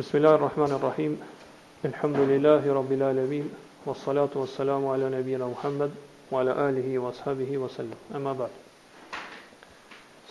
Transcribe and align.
بسم 0.00 0.18
الله 0.18 0.30
الرحمن 0.34 0.70
الرحيم 0.72 1.20
الحمد 1.84 2.16
لله 2.18 2.72
رب 2.74 2.92
العالمين 2.92 3.50
والصلاة 3.86 4.28
والسلام 4.34 4.86
على 4.86 5.06
نبينا 5.18 5.46
محمد 5.46 5.90
وعلى 6.32 6.50
آله 6.68 6.98
وأصحابه 6.98 7.58
وسلم 7.58 7.98
أما 8.16 8.32
بعد 8.32 8.50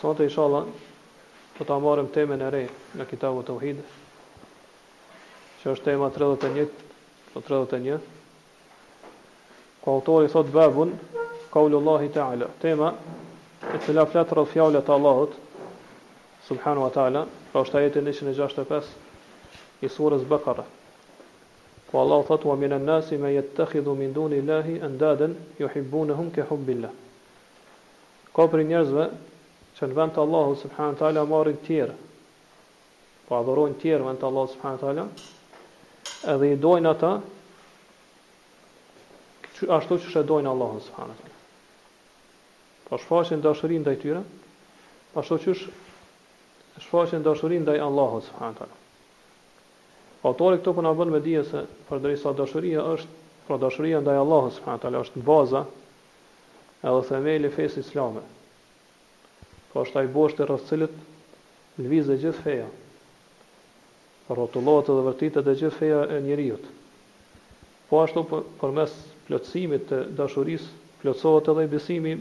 صوت 0.01 0.21
إن 0.21 0.29
شاء 0.29 0.47
الله 0.47 0.65
تتعمارم 1.59 2.05
تيما 2.05 2.35
نري 2.35 2.65
لكتاب 2.95 3.39
التوحيد 3.39 3.77
شاش 5.63 5.79
تيمة 5.79 6.09
ترادة 6.09 6.49
نيت 6.49 6.69
ترادة 7.47 7.77
نيا 7.77 7.99
قوطوري 9.85 10.27
صوت 10.27 10.45
باب 10.45 10.89
قول 11.51 11.75
الله 11.75 12.09
تعالى 12.15 12.47
تيما 12.61 12.93
اتلاف 13.73 14.15
لا 14.15 14.23
ترد 14.23 14.45
فيولة 14.45 14.83
الله 14.89 15.27
سبحانه 16.49 16.85
وتعالى 16.85 17.25
راشتايتي 17.55 17.99
نشن 18.01 18.33
جاشتا 18.33 18.65
بس 18.71 18.85
i 19.81 19.87
surës 19.87 20.23
Bekara. 20.27 20.63
Ku 21.91 21.97
Allahu 21.97 22.25
thotë: 22.29 22.45
"Wa 22.49 22.55
minan 22.55 22.83
nasi 22.85 23.17
man 23.17 23.31
yattakhidhu 23.33 23.95
min 23.97 24.13
duni 24.13 24.39
Allahi 24.43 24.79
andadan 24.87 25.35
yuhibbunahum 25.59 26.31
ka 26.35 26.43
hubbillah." 26.49 26.91
Ka 28.35 28.45
për 28.47 28.63
njerëzve 28.69 29.05
që 29.79 29.87
në 29.89 29.95
vend 29.99 30.13
të 30.15 30.21
Allahu 30.25 30.55
subhanahu 30.61 30.93
wa 30.95 30.99
taala 30.99 31.23
marrin 31.31 31.57
të 31.59 31.65
tjerë. 31.65 31.95
Po 33.27 33.35
adhurojnë 33.39 33.75
të 33.77 33.81
tjerë 33.81 34.05
vend 34.07 34.19
të 34.21 34.25
Allahu 34.29 34.51
subhanahu 34.53 34.77
wa 34.77 34.85
taala, 34.85 35.05
edhe 36.33 36.53
i 36.53 36.55
dojnë 36.67 36.89
ata 36.93 37.11
ashtu 39.79 39.95
që 39.99 40.07
shëdojnë 40.13 40.47
Allahun 40.53 40.79
subhanahu 40.85 41.15
wa 41.15 41.17
taala. 41.17 41.37
Po 42.89 42.97
shfaqin 43.01 43.41
dashurinë 43.43 43.83
ndaj 43.85 43.97
tyre, 44.03 44.21
po 45.13 45.19
ashtu 45.21 45.35
që 45.43 45.57
shfaqin 46.85 47.25
dashurinë 47.27 47.65
ndaj 47.67 47.81
Allahut 47.89 48.23
subhanahu 48.29 48.53
wa 48.55 48.59
taala. 48.63 48.77
Autori 50.21 50.57
këtu 50.59 50.73
po 50.75 50.83
na 50.83 50.91
bën 50.99 51.11
me 51.13 51.19
dije 51.23 51.45
se 51.47 51.61
përderisa 51.87 52.33
dashuria 52.35 52.81
është, 52.93 53.09
pra 53.47 53.57
dashuria 53.61 54.01
ndaj 54.03 54.17
Allahut 54.23 54.53
subhanahu 54.55 54.81
taala 54.85 55.01
është 55.05 55.21
baza 55.29 55.61
edhe 56.89 57.03
themeli 57.09 57.47
i 57.47 57.53
fesë 57.55 57.83
islame. 57.83 58.23
Po 59.71 59.85
është 59.85 60.01
ai 60.01 60.09
boshti 60.17 60.43
rreth 60.49 60.65
cilit 60.71 60.97
lvizë 61.85 62.17
gjithë 62.25 62.43
feja. 62.43 62.65
Rrotullohet 64.33 64.91
edhe 64.95 65.05
vërtitet 65.07 65.47
e 65.47 65.53
gjithë 65.61 65.77
feja 65.77 66.01
e 66.11 66.19
njeriu. 66.27 66.57
Po 67.89 68.03
ashtu 68.03 68.25
përmes 68.65 68.97
plotësimit 69.29 69.85
të 69.93 69.99
dashurisë 70.17 70.99
plotësohet 71.05 71.47
edhe 71.55 71.63
i 71.63 71.69
besimi 71.77 72.17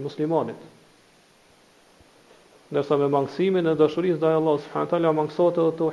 i 0.00 0.06
muslimanit. 0.08 0.56
Nërsa 2.72 2.96
me 3.04 3.10
mangësimin 3.18 3.68
e 3.68 3.76
dashurisë 3.84 4.22
dhe 4.24 4.32
Allahut 4.40 4.64
subhanët 4.64 4.96
ala, 4.96 5.12
mangësohet 5.20 5.60
edhe 5.66 5.76
të 5.82 5.90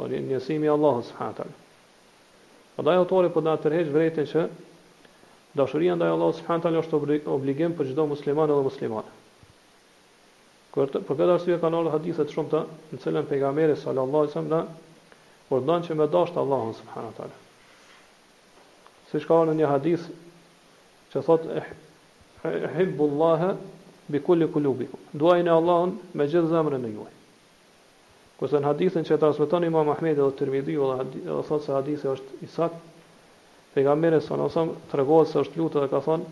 Po 0.00 0.06
një 0.08 0.20
njësimi 0.24 0.68
Allahut 0.72 1.04
subhanahu 1.04 1.50
Po 2.76 2.84
dajë 2.88 3.00
autori 3.02 3.28
po 3.34 3.42
da 3.44 3.52
tërheq 3.60 3.90
vërejtën 3.92 4.28
që 4.30 4.44
dashuria 5.60 5.92
ndaj 5.98 6.12
Allahut 6.14 6.38
subhanahu 6.38 6.80
është 6.80 7.18
obligim 7.36 7.74
për 7.80 7.90
çdo 7.90 8.06
musliman 8.14 8.48
dhe 8.48 8.56
muslimane. 8.64 9.12
Kur 10.72 10.88
për 10.94 11.04
këtë 11.10 11.28
arsye 11.36 11.58
kanë 11.64 11.78
ardhur 11.82 11.94
hadithe 11.98 12.24
të 12.24 12.32
shumta 12.38 12.62
në 12.94 13.02
cilën 13.04 13.28
pejgamberi 13.32 13.76
sallallahu 13.82 14.24
alajhi 14.24 14.32
wasallam 14.32 14.48
na 14.48 15.52
urdhon 15.58 15.86
që 15.90 15.98
me 16.00 16.08
dashur 16.16 16.40
Allahun 16.46 16.72
subhanahu 16.80 17.16
taala. 17.20 17.36
Siç 19.12 19.28
ka 19.28 19.42
në 19.50 19.58
një 19.60 19.70
hadith 19.74 20.08
që 21.12 21.24
thot 21.28 21.44
eh, 21.60 21.70
eh, 22.48 22.68
hibbullah 22.80 23.44
bi 24.16 24.24
kulli 24.30 24.48
kulubikum. 24.56 24.96
Duajni 25.24 25.52
Allahun 25.60 25.98
me 26.20 26.24
gjithë 26.32 26.56
zemrën 26.56 26.88
e 26.88 26.94
juaj. 26.96 27.14
Kurse 28.40 28.56
në 28.56 28.70
hadithin 28.70 29.04
që 29.04 29.18
transmeton 29.20 29.66
Imam 29.66 29.88
Ahmed 29.92 30.14
dhe 30.16 30.26
Tirmidhi, 30.38 30.74
ola 30.80 30.94
hadith, 31.02 31.24
thotë 31.46 31.64
se 31.66 31.72
hadithi 31.76 32.08
është 32.08 32.36
i 32.40 32.46
saktë. 32.48 33.10
Pejgamberi 33.74 34.20
sa 34.24 34.38
në 34.40 34.46
osëm 34.48 34.70
të 34.88 34.96
regohet 35.00 35.28
se 35.28 35.42
është 35.42 35.60
lutë 35.60 35.82
dhe 35.82 35.88
ka 35.92 36.00
thonë, 36.06 36.30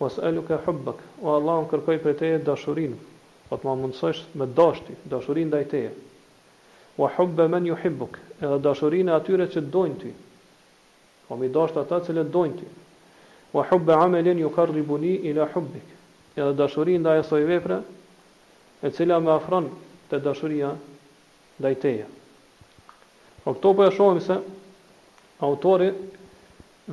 was 0.00 0.16
elu 0.24 0.40
o 0.46 1.34
Allah 1.34 1.58
më 1.60 1.68
kërkoj 1.74 1.98
për 2.06 2.16
teje 2.22 2.38
dashurin, 2.46 2.94
o 2.94 3.50
po 3.50 3.58
të 3.60 3.66
më 3.68 3.74
mundësësh 3.82 4.22
me 4.40 4.46
dashti, 4.60 4.96
dashurin 5.12 5.52
dhe 5.52 5.60
i 5.60 5.66
teje. 5.74 5.90
Wa 6.96 7.10
hëbë 7.18 7.46
man 7.52 7.68
yuhibbuk", 7.68 8.16
hëbëk, 8.16 8.40
edhe 8.48 8.58
dashurin 8.64 9.12
e 9.12 9.12
atyre 9.18 9.44
që 9.52 9.60
dojnë 9.76 10.00
ty, 10.00 10.14
o 10.14 11.28
po 11.28 11.38
mi 11.42 11.52
dashtë 11.58 11.84
ata 11.84 12.00
që 12.08 12.24
dojnë 12.38 12.56
ty. 12.62 12.70
Wa 13.52 13.66
hëbë 13.68 13.98
amelin 14.06 14.40
ju 14.40 14.50
kërri 14.56 14.82
buni 14.88 15.12
ila 15.28 15.50
hëbëk, 15.52 15.92
edhe 16.40 16.56
dashurin 16.64 17.04
dhe 17.04 17.20
e 17.20 17.82
e 18.82 18.90
cila 18.90 19.18
më 19.24 19.30
afron 19.36 19.68
te 20.10 20.18
dashuria, 20.20 20.72
dajteja. 21.58 22.06
O 23.44 23.52
po 23.52 23.52
këto 23.54 23.70
për 23.78 23.90
po 23.96 24.06
e 24.16 24.20
se 24.24 24.36
autori 25.46 25.88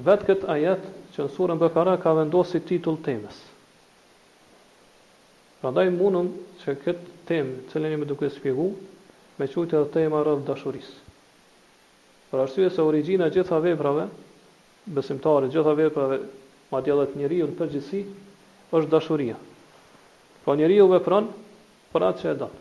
vetë 0.03 0.27
këtë 0.27 0.49
ajet 0.55 0.83
që 1.15 1.25
në 1.25 1.31
surën 1.37 1.61
bëkara 1.61 1.93
ka 2.03 2.11
vendosi 2.17 2.59
titull 2.69 2.99
temës. 3.05 3.37
Pra 5.61 5.71
daj 5.73 5.87
mbunëm 5.95 6.29
që 6.63 6.75
këtë 6.83 7.15
temë 7.29 7.55
që 7.71 7.79
në 7.81 7.93
më 8.03 8.09
duke 8.11 8.29
spjegu 8.35 8.67
me 9.39 9.47
qëtë 9.47 9.79
edhe 9.79 9.93
tema 9.95 10.21
rëdhë 10.27 10.45
dashurisë. 10.51 10.97
Për 12.31 12.43
arsye 12.45 12.69
se 12.71 12.81
origjina 12.85 13.27
e 13.27 13.33
gjitha 13.37 13.59
veprave, 13.63 14.05
besimtare 14.97 15.49
gjitha 15.51 15.73
veprave, 15.79 16.19
madje 16.71 16.93
edhe 16.95 17.07
të 17.13 17.19
njeriu 17.23 17.47
në 17.49 17.57
përgjithësi, 17.59 18.03
është 18.75 18.91
dashuria. 18.93 19.37
Po 20.45 20.55
njeriu 20.55 20.87
vepron 20.91 21.29
për 21.91 22.07
atë 22.11 22.21
që 22.25 22.29
e 22.29 22.35
don. 22.43 22.59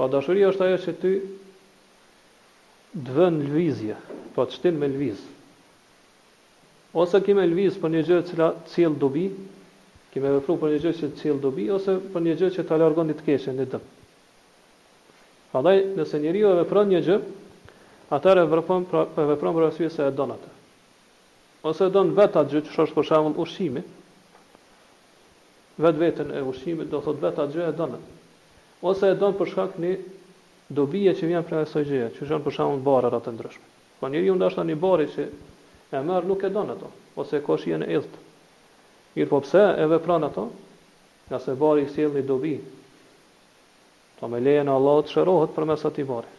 Pa 0.00 0.06
po, 0.08 0.14
dashuria 0.16 0.48
është 0.48 0.62
ajo 0.64 0.76
që 0.80 0.92
ty 1.00 1.08
dëvën 3.04 3.34
lëvizje, 3.44 3.94
pa 4.32 4.32
po 4.40 4.44
të 4.48 4.54
shtin 4.56 4.78
me 4.80 4.86
lëviz. 4.88 5.18
Ose 7.02 7.18
ki 7.26 7.34
me 7.36 7.42
lëviz 7.44 7.74
për 7.82 7.90
një 7.92 8.00
gjë 8.08 8.20
që 8.30 8.38
la 8.40 8.46
cilë 8.72 8.96
dobi, 9.02 9.26
ki 10.14 10.22
me 10.24 10.30
vepru 10.38 10.54
për 10.62 10.70
një 10.72 10.78
gjë 10.86 10.92
që 11.02 11.08
cilë 11.20 11.36
dobi, 11.44 11.66
ose 11.76 11.98
për 12.14 12.24
një 12.24 12.36
gjë 12.40 12.48
që 12.56 12.64
të 12.64 12.72
alargon 12.78 13.12
një 13.12 13.16
të 13.18 13.26
keshën, 13.28 13.60
një 13.60 13.66
dëmë. 13.74 13.92
Andaj, 15.60 15.74
nëse 16.00 16.20
njeriu 16.24 16.48
e 16.48 16.56
vepron 16.62 16.88
një 16.94 17.00
gjë, 17.08 17.16
atëherë 18.16 18.44
e 18.46 18.50
vepron 18.54 18.86
për 18.94 19.28
vepron 19.34 19.58
për 19.58 19.66
arsye 19.68 19.90
se 19.98 20.06
e 20.08 20.14
don 20.22 20.32
atë. 20.38 20.50
Ose 21.74 21.90
e 21.90 21.92
don 21.98 22.14
vetë 22.16 22.40
atë 22.42 22.54
gjë, 22.56 22.64
që 22.70 22.72
është 22.88 22.96
për 23.02 23.08
shembull 23.12 23.42
ushqimi. 23.44 23.84
Vet 25.84 26.00
vetën 26.06 26.32
e 26.40 26.40
ushqimit 26.54 26.88
do 26.96 27.02
thot 27.04 27.20
vetë 27.28 27.44
atë 27.44 27.58
gjë 27.58 27.68
e 27.68 27.76
don 27.82 27.94
ose 28.84 29.10
e 29.12 29.16
don 29.20 29.34
për 29.38 29.50
shkak 29.52 29.74
një 29.82 29.92
dobije 30.76 31.12
që 31.18 31.28
vjen 31.28 31.44
prej 31.48 31.64
asaj 31.66 31.84
gjëje, 31.88 32.08
që 32.16 32.28
janë 32.30 32.44
për 32.46 32.54
shkakun 32.56 32.78
të 32.80 32.86
barrave 32.86 33.20
të 33.26 33.34
ndryshme. 33.34 33.64
Po 34.00 34.08
njeriu 34.08 34.36
ndoshta 34.38 34.64
në 34.64 34.76
barrë 34.84 35.06
që 35.14 35.26
e 35.92 36.00
merr 36.08 36.28
nuk 36.30 36.44
e 36.46 36.50
don 36.54 36.72
ato, 36.74 36.88
ose 37.20 37.40
ka 37.44 37.56
shijen 37.60 37.84
e 37.86 37.90
ëlt. 37.98 38.12
po 39.30 39.40
pse 39.44 39.62
e 39.82 39.86
vepron 39.86 40.24
ato? 40.24 40.46
Ja 41.30 41.38
se 41.38 41.52
barrë 41.54 41.84
i 41.84 41.88
sjell 41.92 42.10
në 42.14 42.22
dobi. 42.26 42.54
Po 44.20 44.28
me 44.28 44.40
lejen 44.40 44.68
e 44.68 44.72
Allahut 44.74 45.08
shërohet 45.12 45.54
për 45.56 45.64
mes 45.68 45.84
atij 45.84 46.04
barrë. 46.04 46.30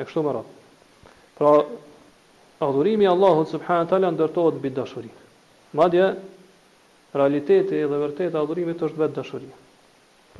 E 0.00 0.04
kështu 0.06 0.22
më 0.24 0.32
rad. 0.36 0.46
Pra 1.38 1.52
adhurimi 2.68 3.04
i 3.04 3.08
Allahut 3.10 3.48
subhanahu 3.48 3.88
teala 3.88 4.10
ndërtohet 4.14 4.58
mbi 4.58 4.70
dashuri. 4.78 5.10
Madje 5.78 6.06
realiteti 7.14 7.78
dhe 7.90 7.98
vërteta 8.04 8.38
e 8.38 8.42
adhurimit 8.42 8.80
është 8.86 8.98
vetë 9.02 9.14
dashuria. 9.20 9.56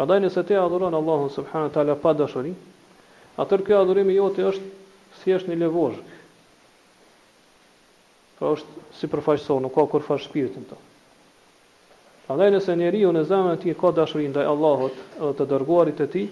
Prandaj 0.00 0.20
nëse 0.24 0.42
ti 0.48 0.54
adhuron 0.56 0.94
Allahun 0.96 1.28
subhanahu 1.30 1.72
teala 1.76 1.92
pa 2.00 2.14
dashuri, 2.16 2.54
atëherë 3.42 3.64
ky 3.66 3.74
adhurim 3.76 4.08
i 4.08 4.14
jotë 4.14 4.46
është 4.50 4.68
thjesht 5.24 5.50
një 5.50 5.58
levozhk. 5.60 6.14
Pra 8.38 8.46
po 8.48 8.54
është 8.54 8.84
si 9.00 9.10
përfaqësor, 9.14 9.60
nuk 9.66 9.74
ka 9.76 9.84
kur 9.92 10.00
fash 10.08 10.24
shpirtin 10.24 10.64
tëm. 10.70 10.80
Prandaj 12.30 12.48
nëse 12.56 12.78
njeriu 12.80 13.10
në 13.12 13.26
zemrën 13.28 13.58
e 13.58 13.62
tij 13.66 13.76
ka 13.82 13.92
dashuri 14.00 14.30
ndaj 14.32 14.48
Allahut 14.54 14.96
dhe 15.20 15.32
të 15.42 15.48
dërguarit 15.52 16.00
e 16.00 16.08
tij, 16.16 16.28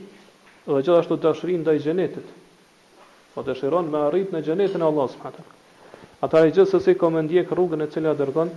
dhe 0.65 0.81
gjithashtu 0.81 1.21
dashuri 1.29 1.59
ndaj 1.61 1.83
xhenetit, 1.85 2.27
po 3.37 3.45
dëshiron 3.51 3.93
me 3.93 4.07
arrit 4.09 4.33
në 4.33 4.43
xhenetin 4.49 4.81
e 4.81 4.89
Allahut 4.93 5.13
subhanahu 5.19 5.43
teala. 5.45 6.23
Ata 6.25 6.47
e 6.49 6.53
gjithë 6.57 6.73
sësi 6.79 6.97
komë 7.05 7.27
ndjek 7.29 7.53
rrugën 7.53 7.85
e 7.85 7.93
cila 7.93 8.17
dërgon 8.23 8.49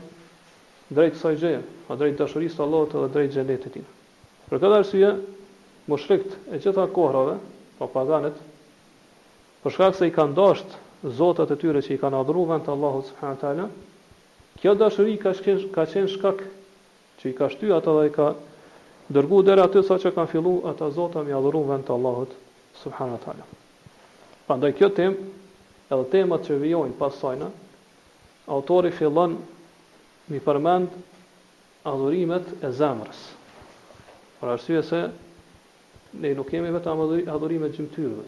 drejt 0.96 1.20
kësaj 1.20 1.42
gjeje, 1.44 1.66
pa 1.84 1.92
po 1.98 2.06
drejt 2.06 2.22
dashurisë 2.24 2.62
të 2.64 2.64
Allahut 2.70 2.98
dhe 3.04 3.10
drejt 3.18 3.36
xhenetit 3.42 3.76
tij. 3.76 3.90
Për 4.52 4.60
këtë 4.60 4.74
arsye, 4.82 5.10
mushrikët 5.92 6.34
e 6.52 6.58
gjitha 6.64 6.84
kohrave, 6.96 7.36
pa 7.80 7.88
paganët, 7.92 8.36
për 9.64 9.72
shkak 9.76 9.96
se 10.00 10.10
i 10.10 10.12
kanë 10.18 10.36
dashur 10.40 10.76
zotat 11.20 11.54
e 11.56 11.58
tyre 11.62 11.80
që 11.86 11.94
i 11.96 12.00
kanë 12.02 12.20
adhuruar 12.24 12.50
vend 12.58 12.68
Allahu 12.74 13.00
subhanahu 13.12 13.40
teala, 13.44 13.68
kjo 14.60 14.74
dashuri 14.82 15.14
ka 15.24 15.32
shkën 15.38 15.62
ka 15.78 15.86
qen 15.94 16.10
shkak 16.16 16.44
që 17.24 17.32
i 17.32 17.38
ka 17.40 17.48
shty 17.54 17.72
ata 17.78 17.96
dhe 18.00 18.04
i 18.10 18.14
ka 18.20 18.28
dërgu 19.20 19.40
deri 19.52 19.64
aty 19.68 19.86
sa 19.92 20.00
që 20.04 20.12
kanë 20.20 20.34
fillu 20.36 20.54
ata 20.74 20.92
zota 21.00 21.24
mi 21.24 21.32
adhuru 21.40 21.64
vend 21.72 21.88
të 21.88 21.96
Allahut 21.96 22.36
subhanahu 22.84 23.24
teala. 23.28 23.48
Prandaj 24.50 24.76
kjo 24.82 24.92
tem, 25.00 25.16
edhe 25.88 26.10
temat 26.18 26.44
që 26.50 26.60
vijojnë 26.66 27.00
pas 27.00 27.16
sajna, 27.24 27.50
autori 28.58 28.92
fillon 29.00 29.40
mi 30.36 30.44
përmend 30.50 30.92
adhurimet 31.94 32.52
e 32.70 32.74
zemrës. 32.84 33.24
Për 34.42 34.50
arsye 34.52 34.80
se 34.90 35.00
ne 36.22 36.30
nuk 36.38 36.48
kemi 36.52 36.70
vetëm 36.74 37.02
adhurime 37.34 37.68
të 37.70 37.76
gjymtyrëve. 37.78 38.24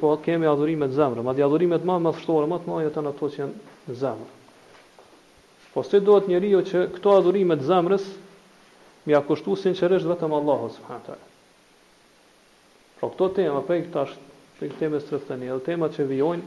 po, 0.00 0.08
kemi 0.24 0.48
adhurime 0.52 0.88
të 0.90 0.96
zemrës, 0.98 1.24
madje 1.28 1.44
adhurime 1.46 1.78
të 1.80 1.86
më 1.90 2.00
të 2.12 2.18
shtuara, 2.22 2.48
më 2.52 2.58
të 2.64 2.70
mëdha 2.70 2.90
janë 2.96 3.10
ato 3.14 3.28
që 3.34 3.38
janë 3.38 3.54
në 3.86 3.94
zemër. 4.00 4.32
Po 5.74 5.82
si 5.86 6.00
njeri 6.00 6.26
njeriu 6.32 6.62
që 6.70 6.82
këto 6.98 7.14
adhurime 7.20 7.56
të 7.60 7.66
zemrës 7.70 8.08
mi 9.06 9.12
ka 9.14 9.22
kushtuar 9.28 9.56
sinqerisht 9.62 10.10
vetëm 10.10 10.34
Allahu 10.40 10.68
subhanahu 10.78 11.06
taala. 11.06 11.26
Po 13.00 13.12
këto 13.14 13.30
tema 13.38 13.62
prej 13.68 13.86
tash, 13.94 14.18
prej 14.58 14.74
temës 14.80 15.06
së 15.08 15.22
tani, 15.28 15.46
edhe 15.54 15.62
tema 15.70 15.88
që 15.94 16.08
vijojnë, 16.10 16.42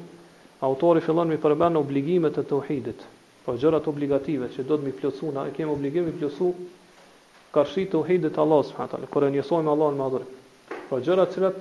autori 0.68 1.01
fillon 1.07 1.27
me 1.31 1.39
përmend 1.48 1.80
obligimet 1.80 2.38
e 2.38 2.44
tauhidit. 2.51 3.00
Po 3.45 3.56
gjërat 3.63 3.88
obligative 3.94 4.51
që 4.57 4.68
do 4.71 4.77
të 4.77 4.83
më 4.83 5.33
na 5.39 5.48
kemi 5.56 5.71
obligimin 5.77 6.12
të 6.13 6.19
plotësoj 6.19 6.69
karshi 7.54 7.86
të 7.92 8.00
uhidit 8.02 8.38
Allah 8.42 8.64
s.w.t. 8.66 9.00
Kërë 9.14 9.28
njësojmë 9.36 9.72
Allah 9.74 9.92
në 9.94 10.00
madhurim. 10.02 10.38
Pra 10.68 10.84
po 10.90 11.00
gjëra 11.06 11.26
cilat 11.34 11.60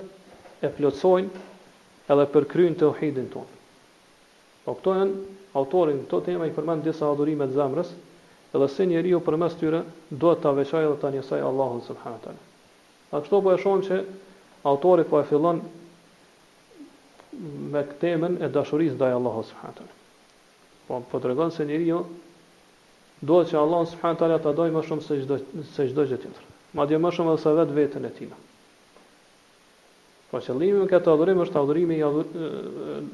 e 0.65 0.71
plëtsojnë 0.73 1.41
edhe 2.13 2.25
përkryjnë 2.33 2.79
të 2.81 2.89
uhidin 2.89 3.27
tonë. 3.33 3.59
Po 4.65 4.73
këto 4.79 4.95
janë 4.97 5.21
autorin 5.59 6.01
këto 6.07 6.21
tema 6.25 6.47
i 6.49 6.53
përmend 6.55 6.83
disa 6.87 7.05
adhurime 7.13 7.45
të 7.51 7.57
zemrës, 7.59 7.93
edhe 8.53 8.67
se 8.73 8.87
njeriu 8.89 9.21
përmes 9.25 9.57
tyre 9.61 9.83
duhet 10.09 10.41
ta 10.43 10.53
veçojë 10.57 10.89
dhe 10.93 10.97
të 11.03 11.13
njësaj 11.17 11.45
Allahun 11.49 11.83
subhanahu 11.85 12.17
wa 12.17 12.25
taala. 12.25 12.43
Pra 13.11 13.21
këto 13.25 13.43
po 13.45 13.53
e 13.53 13.61
shohim 13.61 13.85
se 13.87 14.01
autori 14.71 15.05
po 15.09 15.21
e 15.21 15.27
fillon 15.29 15.61
me 17.73 17.81
temën 18.01 18.41
e 18.45 18.49
dashurisë 18.55 18.97
ndaj 18.97 19.17
Allahut 19.19 19.45
subhanahu 19.45 19.69
wa 19.69 19.77
taala. 19.77 19.97
Po 20.87 21.03
po 21.11 21.21
tregon 21.23 21.51
se 21.53 21.65
njeriu 21.69 22.01
duhet 23.25 23.51
që 23.51 23.57
Allah 23.57 23.85
subhanahu 23.87 24.19
taala 24.19 24.39
ta 24.43 24.51
dojë 24.55 24.73
më 24.75 24.81
shumë 24.87 25.03
se 25.05 25.17
çdo 25.23 25.37
se 25.75 25.85
çdo 25.91 26.03
gjë 26.09 26.17
tjetër. 26.23 26.47
Madje 26.75 26.97
më 26.99 27.11
shumë 27.15 27.33
edhe 27.37 27.43
se 27.43 27.53
vetë 27.59 27.77
veten 27.77 28.07
e 28.07 28.11
tij. 28.17 28.31
Po 30.31 30.41
qëllimi 30.43 30.81
me 30.83 30.87
këtë 30.91 31.13
adhurim 31.13 31.43
është 31.45 31.61
adhurimi 31.61 31.99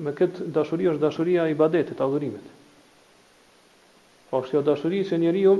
me 0.07 0.13
këtë 0.19 0.47
dashuri 0.55 0.89
është 0.93 1.03
dashuria 1.03 1.45
e 1.49 1.53
ibadetit, 1.53 1.99
adhurimit. 2.01 2.47
Po 4.31 4.41
është 4.41 4.57
jo 4.57 4.63
dashuria 4.65 5.05
që 5.11 5.19
njeriu 5.21 5.53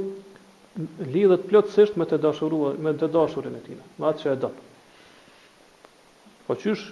lidhet 1.11 1.45
plotësisht 1.49 1.99
me 1.99 2.07
të 2.07 2.19
dashuruar, 2.23 2.77
me 2.79 2.95
të 2.95 3.09
dashurin 3.11 3.57
e 3.59 3.63
tij, 3.65 3.79
me 3.99 4.07
atë 4.09 4.23
që 4.23 4.33
e 4.33 4.39
do. 4.45 4.51
Po 6.47 6.55
çysh 6.55 6.87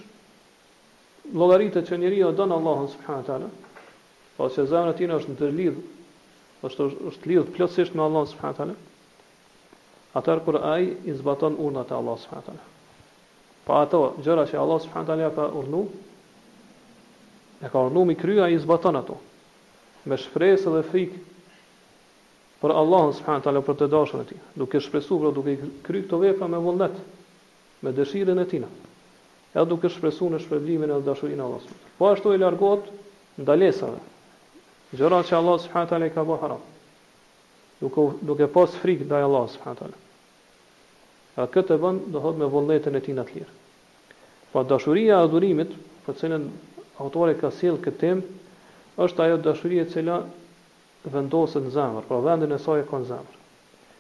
llogaritë 1.34 1.86
që 1.88 2.02
njeriu 2.04 2.32
don 2.36 2.52
Allahun 2.54 2.92
subhanahu 2.92 3.28
taala, 3.30 3.50
po 4.38 4.50
që 4.52 4.68
zemra 4.70 4.92
e 4.94 4.98
tij 5.00 5.16
është 5.20 5.38
ndërlidhur 5.38 5.86
është 6.66 6.86
është 7.12 7.30
lidhë 7.30 7.52
plotësisht 7.56 7.94
me 7.98 8.04
Allah 8.06 8.24
subhanahu 8.30 8.58
taala. 8.60 8.76
Atar 10.22 10.40
kur 10.46 10.58
ai 10.74 10.88
i 11.06 11.14
zbaton 11.20 11.58
urdhat 11.66 11.92
e 11.92 11.98
Allah 12.00 12.18
subhanahu 12.24 12.48
taala. 12.50 12.64
Pa 13.68 13.82
ato 13.86 14.00
gjëra 14.24 14.46
që 14.50 14.58
Allah 14.64 14.80
subhanahu 14.86 15.08
taala 15.10 15.30
ka 15.36 15.48
urdhnu, 15.60 15.82
e 17.62 17.68
ka 17.72 17.84
urdhnu 17.86 18.06
mi 18.06 18.16
krye 18.16 18.42
ai 18.48 18.54
i 18.56 18.60
zbaton 18.64 18.96
ato 18.96 19.18
me 20.08 20.16
shpresë 20.18 20.72
dhe 20.76 20.82
frikë 20.90 21.18
për 22.62 22.72
Allah 22.82 23.10
subhanahu 23.20 23.44
taala 23.46 23.62
për 23.68 23.78
të 23.82 23.88
dashurin 23.94 24.24
e 24.24 24.28
tij, 24.32 24.42
duke 24.62 24.80
shpresuar 24.86 25.22
pra 25.28 25.32
duke 25.38 25.54
kryer 25.86 26.06
këto 26.08 26.20
vepra 26.24 26.48
me 26.50 26.62
vullnet, 26.66 26.94
me 27.84 27.92
dëshirën 28.00 28.40
e 28.40 28.46
tij. 28.50 28.64
Edhe 29.54 29.66
duke 29.74 29.92
shpresuar 29.94 30.32
në 30.34 30.42
shpërblimin 30.46 30.92
e 30.96 31.02
dashurisë 31.06 31.38
e 31.38 31.44
Allah 31.44 31.98
Po 31.98 32.08
ashtu 32.12 32.34
i 32.36 32.40
largohet 32.42 32.88
ndalesave, 33.42 34.00
gjëra 34.96 35.22
që 35.28 35.36
Allah 35.36 35.58
subhanahu 35.62 35.90
taala 35.90 36.10
ka 36.14 36.24
bërë 36.24 36.42
haram. 36.42 36.62
Duke 37.82 38.06
duke 38.26 38.48
pas 38.52 38.76
frikë 38.84 39.08
ndaj 39.10 39.24
Allah 39.28 39.46
subhanahu 39.56 39.80
taala. 39.82 39.98
këtë 41.54 41.76
e 41.76 41.82
bën 41.82 41.98
dhe 42.14 42.22
hodë 42.24 42.40
me 42.42 42.48
vullnetin 42.52 42.96
e 42.98 43.02
tij 43.06 43.14
në 43.16 43.24
të 43.28 43.34
lirë. 43.40 43.54
Po 44.52 44.64
dashuria 44.66 45.20
e 45.20 45.24
adhurimit, 45.28 45.74
për 46.08 46.14
cilën 46.24 46.46
autori 47.04 47.36
ka 47.38 47.52
silë 47.54 47.84
këtë 47.86 48.00
temë, 48.04 48.24
është 49.06 49.22
ajo 49.26 49.36
dashuria 49.46 49.84
e 49.86 49.92
cila 49.92 50.16
vendoset 51.14 51.62
në 51.64 51.76
zemër, 51.78 52.08
pra 52.10 52.24
vendin 52.26 52.56
e 52.56 52.60
saj 52.60 52.82
e 52.82 52.88
kon 52.90 53.06
zemër. 53.06 53.36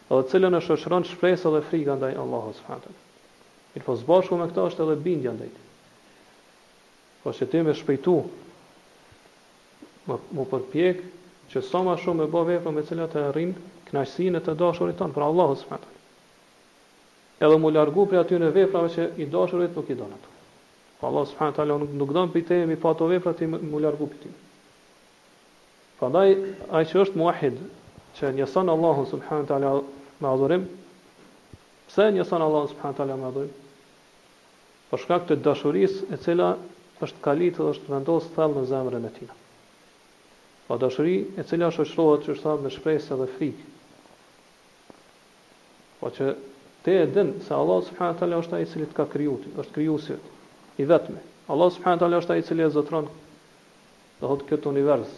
dhe 0.10 0.24
cilën 0.32 0.56
e 0.58 0.64
shoqëron 0.66 1.06
shpresë 1.12 1.52
dhe 1.54 1.62
frikë 1.70 2.00
ndaj 2.00 2.14
Allah 2.24 2.44
subhanahu 2.58 2.84
taala. 2.88 3.06
Mirpo 3.76 3.94
së 4.00 4.38
me 4.42 4.50
këtë 4.50 4.62
është 4.72 4.82
edhe 4.88 4.96
bindja 5.06 5.32
ndaj 5.38 5.50
tij. 5.54 5.66
Po 7.22 7.28
që 7.38 7.44
ti 7.52 7.62
me 7.62 7.74
shpejtu 7.78 8.16
më 10.08 10.44
përpjek 10.52 11.02
që 11.52 11.62
sa 11.70 11.82
ma 11.84 11.96
shumë 12.00 12.26
të 12.26 12.32
bo 12.36 12.44
vepra 12.48 12.72
me 12.76 12.84
cilat 12.88 13.16
e 13.20 13.24
rrim 13.36 13.52
knajsin 13.90 14.36
e 14.36 14.42
të 14.44 14.54
dashurit 14.60 14.98
tonë, 15.00 15.14
pra 15.16 15.28
Allah 15.32 15.54
së 15.62 15.80
Edhe 17.46 17.58
mu 17.62 17.70
largu 17.70 18.08
për 18.10 18.24
aty 18.24 18.38
në 18.42 18.48
veprave 18.56 18.90
që 18.96 19.04
i 19.22 19.26
dashurit 19.34 19.76
nuk 19.78 19.90
i 19.94 19.96
donë 20.00 20.16
ato. 20.16 20.30
Pa 20.98 21.12
Allah 21.12 21.28
së 21.30 21.36
fatën 21.38 21.56
talon 21.60 21.84
nuk 22.02 22.14
donë 22.16 22.32
për 22.34 22.56
i 22.56 22.64
mi 22.72 22.76
pa 22.82 22.96
ato 22.96 23.06
vepra 23.12 23.34
ti 23.38 23.46
mu 23.52 23.78
largu 23.84 24.08
për 24.10 24.18
ti. 24.24 24.32
Prandaj 26.00 26.34
ai 26.74 26.84
që 26.90 27.04
është 27.04 27.16
muahid 27.22 27.60
që 28.18 28.32
njësën 28.42 28.74
Allah 28.74 29.04
së 29.12 29.20
fatën 29.30 29.68
me 30.24 30.32
adhurim, 30.34 30.66
pse 31.92 32.10
njësën 32.18 32.42
Allah 32.48 32.66
së 32.74 32.80
fatën 32.82 33.14
me 33.22 33.30
adhurim? 33.30 33.54
Për 34.90 35.04
shkak 35.06 35.30
të 35.30 35.38
dashuris 35.46 36.00
e 36.10 36.18
cila 36.26 36.56
është 37.06 37.22
kalit 37.30 37.60
dhe 37.62 37.70
është 37.76 37.94
vendosë 37.94 38.34
thalë 38.40 38.64
në 38.64 38.72
zemrën 38.74 39.06
e 39.06 39.12
tina. 39.20 39.38
Pa 40.68 40.76
dashuri 40.78 41.24
e 41.40 41.44
cila 41.48 41.72
shoqërohet 41.72 42.26
që 42.28 42.34
është 42.36 42.54
me 42.62 42.70
shpresë 42.76 43.18
dhe 43.22 43.26
frikë. 43.38 43.66
Po 46.00 46.10
që 46.18 46.26
te 46.88 46.96
e 47.04 47.06
din 47.16 47.30
se 47.46 47.54
Allah 47.58 47.80
subhanahu 47.88 48.14
wa 48.14 48.20
taala 48.24 48.40
është 48.44 48.58
ai 48.58 48.66
i 48.66 48.68
cili 48.74 48.88
të 48.92 48.98
ka 48.98 49.06
krijuar, 49.14 49.46
është 49.64 49.76
krijuesi 49.78 50.18
i 50.84 50.88
vetëm. 50.92 51.22
Allah 51.54 51.70
subhanahu 51.76 52.00
wa 52.00 52.04
taala 52.04 52.20
është 52.24 52.36
ai 52.36 52.42
i 52.44 52.48
cili 52.50 52.66
e 52.66 52.72
zotron 52.76 53.08
do 54.20 54.36
të 54.42 54.50
këtë 54.50 54.70
univers, 54.74 55.14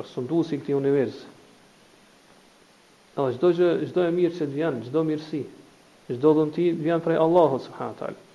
është 0.00 0.12
sunduesi 0.16 0.58
këtë 0.64 0.74
univers. 0.80 1.20
Edhe 3.20 3.36
çdo 3.38 3.52
gjë, 3.54 3.70
çdo 3.92 4.08
e 4.08 4.12
mirë 4.18 4.32
që 4.40 4.48
të 4.50 4.56
vjen, 4.56 4.82
çdo 4.88 5.04
mirësi, 5.10 5.44
çdo 6.10 6.34
dhunti 6.40 6.66
vjen 6.82 7.02
prej 7.04 7.22
Allahut 7.22 7.62
subhanahu 7.68 7.94
wa 7.94 8.00
taala. 8.02 8.26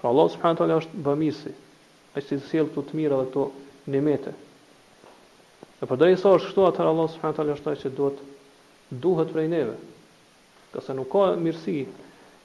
Pra 0.00 0.06
Allah 0.12 0.26
subhanahu 0.32 0.56
wa 0.58 0.64
taala 0.64 0.80
është 0.80 1.04
bamisi, 1.04 1.52
Ai 2.14 2.22
si 2.22 2.36
sjell 2.48 2.68
këto 2.70 2.82
të 2.88 2.94
mira 2.98 3.16
dhe 3.20 3.24
këto 3.32 3.44
nimete. 3.90 4.32
E 5.84 5.86
përdo 5.86 6.00
po 6.06 6.10
i 6.10 6.16
thosh 6.16 6.46
kështu 6.48 6.62
atër 6.64 6.88
Allah 6.88 7.08
subhanahu 7.12 7.36
taala 7.36 7.52
është 7.58 7.68
ai 7.70 7.76
që 7.80 7.90
duhet 7.96 8.20
duhet 9.04 9.32
prej 9.34 9.48
neve. 9.52 9.74
Këse 10.72 10.94
nuk 10.96 11.10
ka 11.12 11.24
mirësi 11.44 11.74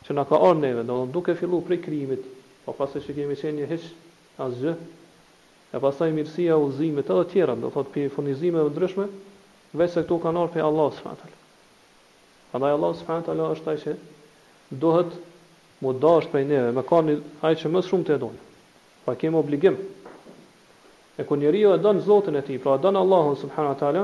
që 0.06 0.14
na 0.18 0.26
ka 0.28 0.36
ardhur 0.44 0.60
neve, 0.60 0.84
do 0.90 0.98
të 1.06 1.14
duke 1.16 1.36
filluar 1.40 1.64
prej 1.70 1.80
krijimit, 1.86 2.26
pa 2.66 2.74
po 2.74 2.76
pasi 2.82 3.00
që 3.06 3.16
kemi 3.16 3.38
qenë 3.40 3.68
hiç 3.72 3.86
asgjë. 4.44 4.74
E 5.72 5.80
pastaj 5.84 6.12
mirësia 6.18 6.52
e 6.52 6.60
udhëzimit 6.66 7.08
edhe 7.14 7.24
të 7.24 7.32
tjera, 7.32 7.56
do 7.64 7.72
thot 7.78 7.88
për 7.96 8.12
furnizime 8.18 8.60
të 8.68 8.74
ndryshme, 8.76 9.08
veç 9.80 9.96
se 9.96 10.04
këtu 10.04 10.20
kanë 10.24 10.44
ardhur 10.44 10.54
prej 10.58 10.66
Allah 10.68 10.90
subhanahu 11.00 11.22
taala. 11.24 11.40
Prandaj 12.52 12.76
Allah 12.76 12.94
subhanahu 13.00 13.30
taala 13.30 13.50
është 13.56 13.70
taj 13.70 13.78
që 13.86 13.96
duhet 14.84 15.16
mu 15.80 15.96
dash 16.04 16.28
prej 16.34 16.44
neve, 16.52 16.76
me 16.76 16.84
ka 16.92 17.00
një 17.08 17.20
ai 17.48 17.56
që 17.64 17.72
më 17.78 17.88
shumë 17.88 18.06
të 18.12 18.20
e 18.20 18.32
Pa 19.08 19.16
kemi 19.16 19.40
obligim. 19.40 19.78
E 21.20 21.22
ku 21.28 21.36
njeri 21.36 21.60
jo 21.66 21.74
e 21.76 21.80
donë 21.84 22.00
zotën 22.08 22.38
e 22.40 22.42
ti, 22.48 22.56
pra 22.64 22.78
donë 22.80 23.00
Allahun 23.04 23.36
subhanu 23.42 23.74
atala, 23.76 24.04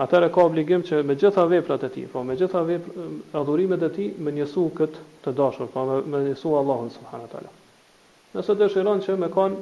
atër 0.00 0.22
e 0.24 0.32
ka 0.32 0.40
obligim 0.48 0.80
që 0.82 1.02
me 1.04 1.14
gjitha 1.20 1.44
veprat 1.50 1.82
e 1.84 1.90
ti, 1.92 2.02
pra 2.08 2.20
po 2.22 2.26
me 2.28 2.32
gjitha 2.40 2.60
veprat, 2.64 2.96
adhurimet 3.40 3.82
e 3.82 3.90
ti, 3.92 4.04
me 4.24 4.30
njësu 4.32 4.64
këtë 4.78 4.98
të 5.26 5.30
dashur, 5.40 5.66
pra 5.74 5.82
me 6.14 6.18
njësu 6.30 6.50
Allahun 6.60 6.88
subhanu 6.96 7.24
atala. 7.28 7.50
Nëse 8.38 8.52
dëshiron 8.62 8.98
që 9.04 9.12
me 9.20 9.28
kanë 9.36 9.56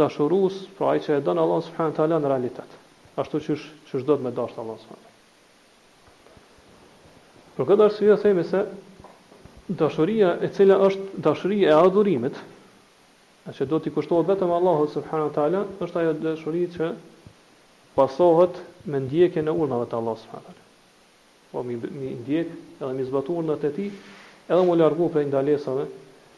dashurus, 0.00 0.56
pra 0.80 0.86
ai 0.96 1.00
që 1.06 1.10
e 1.20 1.24
donë 1.30 1.42
Allahun 1.46 1.66
subhanu 1.70 1.90
atala 1.94 2.16
në 2.24 2.28
realitet, 2.34 2.70
ashtu 3.22 3.34
që 3.46 3.50
është 3.54 4.06
do 4.10 4.14
të 4.18 4.22
me 4.26 4.30
dashtë 4.42 4.58
Allahun 4.66 4.82
subhanu 4.82 5.02
atala. 5.04 5.16
Për 7.54 7.62
këtë 7.70 7.82
arsye 7.86 8.14
themi 8.26 8.42
se 8.50 8.60
dashuria 9.84 10.34
e 10.42 10.48
cila 10.58 10.80
është 10.90 11.04
dashuria 11.30 11.70
e 11.70 11.78
adhurimit, 11.86 12.34
që 13.56 13.64
do 13.70 13.78
t'i 13.80 13.90
kushtohet 13.94 14.26
vetëm 14.28 14.50
Allahu 14.52 14.88
subhanahu 14.92 15.30
wa 15.30 15.34
taala, 15.34 15.60
është 15.82 15.98
ajo 16.00 16.12
dashuri 16.22 16.64
që 16.74 16.88
pasohet 17.96 18.58
me 18.86 19.00
ndjekjen 19.06 19.48
e 19.48 19.54
urdhave 19.56 19.86
të 19.88 19.96
Allahut 19.96 20.20
subhanahu 20.20 20.44
wa 20.44 20.52
taala. 20.52 20.66
Po 21.52 21.62
mi 21.64 21.78
mi 22.00 22.12
ndjek 22.20 22.48
edhe 22.82 22.92
mi 22.98 23.06
zbatuar 23.08 23.44
ndat 23.48 23.64
e 23.70 23.72
tij, 23.76 23.92
edhe 24.52 24.62
mu 24.68 24.74
largu 24.76 25.08
prej 25.12 25.24
ndalesave 25.30 25.86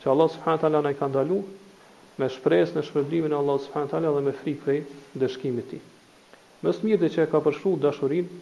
që 0.03 0.07
Allah 0.13 0.29
subhanahu 0.37 0.59
wa 0.59 0.63
taala 0.63 0.83
na 0.85 0.91
i 0.95 0.99
ka 0.99 1.09
ndaluar 1.11 2.21
me 2.21 2.29
shpresë 2.35 2.79
në 2.79 2.87
shpërblimin 2.87 3.35
e 3.35 3.39
Allah 3.43 3.57
subhanahu 3.65 3.89
wa 3.89 3.93
taala 3.97 4.15
dhe 4.17 4.23
me 4.29 4.35
frikë 4.41 4.63
prej 4.65 4.81
dëshkimit 5.21 5.67
të 5.67 5.69
tij. 5.71 5.83
Më 6.63 6.77
së 6.77 6.99
që 7.03 7.11
që 7.15 7.27
ka 7.31 7.39
përshkruar 7.47 7.83
dashurinë 7.89 8.41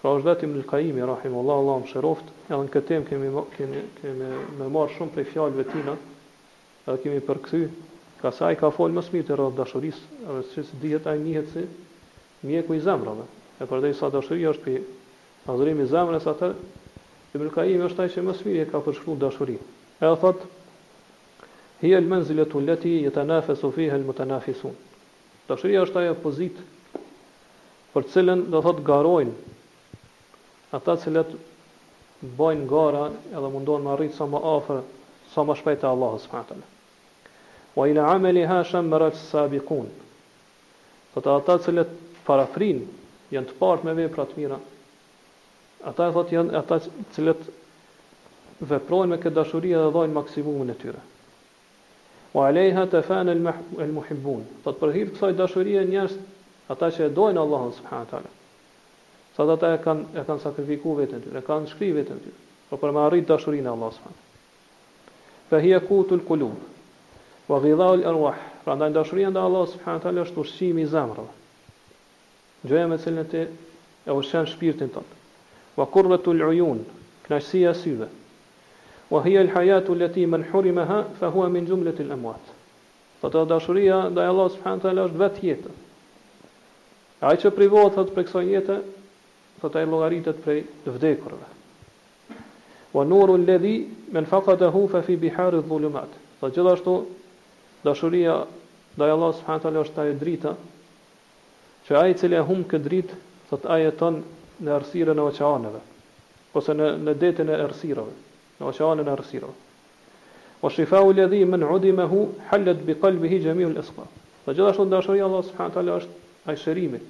Pra 0.00 0.14
është 0.16 0.24
vetim 0.24 0.54
në 0.56 0.62
lkaimi, 0.64 1.02
rahim, 1.04 1.34
Allah, 1.36 1.56
Allah, 1.60 1.76
më 1.84 1.90
shëroft, 1.92 2.30
edhe 2.48 2.56
në 2.64 2.70
këtë 2.72 3.00
kemi, 3.04 3.32
kemi, 3.52 3.82
kemi 4.00 4.28
me 4.56 4.68
marë 4.72 4.94
shumë 4.96 5.12
për 5.12 5.26
fjallëve 5.28 5.64
tina, 5.74 5.92
edhe 6.88 7.00
kemi 7.02 7.20
përkthy, 7.20 7.66
ka 8.22 8.30
sa 8.32 8.50
i 8.52 8.56
ka 8.58 8.70
fol 8.72 8.92
më 8.92 9.02
smirtë 9.04 9.36
rreth 9.36 9.56
dashurisë, 9.56 10.06
edhe 10.30 10.44
siç 10.54 10.70
dihet 10.80 11.06
ai 11.06 11.18
njihet 11.20 11.48
si 11.52 11.64
mjeku 12.46 12.74
i 12.76 12.80
zemrave. 12.80 13.26
E 13.60 13.66
përdej 13.68 13.94
sa 13.98 14.08
dashuria 14.10 14.52
është 14.54 14.64
pi 14.64 14.78
azrimi 15.52 15.84
i 15.84 15.90
zemrës 15.92 16.26
atë 16.32 16.52
Ibn 17.36 17.50
Kaimi 17.54 17.84
është 17.88 18.02
ai 18.04 18.10
që 18.12 18.24
më 18.24 18.36
e 18.64 18.66
ka 18.70 18.80
përshkruar 18.82 19.18
dashuri. 19.20 19.58
Edhe 20.00 20.16
thot 20.22 20.46
Hiya 21.80 21.96
al-manzilatu 21.96 22.58
allati 22.60 22.90
yatanafasu 23.06 23.70
fiha 23.72 23.94
al-mutanafisun. 23.96 24.74
Dashuria 25.48 25.80
është 25.86 25.96
ajo 26.02 26.16
pozit 26.20 26.58
për 27.94 28.04
cilën 28.12 28.42
do 28.52 28.60
thotë 28.66 28.84
garojnë 28.84 29.32
ata 30.76 30.96
që 31.06 31.24
bojnë 32.36 32.68
gara 32.68 33.06
edhe 33.32 33.52
mundohen 33.56 33.88
të 33.88 33.94
arrijnë 33.94 34.16
sa 34.18 34.28
më 34.28 34.42
afër 34.56 34.82
sa 35.34 35.42
më 35.46 35.54
shpejt 35.60 35.80
te 35.82 35.86
Allahu 35.90 36.18
subhanahu 36.18 36.44
wa 36.44 36.50
taala. 36.52 36.68
Wa 37.76 37.84
ila 37.88 38.06
amali 38.14 38.42
ha 38.46 38.62
shamrat 38.64 39.14
sabiqun. 39.18 39.86
Po 41.14 41.18
të 41.20 41.28
ata 41.36 41.54
që 41.64 41.84
parafrin 42.26 42.80
janë 43.34 43.48
të 43.50 43.56
partë 43.60 43.86
me 43.86 43.94
vepra 44.00 44.24
të 44.26 44.38
mira. 44.40 44.58
Ata 45.90 46.10
thot 46.14 46.34
janë 46.34 46.54
ata 46.60 46.80
të 46.82 47.06
cilët 47.14 47.46
veprojnë 48.72 49.12
me 49.14 49.20
këtë 49.22 49.36
dashuri 49.38 49.70
dhe 49.78 49.86
dhajnë 49.94 50.16
maksimumin 50.18 50.74
e 50.74 50.76
tyre. 50.82 51.04
Wa 52.34 52.48
alaiha 52.50 52.84
tafana 52.92 53.32
al 53.34 53.94
muhibbun. 53.96 54.42
Po 54.64 54.74
të 54.74 54.80
përhir 54.82 55.14
kësaj 55.14 55.32
dashurie 55.38 55.86
njerëz 55.90 56.18
ata 56.74 56.90
që 56.96 57.06
e 57.06 57.14
dojnë 57.16 57.42
Allahun 57.46 57.72
subhanahu 57.78 58.06
wa 58.08 58.12
taala 58.14 58.36
ata 59.40 59.52
ata 59.56 59.68
e 59.72 59.76
kanë 59.80 60.18
e 60.20 60.22
kanë 60.28 60.42
sakrifikuar 60.42 60.98
veten 60.98 61.16
e 61.16 61.24
tyre, 61.24 61.40
kanë 61.46 61.70
shkrivë 61.72 61.96
vetën 62.02 62.16
e 62.20 62.24
tyre. 62.26 62.42
Po 62.68 62.76
për 62.82 62.90
me 62.92 63.06
arrit 63.06 63.24
dashurinë 63.30 63.70
e 63.70 63.72
Allahut 63.72 64.18
fa 65.50 65.58
hiya 65.58 65.80
qutul 65.82 66.20
qulub 66.22 66.54
wa 67.50 67.58
ghidha'u 67.60 67.94
al-arwah 67.98 68.34
prandaj 68.64 68.92
dashuria 68.94 69.30
ndaj 69.30 69.42
Allah 69.44 69.66
subhanahu 69.68 70.02
taala 70.02 70.20
është 70.26 70.38
ushqimi 70.38 70.84
i 70.86 70.86
zemrës 70.92 71.32
gjëja 72.70 72.86
me 72.92 72.98
cilën 73.02 73.26
ti 73.32 73.40
e 74.06 74.16
ushqen 74.20 74.46
shpirtin 74.46 74.92
tënd 74.94 75.10
wa 75.76 75.86
qurratu 75.94 76.30
al-uyun 76.36 76.84
knaqësia 77.26 77.72
e 77.74 77.78
syve 77.82 78.06
wa 79.10 79.24
hiya 79.26 79.42
al-hayatu 79.46 79.96
allati 79.98 80.26
man 80.26 80.46
hurimaha 80.52 81.00
fa 81.18 81.32
huwa 81.34 81.48
min 81.50 81.66
jumlat 81.66 81.98
al-amwat 82.06 82.54
fa 83.20 83.28
po 83.30 83.44
dashuria 83.44 84.06
ndaj 84.14 84.26
Allah 84.32 84.48
subhanahu 84.54 84.82
taala 84.86 85.06
është 85.10 85.20
vetë 85.24 85.46
jeta 85.50 85.74
ai 87.28 87.36
që 87.42 87.54
privohet 87.58 87.96
thot 87.98 88.14
për 88.14 88.26
kësaj 88.28 88.46
jete 88.54 88.78
thot 89.62 89.74
ai 89.82 89.86
llogaritet 89.88 90.44
prej 90.46 90.62
të 90.86 90.94
vdekurve 90.98 91.56
wa 92.92 93.04
nuru 93.04 93.34
alladhi 93.34 93.88
man 94.12 94.26
faqadahu 94.26 94.88
fa 94.90 95.02
fi 95.02 95.16
bihar 95.16 95.54
adh-dhulumat. 95.54 96.08
Sa 96.40 96.48
gjithashtu 96.48 97.04
dashuria 97.84 98.44
ndaj 98.96 99.10
Allah 99.10 99.34
subhanahu 99.34 99.62
taala 99.62 99.78
është 99.84 99.98
ajo 100.00 100.14
drita 100.20 100.54
që 101.86 101.94
ai 101.96 102.10
i 102.10 102.14
cili 102.18 102.34
e 102.36 102.40
humb 102.44 102.66
këtë 102.70 102.84
dritë, 102.86 103.14
thot 103.50 103.64
ai 103.66 103.82
jeton 103.86 104.20
në 104.60 104.72
errësirën 104.78 105.18
e 105.18 105.24
oqeaneve 105.30 105.80
ose 106.58 106.74
në 106.74 106.88
në 107.06 107.12
detin 107.20 107.48
e 107.48 107.54
errësirave, 107.62 108.12
në 108.58 108.68
e 108.68 109.10
errësirave. 109.14 109.54
Wa 110.62 110.68
shifau 110.70 111.12
alladhi 111.12 111.44
man 111.48 111.62
udimahu 111.62 112.18
halat 112.50 112.82
bi 112.84 112.94
qalbihi 112.94 113.38
jami'u 113.44 113.70
asqa 113.80 114.02
Sa 114.44 114.52
gjithashtu 114.52 114.84
dashuria 114.90 115.24
Allah 115.24 115.42
subhanahu 115.44 115.72
taala 115.74 115.94
është 116.00 116.14
ai 116.48 116.56
shërimi. 116.56 117.00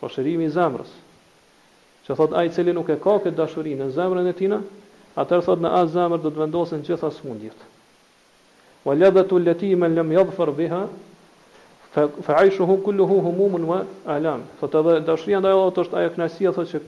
Po 0.00 0.08
shërimi 0.08 0.46
i 0.46 0.50
zemrës 0.50 0.88
që 2.08 2.14
thot 2.16 2.32
ai 2.40 2.48
cili 2.48 2.72
nuk 2.72 2.88
e 2.88 2.96
ka 2.96 3.18
këtë 3.20 3.34
dashuri 3.36 3.74
në 3.76 3.90
zemrën 3.92 4.26
e 4.30 4.32
tij, 4.32 4.54
atëherë 5.20 5.44
thot 5.48 5.60
në 5.60 5.72
as 5.78 5.90
zemër 5.92 6.22
do 6.24 6.30
të 6.32 6.40
vendosen 6.40 6.84
gjitha 6.86 7.10
smundjet. 7.12 7.66
Wa 8.86 8.94
ladatu 8.96 9.36
lati 9.44 9.74
man 9.76 9.92
lam 9.98 10.08
yadhfar 10.16 10.52
biha 10.56 10.82
fa 12.24 12.34
aishuhu 12.38 12.76
kulluhu 12.84 13.18
humum 13.26 13.66
wa 13.72 13.80
alam. 14.14 14.46
Thot 14.60 14.76
dashuria 15.08 15.40
ndaj 15.42 15.52
Allahut 15.56 15.80
është 15.84 15.96
ajo 16.00 16.12
kënaqësia 16.16 16.52
thot 16.56 16.68
që 16.72 16.78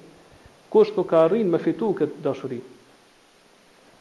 kush 0.72 0.92
nuk 0.96 1.08
ka 1.12 1.24
arrin 1.28 1.50
me 1.52 1.58
fitu 1.60 1.90
këtë 2.00 2.22
dashuri. 2.24 2.60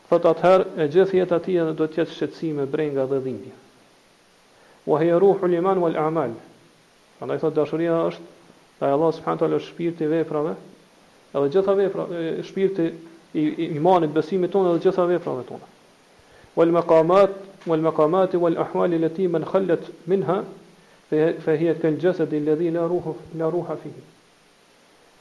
Thot 0.10 0.24
atëherë 0.24 0.72
e 0.84 0.88
gjithë 0.94 1.20
jeta 1.20 1.42
e 1.44 1.44
tij 1.46 1.58
do 1.80 1.84
të 1.88 2.00
jetë 2.04 2.16
shqetësim 2.16 2.64
e 2.64 2.70
brenga 2.72 3.04
dhe 3.12 3.20
dhimbje. 3.26 3.54
Wa 4.88 5.02
hiya 5.04 5.20
ruhu 5.22 5.42
al-iman 5.46 5.82
wal 5.84 5.98
a'mal. 6.06 6.32
Prandaj 7.20 7.42
thot 7.44 7.58
dashuria 7.60 7.98
është 8.08 8.28
ndaj 8.80 8.92
Allah 8.96 9.12
subhanahu 9.18 9.38
wa 9.38 9.44
taala 9.50 9.60
shpirti 9.68 10.08
veprave 10.14 10.56
edhe 11.34 11.50
gjitha 11.54 11.74
vepra, 11.78 12.06
shpirti 12.44 12.86
i 13.38 13.44
imanit, 13.76 14.14
besimit 14.14 14.52
tonë 14.54 14.72
edhe 14.74 14.82
gjitha 14.88 15.06
veprat 15.10 15.46
tona. 15.52 15.68
Wal 16.58 16.72
maqamat 16.74 17.36
wal 17.68 17.84
maqamat 17.86 18.34
wal 18.42 18.58
ahwal 18.64 18.94
allati 18.98 19.28
man 19.28 19.46
khallat 19.46 19.84
minha 20.06 20.40
fa 21.10 21.56
hiya 21.58 21.76
kal 21.82 22.00
jasad 22.02 22.34
alladhi 22.34 22.72
la 22.74 22.88
ruha 22.88 23.14
la 23.38 23.50
ruha 23.50 23.76
fihi. 23.76 24.02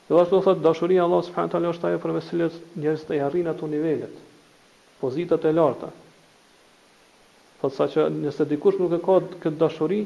Do 0.09 0.19
ashtu 0.21 0.41
thot 0.43 0.63
dashuria 0.63 1.05
Allah 1.05 1.23
subhanahu 1.25 1.53
taala 1.53 1.73
është 1.75 1.85
ajo 1.91 1.99
për 2.07 2.15
veselet 2.17 2.55
njerëz 2.81 3.03
të 3.09 3.17
jarrin 3.21 3.49
ato 3.53 3.67
nivelet, 3.67 4.15
pozitat 5.01 5.45
e 5.45 5.53
larta. 5.53 5.91
Thot 7.61 7.73
sa 7.77 7.85
që 7.93 8.07
nëse 8.15 8.47
dikush 8.49 8.79
nuk 8.81 8.93
e 8.97 9.01
ka 9.05 9.19
këtë 9.43 9.59
dashuri, 9.61 10.01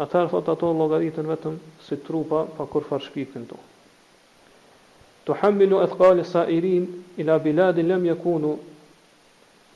atëherë 0.00 0.30
thot 0.32 0.48
ato 0.54 0.72
llogaritën 0.72 1.28
vetëm 1.34 1.56
si 1.84 1.98
trupa 2.06 2.46
pa 2.56 2.64
kur 2.64 2.86
farshpikën 2.88 3.44
tonë. 3.50 3.68
تحمل 5.26 5.74
أثقال 5.74 6.20
الصائرين 6.20 7.02
إلى 7.18 7.38
بلاد 7.38 7.76
illa 7.78 7.98
يكونوا 8.08 8.56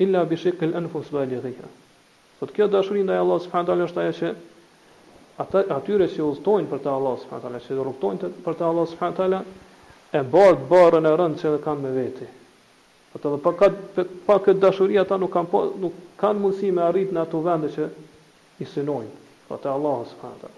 إلا 0.01 0.23
بشق 0.25 0.61
الأنفس 0.63 1.09
بالغيها 1.13 1.69
Sot 2.41 2.51
kjo 2.53 2.67
dashurin 2.69 3.05
ndaj 3.07 3.17
Allah 3.19 3.41
subhanahu 3.41 3.67
taala 3.67 3.85
është 3.89 4.01
aje 4.01 4.13
që 4.13 4.31
ata 5.45 5.61
atyre 5.77 6.09
që 6.15 6.25
uztojnë 6.27 6.67
për 6.73 6.81
të 6.87 6.91
Allah 6.93 7.15
subhanahu 7.23 7.61
që 7.67 7.85
ruptojnë 7.89 8.31
për 8.47 8.57
të 8.59 8.65
Allah 8.69 8.89
subhanahu 8.93 9.17
taala, 9.21 9.39
e 10.19 10.23
bëhet 10.35 10.65
barrën 10.73 11.07
e 11.07 11.13
rënd 11.21 11.39
që 11.43 11.53
kanë 11.69 11.81
me 11.87 11.93
vete. 12.01 12.27
Ata 13.15 13.33
po 13.39 13.55
edhe 13.55 14.05
pa 14.27 14.41
këtë 14.45 14.59
dashuria 14.67 15.07
ta 15.07 15.15
ata 15.15 15.21
nuk 15.23 15.33
kanë 15.37 15.51
po, 15.55 15.63
nuk 15.87 15.95
mundësi 16.43 16.75
me 16.75 16.83
arrit 16.91 17.15
në 17.15 17.23
ato 17.23 17.45
vende 17.47 17.71
që 17.77 17.89
i 18.59 18.69
synojnë. 18.75 19.15
Ata 19.47 19.55
po 19.65 19.75
Allah 19.79 19.97
subhanahu 20.13 20.53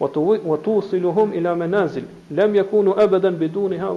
wa 0.00 0.56
tu 0.62 0.72
usiluhum 0.76 1.32
ila 1.34 1.54
manazil 1.56 2.04
lam 2.30 2.54
yakunu 2.54 2.96
abadan 2.98 3.36
biduniha 3.38 3.90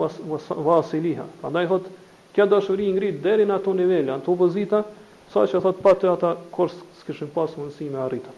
wasiliha 0.56 1.24
pra 1.42 1.50
ndaj 1.50 1.68
thot 1.68 1.82
kjo 2.34 2.46
dashuri 2.46 2.92
ngrit 2.92 3.22
deri 3.24 3.46
në 3.46 3.54
ato 3.56 3.74
nivele 3.74 4.12
an 4.12 4.22
to 4.22 4.36
pozita 4.36 4.84
saqë 5.34 5.62
thot 5.64 5.78
pa 5.82 5.94
të 5.96 6.08
ata 6.14 6.36
kur 6.52 6.70
s'kishin 7.00 7.32
pas 7.34 7.56
mundësi 7.56 7.88
me 7.90 8.00
arritat 8.04 8.36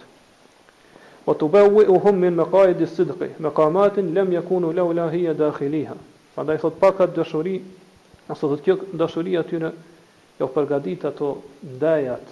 wa 1.25 1.33
tubawuhum 1.33 2.15
min 2.19 2.35
maqaid 2.37 2.81
as-sidq 2.81 3.39
maqamat 3.41 3.97
lam 3.97 4.31
yakunu 4.31 4.71
lawla 4.73 5.09
hiya 5.09 5.33
dakhiliha 5.33 5.95
pra 6.35 6.43
ndaj 6.43 6.59
thot 6.59 6.77
pa 6.79 6.91
kat 6.93 7.15
dashuri 7.17 7.63
as 8.29 8.37
thot 8.39 8.61
kjo 8.61 8.77
dashuri 8.93 9.37
aty 9.37 9.57
jo 10.39 10.47
përgadit 10.53 11.05
ato 11.07 11.41
ndajat 11.65 12.29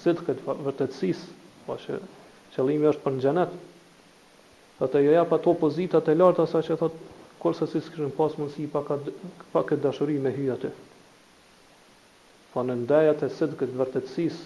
sidqet 0.00 0.40
vërtetësisë 0.40 1.26
po 1.66 1.76
qëllimi 2.58 2.90
është 2.90 3.04
për 3.06 3.14
në 3.16 3.22
gjenet. 3.22 3.54
Dhe 4.78 4.88
të 4.90 5.02
joja 5.06 5.24
pa 5.30 5.38
të 5.42 5.50
opozitat 5.54 6.10
e 6.10 6.16
lartë 6.18 6.44
asa 6.44 6.60
që 6.66 6.76
thotë, 6.82 7.00
kërse 7.42 7.68
si 7.70 7.82
së 7.86 7.92
këshën 7.94 8.14
pas 8.18 8.34
mundësi 8.38 8.66
pa, 8.72 8.82
ka, 8.86 8.96
pa 9.54 9.62
këtë 9.66 9.84
dashuri 9.88 10.18
me 10.22 10.32
hyja 10.34 10.56
të. 10.58 10.72
Po 12.50 12.58
fa 12.58 12.64
në 12.66 12.78
ndajat 12.82 13.22
e 13.22 13.30
sidë 13.38 13.58
këtë 13.62 13.78
vërtetsis 13.78 14.40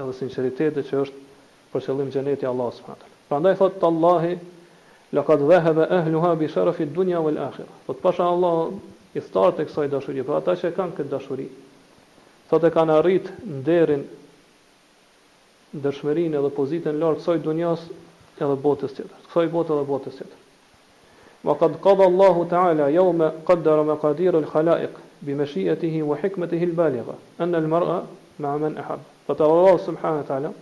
edhe 0.00 0.14
sinceritetit 0.18 0.88
që 0.90 1.02
është 1.06 1.70
për 1.72 1.86
qëllim 1.88 2.12
gjeneti 2.12 2.48
Allah 2.48 2.72
së 2.76 2.84
më 2.86 2.98
Pra 3.32 3.38
ndaj 3.40 3.54
thotë 3.62 3.78
të 3.80 3.88
Allahi, 3.88 4.34
lëkat 5.16 5.44
dhehe 5.48 5.70
dhe 5.78 5.84
ehlu 5.98 6.20
ha 6.20 6.34
bi 6.36 6.48
sharafi 6.52 6.84
dunja 6.92 7.20
vë 7.24 7.30
lëkhir. 7.38 7.68
Thotë 7.88 8.02
pasha 8.04 8.26
Allah 8.28 9.16
i 9.16 9.20
thtarë 9.24 9.54
të 9.56 9.64
kësaj 9.70 9.88
dashuri, 9.94 10.24
pra 10.26 10.36
ata 10.42 10.54
që 10.60 10.72
kanë 10.76 10.96
këtë 10.98 11.12
dashuri, 11.14 11.46
thotë 12.52 12.68
e 12.68 12.74
kanë 12.76 12.96
arritë 12.98 13.36
nderin 13.60 14.04
dëshmërinë 15.72 16.36
edhe 16.36 16.50
pozitën 16.52 16.98
lartë 17.00 17.20
kësaj 17.22 17.38
dunjas 17.46 17.84
edhe 18.42 18.56
botës 18.60 18.92
tjetër. 18.96 19.22
Kësaj 19.30 19.46
bote 19.52 19.72
edhe 19.72 19.84
botës 19.88 20.18
tjetër. 20.18 20.38
Wa 21.42 21.54
qad 21.58 21.78
qada 21.82 22.04
Allahu 22.10 22.44
ta'ala 22.50 22.90
yawma 22.92 23.30
qaddara 23.48 23.84
maqadir 23.88 24.36
al-khalaiq 24.38 24.98
bi 25.26 25.34
mashi'atihi 25.34 26.02
wa 26.06 26.18
hikmatihi 26.20 26.68
al-baligha 26.70 27.16
an 27.38 27.54
al-mar'a 27.54 27.96
ma'a 28.38 28.58
man 28.58 28.76
ahab. 28.78 29.00
Fatawa 29.28 29.78
subhanahu 29.78 30.26
ta'ala 30.26 30.52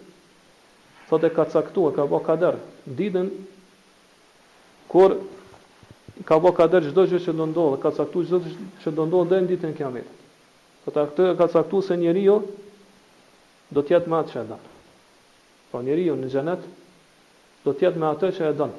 Thotë 1.09 1.29
ka 1.35 1.43
caktuar, 1.51 1.91
ka 1.95 2.05
ka 2.07 2.19
kader 2.25 2.55
ditën 2.87 3.27
kur 4.87 5.17
ka 6.25 6.37
bë 6.39 6.51
ka 6.55 6.65
dër 6.69 6.83
çdo 6.91 7.03
gjë 7.09 7.19
që 7.25 7.33
do 7.37 7.45
ndodhë, 7.51 7.79
ka 7.81 7.91
caktuar 7.97 8.25
çdo 8.27 8.39
që 8.83 8.93
do 8.95 9.03
ndodhë 9.09 9.29
deri 9.31 9.43
në 9.45 9.49
ditën 9.55 9.71
e 9.73 9.77
Kiametit. 9.77 10.17
Po 10.83 10.91
ta 10.93 11.05
këtë 11.09 11.33
ka 11.39 11.47
caktuar 11.53 11.83
se 11.85 11.97
njeriu 11.97 12.35
do 13.69 13.81
të 13.81 13.95
jetë 13.97 14.09
me 14.09 14.17
atë 14.21 14.31
që 14.33 14.41
e 14.43 14.47
don. 14.49 14.63
Po 15.71 15.81
njeriu 15.85 16.15
në 16.19 16.29
xhenet 16.33 16.65
do 17.65 17.73
të 17.73 17.85
jetë 17.87 18.01
me 18.01 18.09
atë 18.11 18.31
që 18.37 18.47
e 18.49 18.53
don. 18.59 18.73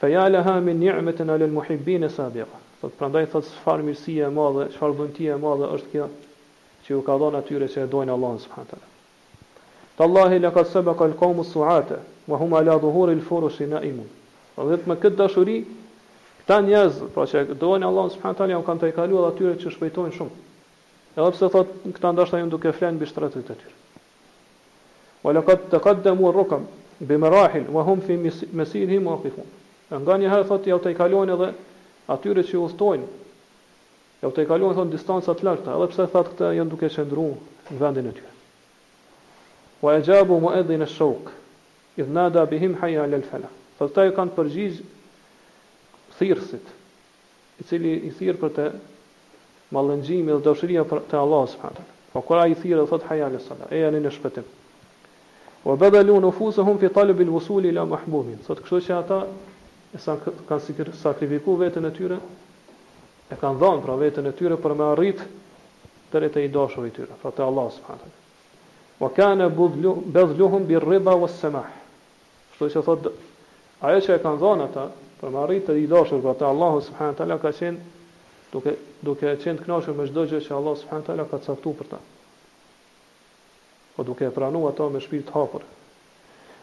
Fa 0.00 0.08
ya 0.12 0.26
laha 0.32 0.58
min 0.64 0.78
ni'matin 0.80 1.30
ala 1.30 1.46
muhibbin 1.46 2.08
sabiqa. 2.08 2.58
Po 2.80 2.88
prandaj 3.00 3.26
thot 3.32 3.46
çfarë 3.52 3.84
mirësie 3.88 4.24
e 4.24 4.30
madhe, 4.32 4.70
çfarë 4.76 4.96
bëntie 5.00 5.32
e 5.34 5.40
madhe 5.40 5.68
është 5.76 5.90
kjo 5.92 6.08
që 6.84 6.96
u 6.96 7.02
ka 7.04 7.16
dhënë 7.20 7.36
atyre 7.40 7.68
që 7.68 7.82
e 7.84 7.88
dojnë 7.92 8.12
Allahun 8.14 8.38
subhanahu 8.40 8.88
Tallahi 10.00 10.38
laqad 10.40 10.66
sabaqa 10.72 11.04
al-qawmu 11.04 11.44
su'ata 11.44 11.98
wa 12.26 12.38
hum 12.40 12.54
ala 12.56 12.78
dhuhuri 12.80 13.12
al-furush 13.18 13.60
na'imun. 13.68 14.08
Po 14.56 14.64
vetëm 14.64 14.94
këtë 15.02 15.16
dashuri 15.20 15.58
këta 16.50 16.64
njerëz, 16.66 16.94
pra 17.14 17.26
që 17.30 17.42
dojnë 17.54 17.86
Allah 17.86 18.08
subhanahu 18.10 18.36
taala, 18.40 18.52
janë 18.58 18.64
kanë 18.66 18.80
të 18.82 18.88
kaluar 18.96 19.28
atyre 19.30 19.52
që 19.62 19.70
shpejtojnë 19.70 20.14
shumë. 20.18 20.30
Edhe 21.14 21.28
pse 21.36 21.46
thotë 21.52 21.92
këta 21.94 22.10
ndoshta 22.16 22.40
janë 22.40 22.50
duke 22.50 22.72
flenë 22.74 22.96
mbi 22.98 23.06
shtratit 23.06 23.52
e 23.54 23.54
tyre. 23.54 23.70
Wa 25.22 25.30
laqad 25.36 25.68
taqaddamu 25.70 26.26
ar-rukam 26.32 26.64
bi 26.98 27.16
marahil 27.22 27.68
wa 27.70 27.84
hum 27.86 28.02
fi 28.02 28.16
masirihim 28.58 29.06
waqifun. 29.12 29.46
Nga 29.94 30.16
një 30.24 30.32
herë 30.32 30.48
thotë 30.50 30.72
ja 30.74 30.74
u 30.74 30.82
të 30.82 30.92
kalojnë 30.98 31.36
edhe 31.38 31.50
atyre 32.10 32.42
që 32.50 32.64
udhtojnë. 32.66 33.08
Ja 34.20 34.32
u 34.34 34.34
të 34.34 34.48
kalojnë 34.50 34.74
thon 34.80 34.90
distanca 34.92 35.30
të 35.38 35.46
lartë, 35.46 35.70
edhe 35.76 35.90
pse 35.94 36.08
thotë 36.10 36.32
këta 36.32 36.50
janë 36.58 36.70
duke 36.74 36.90
qëndru 36.96 37.28
në 37.70 37.78
vendin 37.78 38.10
e 38.10 38.16
tyre. 38.16 38.34
Wa 39.86 39.94
ajabu 40.02 40.40
mu'adhdhin 40.50 40.82
ash-shawq 40.88 41.30
idh 41.94 42.46
bihim 42.50 42.74
hayya 42.82 43.06
al-falah. 43.06 43.54
Thotë 43.78 44.10
kanë 44.18 44.34
përgjigjë 44.36 44.88
thirrësit, 46.20 46.70
i 47.60 47.64
cili 47.68 47.94
i 48.08 48.12
thirr 48.16 48.38
për 48.40 48.52
të 48.56 48.66
mallëngjimin 49.74 50.34
dhe 50.36 50.44
dashurinë 50.46 50.84
për 50.90 51.02
të 51.10 51.18
Allah 51.22 51.46
subhanahu. 51.54 51.96
Po 52.12 52.22
kur 52.26 52.40
ai 52.42 52.56
thirr 52.58 52.80
dhe 52.82 52.86
thot 52.92 53.04
hayya 53.10 53.30
sala, 53.44 53.68
e 53.70 53.80
janë 53.84 54.00
në 54.04 54.12
shpëtim. 54.16 54.46
Wa 55.66 55.76
badalu 55.78 56.16
nufusuhum 56.26 56.78
fi 56.80 56.88
talab 56.96 57.20
alwusul 57.22 57.68
ila 57.68 57.84
mahbubin. 57.86 58.40
Sot 58.46 58.62
kështu 58.64 58.80
që 58.88 58.94
ata 58.96 59.18
e 59.94 60.16
kanë 60.48 60.92
sakrifikuar 61.04 61.60
veten 61.66 61.84
e 61.88 61.92
tyre 61.96 62.16
e 63.28 63.36
kanë 63.38 63.60
dhënë 63.60 63.84
pra 63.84 63.96
veten 64.00 64.26
e 64.26 64.32
tyre 64.40 64.56
për 64.58 64.74
me 64.80 64.88
arrit 64.94 65.20
tërë 66.12 66.30
të 66.34 66.46
i 66.46 66.48
e 66.50 66.90
tyre, 66.96 67.14
pra 67.20 67.30
të 67.30 67.44
Allah 67.44 67.68
subhanahu. 67.70 68.16
Wa 69.02 69.08
kana 69.16 69.46
budluhum 69.48 70.66
bi 70.66 70.78
rida 70.88 71.14
was 71.22 71.36
samah. 71.42 71.68
Kështu 72.54 72.70
që 72.76 72.82
thot 72.88 73.12
ajo 73.86 74.00
që 74.08 74.16
e 74.16 74.22
kanë 74.24 74.40
dhënë 74.42 74.64
ata 74.68 74.88
Për 75.20 75.28
më 75.34 75.40
arrit 75.44 75.66
të 75.68 75.74
i 75.82 75.88
dashur 75.88 76.22
për 76.24 76.36
të 76.40 76.46
Allahu 76.48 76.78
subhanahu 76.86 77.16
taala 77.18 77.36
ka 77.42 77.50
qen 77.56 77.76
duke 78.52 78.72
duke 79.08 79.32
qenë 79.42 79.60
të 79.60 79.66
kënaqur 79.66 79.96
me 79.98 80.06
çdo 80.08 80.22
gjë 80.30 80.38
që 80.46 80.54
Allahu 80.58 80.78
subhanahu 80.82 81.06
taala 81.10 81.26
ka 81.32 81.38
caktuar 81.46 81.76
për 81.80 81.88
ta. 81.90 81.98
Po 83.96 84.06
duke 84.08 84.30
pranuar 84.36 84.72
ato 84.72 84.86
me 84.94 85.02
shpirt 85.04 85.26
të 85.28 85.34
hapur. 85.36 85.60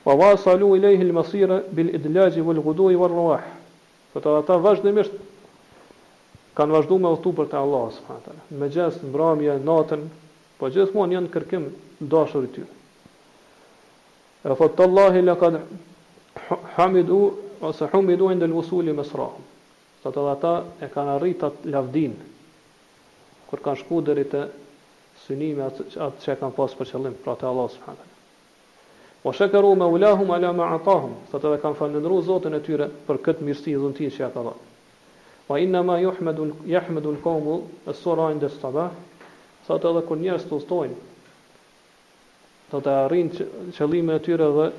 Wa 0.08 0.16
wasalu 0.22 0.72
ilayhi 0.80 1.06
al-masira 1.06 1.60
bil 1.78 1.92
idlaj 2.00 2.40
wal 2.48 2.62
ghudu 2.66 2.90
wal 3.04 3.14
ruah. 3.14 3.46
Po 4.14 4.24
ta 4.26 4.34
ata 4.42 4.58
vazhdimisht 4.66 5.14
kanë 6.58 6.74
vazhduar 6.80 7.02
me 7.06 7.12
udhtu 7.14 7.36
për 7.38 7.52
të 7.54 7.62
Allahu 7.62 7.94
subhanahu 8.00 8.26
taala. 8.26 8.44
Me 8.62 8.72
gjest 8.74 9.04
mbrëmje 9.06 9.60
natën, 9.70 10.04
po 10.58 10.70
gjithmonë 10.74 11.14
janë 11.20 11.32
kërkim 11.36 11.70
dashur 12.16 12.50
i 12.50 12.56
tyre. 12.56 12.72
E 14.48 14.56
thotë, 14.56 14.86
Allahi 14.88 15.60
hamidu 16.80 17.20
ose 17.62 17.88
hum 17.92 18.10
i 18.10 18.16
duen 18.18 18.40
dhe 18.40 18.48
me 18.48 19.04
sërahum. 19.04 19.46
Sot 20.04 20.18
edhe 20.18 20.34
dhe 20.42 20.86
e 20.86 20.90
kanë 20.94 21.14
arrit 21.16 21.44
lavdin, 21.66 22.14
kër 23.50 23.62
kanë 23.66 23.80
shku 23.84 24.02
dheri 24.02 24.26
të 24.30 24.42
synime 25.26 25.66
atë, 25.66 25.88
që 26.22 26.32
e 26.34 26.38
kanë 26.42 26.54
pasë 26.58 26.78
për 26.78 26.90
qëllim, 26.92 27.16
pra 27.24 27.36
të 27.36 27.48
Allah 27.50 27.70
subhanë. 27.76 28.06
O 29.28 29.34
shëkëru 29.34 29.72
me 29.76 29.88
ulahum 29.90 30.30
ala 30.32 30.52
me 30.54 30.64
atahum, 30.76 31.16
Sot 31.32 31.42
edhe 31.44 31.56
dhe 31.58 31.62
kanë 31.64 31.76
falendëruar 31.80 32.24
zotën 32.28 32.56
e 32.56 32.62
tyre 32.68 32.90
për 33.08 33.20
këtë 33.26 33.44
mirësi 33.48 33.74
i 33.74 33.78
dhuntin 33.82 34.14
që 34.14 34.28
e 34.28 34.32
ka 34.36 34.44
dha. 34.46 34.54
Wa 35.48 35.60
inna 35.64 35.82
ma 35.88 35.96
juhmedu, 36.02 36.50
juhmedu 36.68 37.14
lë 37.16 37.22
komu 37.24 37.58
e 37.90 37.94
sorajnë 37.96 38.42
dhe 38.46 38.50
sabah, 38.62 38.92
Sot 39.68 39.82
edhe 39.84 39.96
dhe 40.00 40.06
kër 40.08 40.22
njerës 40.22 40.46
të 40.50 40.58
ustojnë, 40.62 41.00
të 42.70 42.80
të 42.84 42.94
arrinë 43.06 44.14
e 44.20 44.22
tyre 44.28 44.50
dhe 44.60 44.70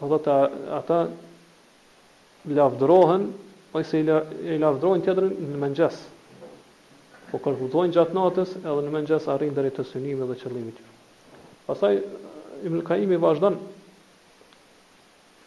të 0.00 0.18
të 0.24 0.36
ata 0.80 0.98
lavdrohen 2.50 3.28
ose 3.72 3.98
i 4.44 4.58
lavdrojnë 4.60 5.04
tjetrin 5.06 5.36
në 5.54 5.60
mëngjes. 5.62 5.98
Po 7.30 7.38
konfutojnë 7.40 7.94
gjatë 7.96 8.16
natës 8.16 8.56
edhe 8.58 8.80
në 8.84 8.92
mëngjes 8.92 9.28
arrin 9.32 9.54
deri 9.56 9.70
te 9.72 9.84
synimi 9.88 10.26
dhe 10.28 10.36
qëllimi. 10.42 10.74
Pastaj 11.68 12.00
Ibn 12.68 12.82
Kaim 12.84 13.14
i 13.16 13.20
vazhdon 13.22 13.56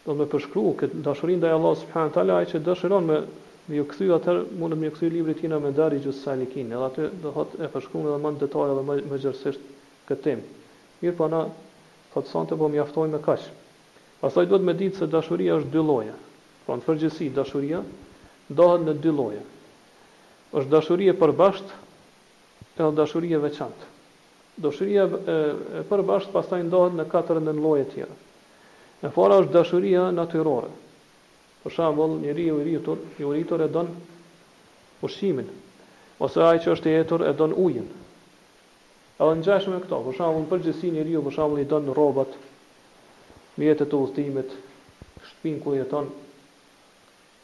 do 0.05 0.13
të 0.21 0.27
përshkru 0.34 0.63
këtë 0.81 1.03
dashurinë 1.08 1.43
ndaj 1.43 1.53
Allahut 1.58 1.84
subhanahu 1.84 2.15
teala 2.15 2.39
ai 2.39 2.49
që 2.51 2.63
dëshiron 2.67 3.12
me 3.12 3.19
me 3.65 3.79
ju 3.79 3.84
kthy 3.89 4.12
atë 4.13 4.34
mund 4.62 4.75
të 4.75 4.77
më 4.79 4.89
kthy 4.95 5.08
librin 5.13 5.36
tinë 5.39 5.58
me 5.62 5.71
dari 5.73 5.97
gjus 6.03 6.19
salikin 6.25 6.67
edhe 6.77 6.86
atë 6.88 7.05
do 7.21 7.31
thot 7.34 7.55
e 7.65 7.69
përshkruan 7.73 8.12
edhe 8.12 8.19
më 8.23 8.31
në 8.36 8.41
detaj 8.43 8.65
edhe 8.73 8.84
më 8.89 8.97
më 9.10 9.17
gjithësisht 9.23 9.63
këtë 10.10 10.21
temë. 10.25 10.43
Mirë 11.01 11.15
po 11.21 11.27
na 11.34 11.39
thot 12.13 12.29
sonte 12.29 12.53
po 12.60 12.69
mjaftojmë 12.75 13.17
me 13.17 13.21
kaq. 13.25 13.47
Pastaj 14.21 14.45
duhet 14.51 14.62
me 14.69 14.77
ditë 14.84 14.99
se 15.01 15.08
dashuria 15.17 15.58
është 15.62 15.73
dy 15.73 15.81
lloje. 15.89 16.13
Pra 16.65 16.78
në 16.80 16.86
përgjësi, 16.86 17.25
dashuria 17.34 17.82
ndohet 18.56 18.86
në 18.88 18.95
dy 19.06 19.12
loje. 19.19 19.41
është 20.60 20.69
dashuria 20.71 21.13
përbasht 21.19 21.71
edhe 22.80 22.89
dashuria 22.97 23.39
veçant. 23.43 23.75
Dashuria 24.65 25.04
e, 25.04 25.36
e 25.80 25.82
përbasht 25.89 26.30
pastaj 26.32 26.62
ndohet 26.69 26.95
në 26.97 27.06
katër 27.12 27.41
në 27.43 27.54
loje 27.60 27.84
të 27.89 27.93
tjera. 27.97 28.15
Në 29.04 29.12
fora 29.17 29.39
është 29.43 29.54
dashuria 29.58 30.06
natyrore. 30.15 30.69
Për 31.63 31.71
shembull, 31.75 32.15
njeriu 32.23 32.60
i 32.62 32.63
rritur, 32.63 32.97
i 33.19 33.25
rritur 33.28 33.62
e 33.62 33.67
don 33.78 33.89
ushimin. 35.04 35.49
ose 36.23 36.39
ai 36.47 36.60
që 36.63 36.71
është 36.71 36.88
i 36.89 36.93
etur 37.01 37.21
e 37.28 37.34
don 37.36 37.51
ujin. 37.65 37.88
Edhe 39.19 39.34
në 39.36 39.43
gjashme 39.43 39.78
e 39.78 39.80
këto, 39.84 39.99
për 40.06 40.15
shambull 40.17 40.45
në 40.45 40.49
përgjësi 40.54 40.91
një 40.95 41.04
riu, 41.10 41.23
për 41.25 41.34
shambull 41.36 41.60
i 41.60 41.67
donë 41.73 41.89
në 41.89 41.95
robot, 41.97 42.38
mjetët 43.60 43.89
të 43.91 44.06
shtëpin 45.25 45.60
ku 45.63 45.73
jeton, 45.75 46.08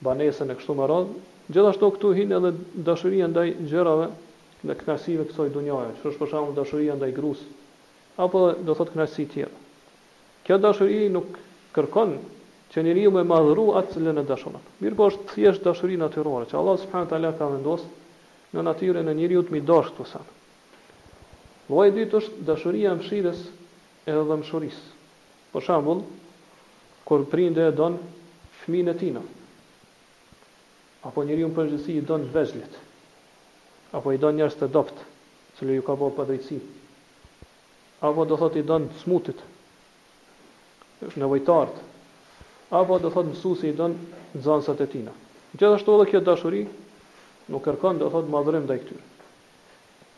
banesën 0.01 0.49
e 0.49 0.55
kështu 0.57 0.75
më 0.79 0.85
radhë, 0.89 1.15
gjithashtu 1.53 1.87
këtu 1.95 2.11
hinë 2.17 2.37
edhe 2.39 2.51
dashuria 2.87 3.27
ndaj 3.29 3.47
gjërave 3.69 4.07
dhe 4.65 4.75
knasive 4.81 5.25
kësoj 5.29 5.49
dunjaje, 5.53 5.93
që 6.01 6.09
është 6.11 6.19
përshamu 6.21 6.53
dashuria 6.57 6.95
ndaj 6.97 7.11
gruas 7.17 7.41
apo 8.21 8.41
do 8.61 8.75
thotë 8.75 8.93
knasit 8.97 9.31
tjera. 9.33 9.53
Kjo 10.45 10.57
dashuri 10.61 11.05
nuk 11.13 11.37
kërkon 11.73 12.15
që 12.73 12.83
njeriu 12.85 13.11
me 13.15 13.23
madhrua 13.25 13.81
atë 13.81 13.95
cilën 13.95 14.19
e 14.21 14.25
dashonat. 14.27 14.67
Mirë 14.83 14.97
po 14.99 15.07
është 15.09 15.25
thjesht 15.31 15.65
dashuri 15.65 15.97
natyrore, 15.99 16.45
që 16.49 16.57
Allah 16.59 16.77
subhanë 16.81 17.33
ka 17.39 17.47
vendosë 17.49 17.89
në 18.53 18.61
natyre 18.67 19.01
në 19.05 19.15
njeriu 19.17 19.41
të 19.47 19.55
mi 19.55 19.61
dashtë 19.67 19.95
të 19.97 20.05
sanë. 20.11 21.67
Loj 21.71 21.91
dytë 21.95 22.17
është 22.19 22.45
dashuria 22.49 22.93
e 22.93 22.99
mshires 22.99 23.43
edhe 24.11 24.37
mshuris. 24.43 24.79
Për 25.51 25.65
shembull, 25.67 26.03
kur 27.07 27.25
prinde 27.31 27.67
e 27.69 27.73
donë 27.73 27.97
fmi 28.61 28.83
në 28.87 28.97
Apo 31.01 31.23
njeriu 31.25 31.47
në 31.49 31.55
përgjithësi 31.57 31.95
i 31.99 32.03
don 32.05 32.27
vezhlit. 32.33 32.75
Apo 33.97 34.11
i 34.13 34.19
don 34.21 34.35
njerëz 34.37 34.57
të 34.59 34.67
dopt, 34.75 34.97
që 35.57 35.77
ju 35.77 35.85
ka 35.87 35.95
bërë 36.01 36.15
padrejsi. 36.17 36.59
Apo 38.09 38.25
do 38.29 38.37
thotë 38.41 38.61
i 38.61 38.65
don 38.71 38.85
smutit. 39.01 39.41
Në 41.17 41.29
vojtart. 41.31 41.79
Apo 42.81 42.99
do 43.03 43.09
thotë 43.15 43.33
mësuesi 43.33 43.71
i 43.71 43.77
don 43.79 43.97
nxënësat 44.37 44.83
e 44.85 44.87
tina. 44.93 45.15
Gjithashtu 45.57 45.95
edhe 45.97 46.05
kjo 46.11 46.21
dashuri 46.27 46.61
nuk 47.51 47.65
kërkon 47.65 47.99
do 47.99 48.11
thotë 48.13 48.31
madhrim 48.35 48.67
ndaj 48.67 48.77
këtyre. 48.83 49.03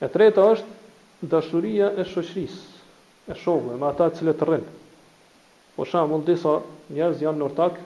E 0.04 0.10
treta 0.13 0.46
është 0.54 1.30
dashuria 1.34 1.88
e 1.96 2.04
shoqërisë, 2.10 2.62
e 3.34 3.38
shokëve, 3.39 3.80
me 3.82 3.88
ata 3.88 4.12
që 4.17 4.36
të 4.41 4.50
rrin. 4.50 4.67
Po 5.78 5.88
shaham 5.89 6.12
mund 6.13 6.28
disa 6.30 6.58
njerëz 6.98 7.24
janë 7.26 7.46
ortak 7.48 7.80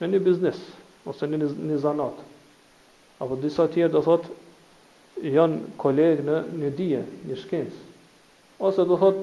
në 0.00 0.12
një 0.14 0.22
biznes, 0.28 0.62
ose 1.06 1.26
një 1.28 1.38
nizanat. 1.68 2.16
Apo 3.20 3.36
disa 3.40 3.66
tjerë 3.70 3.92
do 3.92 4.00
thot, 4.02 4.26
janë 5.22 5.76
kolegë 5.78 6.24
në 6.26 6.38
një 6.58 6.70
dije, 6.76 7.02
një 7.28 7.36
shkencë. 7.44 7.84
Ose 8.66 8.84
do 8.88 8.98
thot, 8.98 9.20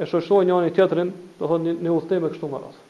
e 0.00 0.08
shoshtoj 0.10 0.42
një 0.48 0.56
anë 0.56 0.70
i 0.70 0.74
tjetërin, 0.74 1.12
do 1.38 1.50
thot, 1.50 1.62
një, 1.68 1.76
një 1.84 2.20
me 2.24 2.30
kështu 2.34 2.50
më 2.54 2.62
rrasë. 2.64 2.82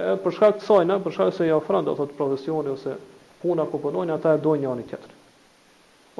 E 0.00 0.14
për 0.22 0.36
shkak 0.36 0.58
të 0.60 0.66
sajna, 0.68 1.00
për 1.04 1.12
shkak 1.16 1.34
se 1.36 1.46
i 1.48 1.52
ofron 1.52 1.84
do 1.84 1.94
thot 1.98 2.14
profesioni 2.16 2.70
ose 2.70 2.94
puna 3.42 3.64
ku 3.66 3.80
punojnë, 3.80 4.14
ata 4.14 4.34
e 4.34 4.38
dojnë 4.44 4.62
njëri 4.66 4.84
tjetrin. 4.90 5.16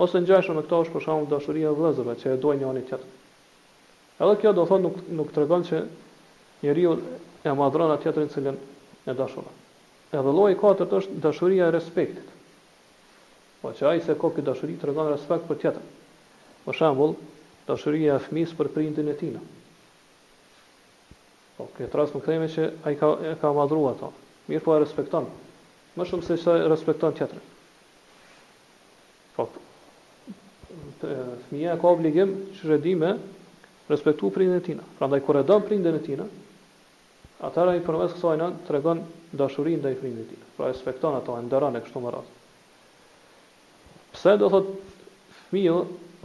Ose 0.01 0.21
ngjashëm 0.23 0.57
me 0.59 0.65
këto 0.67 0.83
është 0.85 0.95
për 0.97 1.05
shkak 1.07 1.25
të 1.27 1.35
dashurisë 1.37 1.71
e 1.71 1.77
vëllezërve 1.79 2.15
që 2.23 2.35
e 2.35 2.39
dojnë 2.43 2.61
njëri 2.65 2.85
tjetrin. 2.91 3.17
Edhe 4.21 4.37
kjo 4.43 4.53
do 4.59 4.67
thot 4.69 4.83
nuk 4.85 4.99
nuk 5.21 5.31
tregon 5.33 5.65
se 5.65 5.85
njeriu 6.65 6.99
e 7.49 7.55
madhron 7.57 7.95
atë 7.95 8.03
tjetrin 8.07 8.33
cilën 8.35 8.59
e 9.11 9.15
dashur. 9.17 9.47
Edhe 10.11 10.31
lloji 10.35 10.55
e 10.57 10.59
katërt 10.61 10.95
është 11.01 11.17
dashuria 11.23 11.67
e 11.71 11.75
respektit. 11.75 12.31
Po 13.63 13.71
që 13.79 13.87
ai 13.91 14.01
se 14.03 14.17
ka 14.19 14.31
këtë 14.35 14.43
dashuri 14.49 14.75
tregon 14.83 15.11
respekt 15.13 15.47
për 15.51 15.59
tjetër. 15.63 15.85
Për 16.65 16.79
shembull, 16.79 17.13
dashuria 17.69 18.17
e 18.19 18.25
fëmis 18.25 18.55
për 18.61 18.71
prindin 18.77 19.11
e 19.13 19.15
tij. 19.21 19.37
Po 21.59 21.69
këtë 21.79 22.01
rast 22.01 22.19
më 22.19 22.49
që 22.57 22.67
ai 22.89 22.97
ka 23.03 23.13
e 23.23 23.37
ka 23.43 23.53
madhruar 23.59 23.95
ato. 23.95 24.09
Mirë 24.51 24.65
po 24.67 24.75
e 24.77 24.81
respekton. 24.83 25.31
Më 25.95 26.09
shumë 26.11 26.27
se 26.31 26.39
sa 26.43 26.57
respekton 26.73 27.15
tjetrin. 27.21 27.47
Po 29.39 29.47
fëmia 31.05 31.79
ka 31.83 31.95
obligim 31.95 32.35
që 32.57 32.73
redime 32.75 33.15
respektu 33.93 34.33
prindin 34.35 34.59
e 34.59 34.65
tij. 34.67 34.83
Prandaj 34.99 35.23
kur 35.27 35.39
e 35.43 35.47
don 35.51 35.63
prindin 35.71 36.01
e 36.03 36.03
tij, 36.09 36.19
Atëherë 37.41 37.73
i 37.79 37.83
përmes 37.85 38.13
kësaj 38.15 38.37
në 38.41 38.47
tregon 38.69 38.99
dashurinë 39.41 39.79
ndaj 39.81 39.93
frymit 40.01 40.27
të 40.27 40.33
tij. 40.35 40.45
Pra 40.57 40.67
respekton 40.69 41.15
ato, 41.19 41.37
e 41.41 41.45
ndëron 41.47 41.79
e 41.79 41.81
kështu 41.87 42.03
me 42.07 42.11
radhë. 42.13 42.35
Pse 44.17 44.35
do 44.43 44.51
thot 44.53 44.67
fëmiu 45.47 45.79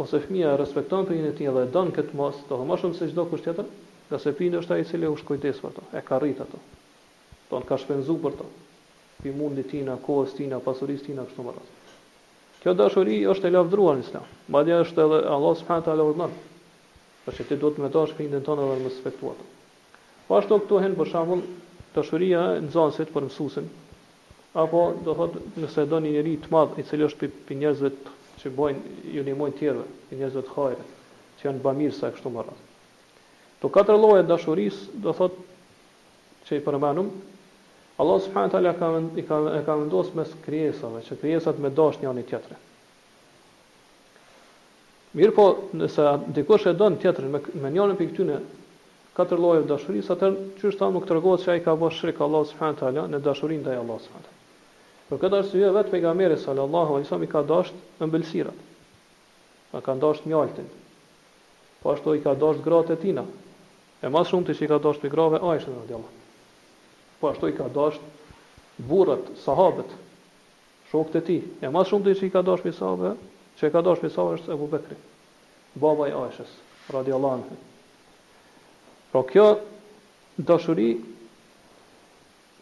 ose 0.04 0.19
fëmia 0.25 0.58
respekton 0.60 1.08
prindin 1.08 1.30
e 1.32 1.38
tij 1.38 1.54
dhe 1.56 1.63
don 1.75 1.93
këtë 1.95 2.17
mos, 2.19 2.41
do 2.49 2.60
më 2.67 2.80
shumë 2.82 2.99
se 2.99 3.08
çdo 3.13 3.25
kush 3.32 3.45
tjetër, 3.47 3.69
nga 4.10 4.19
se 4.25 4.34
prindi 4.39 4.60
është 4.60 4.75
ai 4.75 4.84
i 4.84 4.89
cili 4.91 5.08
u 5.08 5.15
shkujdes 5.21 5.63
për 5.63 5.75
to, 5.80 5.86
e 5.99 6.04
ka 6.08 6.19
rrit 6.19 6.43
ato. 6.43 6.60
Don 7.54 7.63
ka 7.69 7.80
shpenzuar 7.84 8.19
për 8.28 8.36
to. 8.41 8.49
Ti 9.23 9.32
mundi 9.39 9.63
ti 9.71 9.86
na 9.88 9.95
kohës 10.06 10.36
ti 10.36 10.49
na 10.51 10.60
pasurisë 10.67 11.08
ti 11.08 11.15
na 11.17 11.23
kështu 11.30 11.47
me 11.47 11.56
radhë. 11.56 11.84
Kjo 12.60 12.75
dashuri 12.82 13.21
është 13.32 13.47
e 13.47 13.56
lavdruar 13.56 13.95
në 13.95 14.04
Islam. 14.08 14.28
Madje 14.58 14.82
është 14.84 15.06
edhe 15.08 15.23
Allah 15.38 15.54
subhanahu 15.56 15.82
wa 15.82 15.88
taala 15.88 16.08
urdhon. 16.12 16.36
Për 17.25 17.38
çka 17.39 17.49
ti 17.54 17.62
duhet 17.63 17.78
të 17.80 17.86
mëtosh 17.88 18.15
prindin 18.19 18.43
tonë 18.51 18.65
dhe 18.71 18.78
të 18.82 18.88
respektuat. 18.89 19.43
Po 20.27 20.38
ashtu 20.39 20.57
këtu 20.63 20.79
hen 20.81 20.93
për 20.97 21.09
shembull 21.11 21.41
dashuria 21.95 22.39
e 22.55 22.61
nxënësit 22.67 23.11
për 23.15 23.25
mësuesin, 23.27 23.67
apo 24.57 24.79
do 25.05 25.13
thot 25.19 25.35
nëse 25.63 25.83
do 25.91 25.99
një 26.05 26.13
njerëz 26.15 26.39
të 26.45 26.53
madh 26.55 26.79
i 26.81 26.85
cili 26.88 27.05
është 27.07 27.19
për 27.21 27.27
pi, 27.31 27.35
pi 27.49 27.57
njerëzve 27.61 27.91
që 28.41 28.51
bojnë 28.57 29.11
ju 29.17 29.25
ndihmojnë 29.27 29.55
të 29.57 29.61
tjerë, 29.61 29.83
i 30.09 30.17
njerëzve 30.21 30.43
të 30.47 30.53
hajrë, 30.55 30.88
që 31.41 31.47
janë 31.49 31.61
bamirsa 31.67 32.09
kështu 32.15 32.31
më 32.38 32.45
radh. 32.47 32.63
Të 33.61 33.71
katër 33.77 34.01
lloje 34.01 34.25
dashurisë 34.25 35.01
do 35.05 35.13
thot 35.19 35.38
që 36.49 36.57
i 36.59 36.63
përmenum, 36.69 37.13
Allah 38.01 38.19
subhanahu 38.25 38.55
taala 38.55 38.73
ka 38.79 38.89
i 39.15 39.23
ka 39.29 39.39
e 39.61 39.63
ka 39.69 39.75
vendosur 39.83 40.17
mes 40.23 40.33
krijesave, 40.47 41.03
që 41.07 41.19
krijesat 41.21 41.61
me 41.65 41.69
dashnë 41.77 42.09
janë 42.09 42.23
i 42.25 42.29
tjetër. 42.31 42.57
Mirë 45.21 45.35
po, 45.38 45.45
nëse 45.79 46.09
dikush 46.39 46.67
e 46.67 46.75
donë 46.75 47.19
me 47.35 47.39
me 47.63 47.69
njërin 47.77 47.95
pikë 48.01 48.15
tyne, 48.17 48.39
katër 49.15 49.39
lloje 49.41 49.62
dashurisë, 49.69 50.12
atë 50.13 50.30
çështë 50.60 50.80
thamë 50.82 51.01
këtë 51.04 51.15
rrugë 51.15 51.36
se 51.43 51.51
ai 51.54 51.62
ka 51.63 51.73
bërë 51.80 51.95
shirk 51.99 52.17
Allah 52.25 52.41
subhanahu 52.49 52.80
taala 52.82 53.06
në 53.12 53.19
dashurinë 53.28 53.62
ndaj 53.63 53.78
Allah 53.82 53.99
subhanahu 54.04 54.28
taala. 54.28 55.04
Për 55.10 55.19
këtë 55.21 55.38
arsye 55.38 55.69
vetë 55.78 55.91
pejgamberi 55.93 56.38
sallallahu 56.41 56.95
alaihi 56.97 57.08
wasallam 57.08 57.23
i 57.28 57.30
ka 57.36 57.43
dashur 57.47 57.78
ëmbëlsirat. 58.04 58.65
Ka 59.71 59.82
ka 59.88 59.95
dashur 60.04 60.28
mjaltin. 60.32 60.67
Po 61.82 61.93
ashtu 61.93 62.15
i 62.15 62.21
ka 62.25 62.34
dashur 62.36 62.65
gratë 62.67 62.97
e 62.97 63.01
tina. 63.06 63.23
E 64.04 64.12
më 64.12 64.23
shumë 64.32 64.49
ti 64.49 64.58
i 64.60 64.67
ka 64.71 64.80
dashur 64.86 65.04
pigrave 65.06 65.39
Aisha 65.49 65.71
radhiyallahu 65.71 66.12
anha. 66.12 67.15
Po 67.21 67.30
ashtu 67.32 67.47
i 67.47 67.56
ka 67.58 67.69
dashur 67.78 68.01
burrat, 68.89 69.23
sahabët, 69.45 69.93
shokët 70.89 71.21
e 71.21 71.23
tij. 71.28 71.43
E 71.63 71.71
më 71.71 71.86
shumë 71.89 72.12
ti 72.19 72.28
i 72.28 72.34
ka 72.36 72.43
dashur 72.49 72.67
pisave, 72.67 73.13
që 73.58 73.63
e 73.69 73.71
ka 73.78 73.84
dashur 73.88 74.04
pisave 74.10 74.36
është 74.41 74.51
Abu 74.58 74.67
Bekri, 74.75 74.99
baba 75.80 76.10
i 76.12 76.17
Aishës 76.23 76.51
radhiyallahu 76.93 77.38
anha. 77.39 77.58
Pra 79.15 79.21
kjo 79.23 79.45
dashuri 80.38 80.88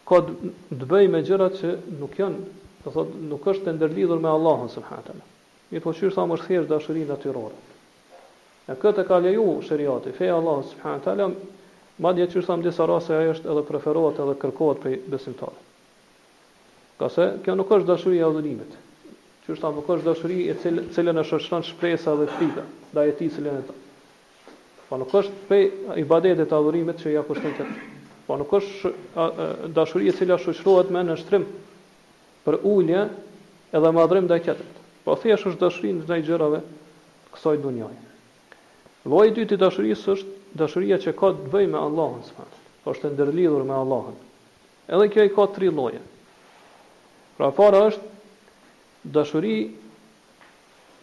ka 0.06 0.20
të 0.28 0.86
bëjë 0.92 1.08
me 1.14 1.18
gjëra 1.26 1.48
që 1.54 1.70
nuk 2.02 2.12
janë, 2.20 2.42
do 2.84 2.92
thot, 2.94 3.10
nuk 3.30 3.48
është 3.52 3.64
të 3.66 3.74
ndërlidhur 3.78 4.20
me 4.22 4.30
Allahun 4.30 4.70
subhanahu 4.74 5.06
teala. 5.08 5.24
Mi 5.72 5.82
po 5.82 5.94
shyr 5.98 6.14
thamë 6.14 6.36
është 6.38 6.50
thjesht 6.52 6.68
dashuri 6.74 7.02
natyrore. 7.10 7.58
Në 8.68 8.76
këtë 8.84 9.04
ka 9.08 9.18
leju 9.24 9.48
shëriati, 9.66 10.14
feja 10.20 10.36
Allah 10.38 10.62
subhanahu 10.70 11.04
teala, 11.08 11.26
madje 12.06 12.28
që 12.36 12.44
thamë 12.46 12.68
disa 12.68 12.86
raste 12.92 13.18
ajo 13.18 13.34
është 13.34 13.50
edhe 13.56 13.66
preferohet 13.72 14.20
edhe 14.26 14.36
kërkohet 14.44 14.82
prej 14.84 14.96
besimtarëve. 15.16 15.66
Ka 17.02 17.10
se 17.16 17.30
kjo 17.42 17.58
nuk 17.58 17.74
është 17.80 17.90
dashuri 17.90 18.22
e 18.22 18.30
udhënimit. 18.30 18.78
Që 19.48 19.58
thamë 19.64 19.82
nuk 19.82 19.92
është 19.96 20.08
dashuri 20.12 20.38
e 20.46 20.56
cilën 21.00 21.18
e 21.18 21.26
shoqëron 21.32 21.66
shpresa 21.72 22.14
dhe 22.22 22.30
frika, 22.38 22.68
ndaj 22.94 23.10
e 23.10 23.16
tij 23.20 23.34
cilën 23.40 23.58
e 23.58 23.66
tij. 23.72 23.80
Po 24.90 24.98
nuk 25.00 25.12
është 25.16 25.36
prej 25.48 25.66
ibadetit 26.02 26.50
të 26.50 26.56
adhurimit 26.58 26.98
që 27.00 27.12
ja 27.16 27.22
kushton 27.24 27.54
të. 27.56 27.66
Po 28.26 28.36
nuk 28.40 28.52
është 28.58 29.28
dashuria 29.76 30.12
e 30.12 30.16
cila 30.18 30.36
shoqërohet 30.42 30.90
me 30.96 31.02
nështrim 31.08 31.46
për 32.44 32.58
ulje 32.72 33.04
edhe 33.78 33.92
madhrim 33.96 34.26
ndaj 34.28 34.40
tjetrit. 34.48 34.80
Po 35.06 35.16
thjesht 35.22 35.48
është 35.50 35.60
dashurinë 35.62 36.02
ndaj 36.04 36.20
gjërave 36.28 36.60
kësaj 37.34 37.56
dhunjaje. 37.60 38.02
Lloji 39.12 39.32
i 39.32 39.36
dytë 39.40 39.56
i 39.58 39.62
dashurisë 39.62 40.12
është 40.16 40.54
dashuria 40.64 40.98
që 41.04 41.14
ka 41.20 41.32
të 41.40 41.52
bëjë 41.54 41.70
me 41.72 41.80
Allahun 41.86 42.20
subhanallahu 42.28 42.50
teala. 42.50 42.80
Po 42.84 42.92
është 42.94 43.14
ndërlidhur 43.16 43.64
me 43.68 43.76
Allahun. 43.80 44.20
Edhe 44.94 45.08
kjo 45.12 45.24
i 45.28 45.32
ka 45.34 45.46
tri 45.56 45.72
lloje. 45.76 46.00
Pra 47.38 47.48
para 47.60 47.82
është 47.88 49.04
dashuri 49.16 49.56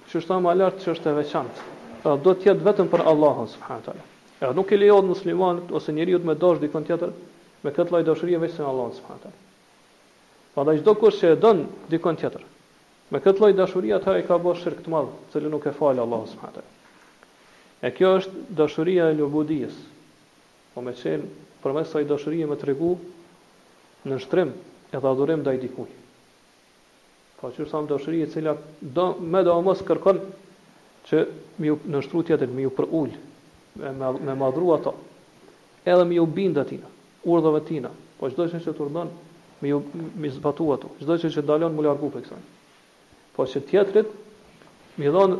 që 0.09 0.17
është 0.21 0.39
më 0.47 0.55
lart 0.61 0.81
që 0.85 0.97
është 0.97 1.09
e 1.13 1.17
veçantë 1.19 1.69
do 2.03 2.33
të 2.33 2.49
jetë 2.49 2.65
vetëm 2.65 2.87
për 2.89 3.03
Allahun 3.07 3.49
subhanahu 3.51 3.83
teala. 3.85 4.05
Ja 4.41 4.49
nuk 4.57 4.71
e 4.73 4.77
lejon 4.81 5.05
musliman 5.05 5.59
ose 5.75 5.93
njeriu 5.93 6.19
të 6.23 6.29
më 6.31 6.35
dosh 6.41 6.61
di 6.63 6.69
kon 6.73 6.85
tjetër 6.87 7.11
me 7.61 7.69
këtë 7.75 7.93
lloj 7.93 8.03
dashurie 8.07 8.39
veç 8.41 8.55
se 8.55 8.63
Allahu 8.65 8.95
subhanahu 8.95 9.23
teala. 9.23 9.37
Pra 10.55 10.63
do 10.67 10.73
çdo 10.79 10.95
kush 10.99 11.19
që 11.21 11.33
e 11.33 11.35
don 11.39 11.65
di 11.89 11.99
kon 12.01 12.17
tjetër 12.17 12.41
me 13.11 13.19
këtë 13.21 13.43
lloj 13.43 13.53
dashurie 13.59 13.93
atë 13.97 14.15
ai 14.15 14.25
ka 14.25 14.39
bërë 14.41 14.63
shirk 14.63 14.81
të 14.85 14.89
madh, 14.95 15.11
cili 15.33 15.49
nuk 15.53 15.65
e 15.69 15.73
fal 15.77 15.99
Allahun 16.01 16.27
subhanahu 16.33 16.57
teala. 16.57 16.75
E 17.85 17.93
kjo 17.95 18.15
është 18.17 18.45
dashuria 18.61 19.09
e 19.09 19.15
lëbudijës. 19.17 19.77
Po 20.73 20.81
me 20.85 20.93
qenë, 20.93 21.29
për 21.61 21.73
mes 21.75 21.89
sa 21.89 22.01
i 22.01 22.05
dashurije 22.09 22.45
me 22.49 22.57
të 22.61 22.67
regu, 22.71 22.91
në 24.05 24.17
shtrim 24.23 24.51
e 24.93 24.97
dhe 25.01 25.07
adhurim 25.09 25.41
dhe 25.45 25.53
i 25.57 25.61
dikuj. 25.63 25.89
Po 27.39 27.49
qërë 27.49 27.65
sa 27.71 27.81
më 27.81 27.89
dashurije 27.93 28.27
cila 28.33 28.53
do, 28.81 29.11
me 29.21 29.41
do 29.45 29.53
amos 29.57 29.81
kërkon 29.85 30.21
që 31.11 31.21
mi 31.61 31.71
në 31.75 31.89
nështru 31.91 32.23
tjetër, 32.29 32.47
mi 32.55 32.63
ju 32.63 32.71
për 32.73 32.87
ullë, 32.87 33.17
me, 33.83 34.11
me 34.25 34.35
madhru 34.39 34.71
ato, 34.77 34.93
edhe 35.83 36.05
me 36.07 36.17
u 36.21 36.25
bind 36.27 36.55
atina, 36.61 36.87
urdhëve 37.27 37.61
tina, 37.67 37.91
po 38.17 38.29
qdo 38.31 38.47
që 38.51 38.61
që 38.63 38.73
të 38.79 38.85
urdhën, 38.85 39.11
mi 39.61 39.73
ju 39.75 39.81
zbatu 40.39 40.69
ato, 40.73 40.91
qdo 41.01 41.19
që 41.21 41.31
që 41.35 41.43
dalon 41.45 41.75
më 41.75 41.85
largu 41.89 42.09
për 42.15 42.23
kësaj. 42.25 42.43
Po 43.35 43.43
që 43.45 43.61
tjetërit, 43.69 44.13
mi 44.99 45.11
dhonë 45.13 45.37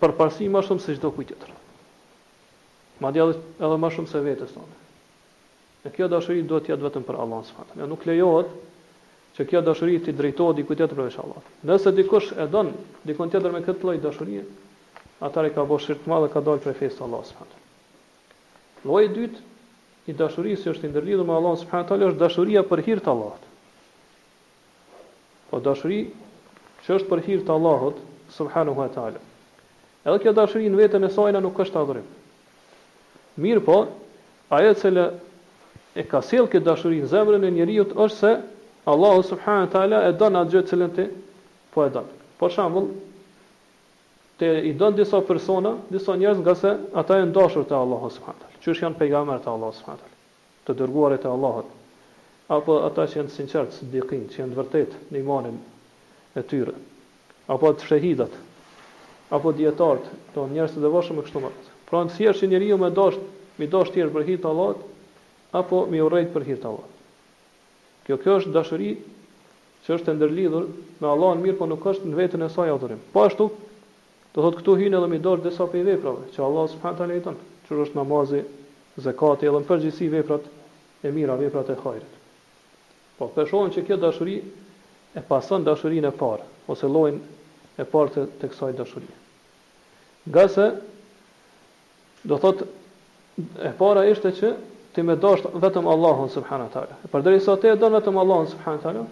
për 0.00 0.16
parësi 0.18 0.48
ma 0.52 0.64
shumë 0.66 0.80
se 0.82 0.96
qdo 0.98 1.12
kuj 1.14 1.28
tjetër. 1.28 1.52
Ma 3.04 3.10
dhe 3.12 3.22
edhe 3.28 3.76
ma 3.80 3.90
shumë 3.92 4.08
se 4.10 4.24
vetës 4.24 4.50
tonë. 4.56 4.80
E 5.86 5.92
kjo 5.94 6.08
dashuri 6.10 6.40
do 6.42 6.56
të 6.58 6.72
jetë 6.72 6.82
vetëm 6.88 7.04
për 7.06 7.18
Allah 7.22 7.44
së 7.46 7.54
fatë. 7.56 7.76
Ja 7.78 7.86
nuk 7.86 8.04
lejohet 8.08 8.48
që 9.36 9.44
kjo 9.52 9.60
dashuri 9.66 10.00
të 10.02 10.14
drejtohet 10.18 10.58
diku 10.58 10.74
tjetër 10.74 10.98
për 10.98 11.08
veç 11.10 11.18
Allah. 11.22 11.44
Nëse 11.70 11.92
dikush 11.94 12.32
e 12.42 12.48
don, 12.50 12.72
dikon 13.06 13.30
tjetër 13.30 13.54
me 13.54 13.60
këtë 13.66 13.86
lloj 13.86 13.98
dashurie, 14.02 14.42
atari 15.24 15.52
ka 15.54 15.64
bërë 15.66 15.84
shirtë 15.86 16.10
madhe, 16.10 16.28
ka 16.32 16.40
dalë 16.44 16.62
prej 16.64 16.74
fesë 16.80 16.98
të 17.00 17.04
Allah 17.06 17.22
s.w.t. 17.24 17.60
Loj 18.88 19.06
e 19.06 19.12
dytë, 19.16 19.40
i 20.06 20.14
dashurisë 20.14 20.64
që 20.66 20.72
është 20.74 20.88
i 20.88 20.92
ndërlidhë 20.92 21.24
me 21.26 21.36
Allah 21.40 21.54
s.w.t. 21.58 21.98
është 22.08 22.20
dashuria 22.20 22.64
për 22.68 22.82
hirtë 22.88 23.04
të 23.06 23.12
Allah. 23.12 23.38
Po 25.50 25.62
dashuri 25.64 26.00
që 26.86 26.98
është 26.98 27.10
për 27.12 27.24
hirtë 27.28 27.48
të 27.48 27.56
Allah 27.56 27.88
s.w.t. 28.30 29.06
Edhe 30.06 30.18
kjo 30.22 30.34
dashuri 30.36 30.68
në 30.70 30.78
vetën 30.84 31.06
e 31.08 31.14
sajna 31.16 31.40
nuk 31.42 31.56
është 31.64 31.80
adhërim. 31.80 32.04
Mirë 33.42 33.62
po, 33.66 33.80
aje 34.54 34.76
cële 34.82 35.06
e 35.98 36.04
ka 36.06 36.20
sjellë 36.22 36.52
këtë 36.54 36.68
dashuri 36.68 37.00
në 37.02 37.10
zemrën 37.10 37.48
e 37.48 37.54
njeriu 37.56 37.88
është 37.90 38.18
se 38.20 38.30
Allahu 38.92 39.24
subhanahu 39.32 39.64
wa 39.66 39.72
taala 39.72 40.04
e 40.06 40.12
don 40.20 40.38
atë 40.38 40.52
gjë 40.52 40.62
që 40.68 41.06
po 41.74 41.88
e 41.88 41.90
don. 41.96 42.06
Për 42.38 42.52
shembull, 42.54 42.86
te 44.36 44.60
i 44.64 44.72
don 44.74 44.94
disa 44.96 45.20
persona, 45.24 45.74
disa 45.90 46.12
njerëz 46.16 46.40
nga 46.44 46.54
se 46.54 46.70
ata 46.94 47.16
janë 47.22 47.32
dashur 47.32 47.64
te 47.64 47.74
Allahu 47.74 48.10
subhanahu 48.10 48.40
wa 48.40 48.44
taala. 48.44 48.60
Qysh 48.64 48.82
janë 48.82 48.98
pejgamber 49.00 49.38
te 49.40 49.48
Allahu 49.50 49.72
subhanahu 49.72 50.00
wa 50.00 50.08
taala? 50.08 50.16
Te 50.66 50.74
dërguarit 50.76 51.24
e 51.24 51.28
Allahut. 51.30 51.70
Apo 52.52 52.76
ata 52.84 53.06
që 53.08 53.22
janë 53.22 53.32
sinqert, 53.32 53.72
sidiqin, 53.78 54.26
që 54.30 54.42
janë 54.42 54.58
vërtet 54.58 54.96
në 55.12 55.22
imanin 55.24 55.56
e 56.36 56.42
tyre. 56.42 56.74
Apo 57.48 57.72
të 57.78 57.88
shahidat. 57.88 58.34
Apo 59.32 59.52
dietarët, 59.56 60.04
to 60.34 60.44
njerëz 60.52 60.76
të 60.76 60.84
devotshëm 60.84 61.22
këtu 61.26 61.42
më. 61.42 61.52
Pra 61.88 62.04
në 62.04 62.12
thjesht 62.18 62.44
që 62.44 62.50
njeriu 62.52 62.76
më 62.82 62.92
dosh, 62.94 63.16
më 63.58 63.70
dosh 63.72 63.94
thjesht 63.94 64.12
për 64.14 64.26
hir 64.28 64.40
të 64.44 64.52
Allahut, 64.52 64.82
apo 65.56 65.86
më 65.90 66.02
urrejt 66.06 66.30
për 66.36 66.44
hir 66.46 66.60
të 66.62 66.68
Allahut. 66.74 67.04
Kjo 68.06 68.20
kjo 68.22 68.36
është 68.42 68.52
dashuri 68.54 68.92
që 69.86 69.94
është 69.96 70.12
e 70.12 70.14
ndërlidhur 70.18 70.66
me 71.00 71.08
Allahun 71.10 71.40
mirë, 71.42 71.56
po 71.58 71.66
nuk 71.70 71.86
është 71.90 72.10
në 72.10 72.18
vetën 72.18 72.42
e 72.44 72.48
saj 72.50 72.70
autorim. 72.74 73.00
Po 73.14 73.22
ashtu, 73.26 73.48
Do 74.36 74.44
thot 74.44 74.58
këtu 74.58 74.72
hyn 74.76 74.92
edhe 74.96 75.06
me 75.10 75.16
dorë 75.24 75.44
disa 75.46 75.64
prej 75.72 75.80
veprave, 75.86 76.26
që 76.34 76.42
Allah 76.44 76.64
subhanahu 76.68 76.98
taala 76.98 77.14
i 77.18 77.22
thon, 77.26 77.36
që 77.68 77.78
është 77.86 77.96
namazi, 77.98 78.40
zakati 79.04 79.48
edhe 79.48 79.62
në 79.62 79.68
përgjithësi 79.70 80.08
veprat 80.14 80.48
e 81.00 81.12
mira, 81.18 81.36
veprat 81.42 81.70
e 81.72 81.76
hajrit. 81.84 82.18
Po 83.16 83.30
përshohen 83.38 83.72
që 83.76 83.84
kjo 83.88 83.96
dashuri 84.02 84.34
e 85.16 85.22
pason 85.30 85.64
dashurinë 85.70 86.10
e 86.12 86.18
parë 86.20 86.50
ose 86.74 86.84
llojin 86.92 87.16
e 87.16 87.88
parë 87.94 88.12
të, 88.18 88.26
të 88.42 88.50
kësaj 88.52 88.70
dashurie. 88.82 89.16
Nga 90.28 90.44
se 90.56 90.68
do 92.32 92.40
thot 92.44 92.66
e 93.40 93.72
para 93.80 94.04
është 94.12 94.34
që 94.42 94.52
ti 94.92 95.00
më 95.10 95.16
dosh 95.24 95.48
vetëm 95.64 95.88
Allahun 95.94 96.28
subhanahu 96.36 96.74
taala. 96.76 97.00
Përderisa 97.16 97.56
ti 97.64 97.72
e 97.72 97.76
don 97.86 97.96
vetëm 97.96 98.20
Allahun 98.24 98.52
subhanahu 98.52 98.84
taala, 98.84 99.08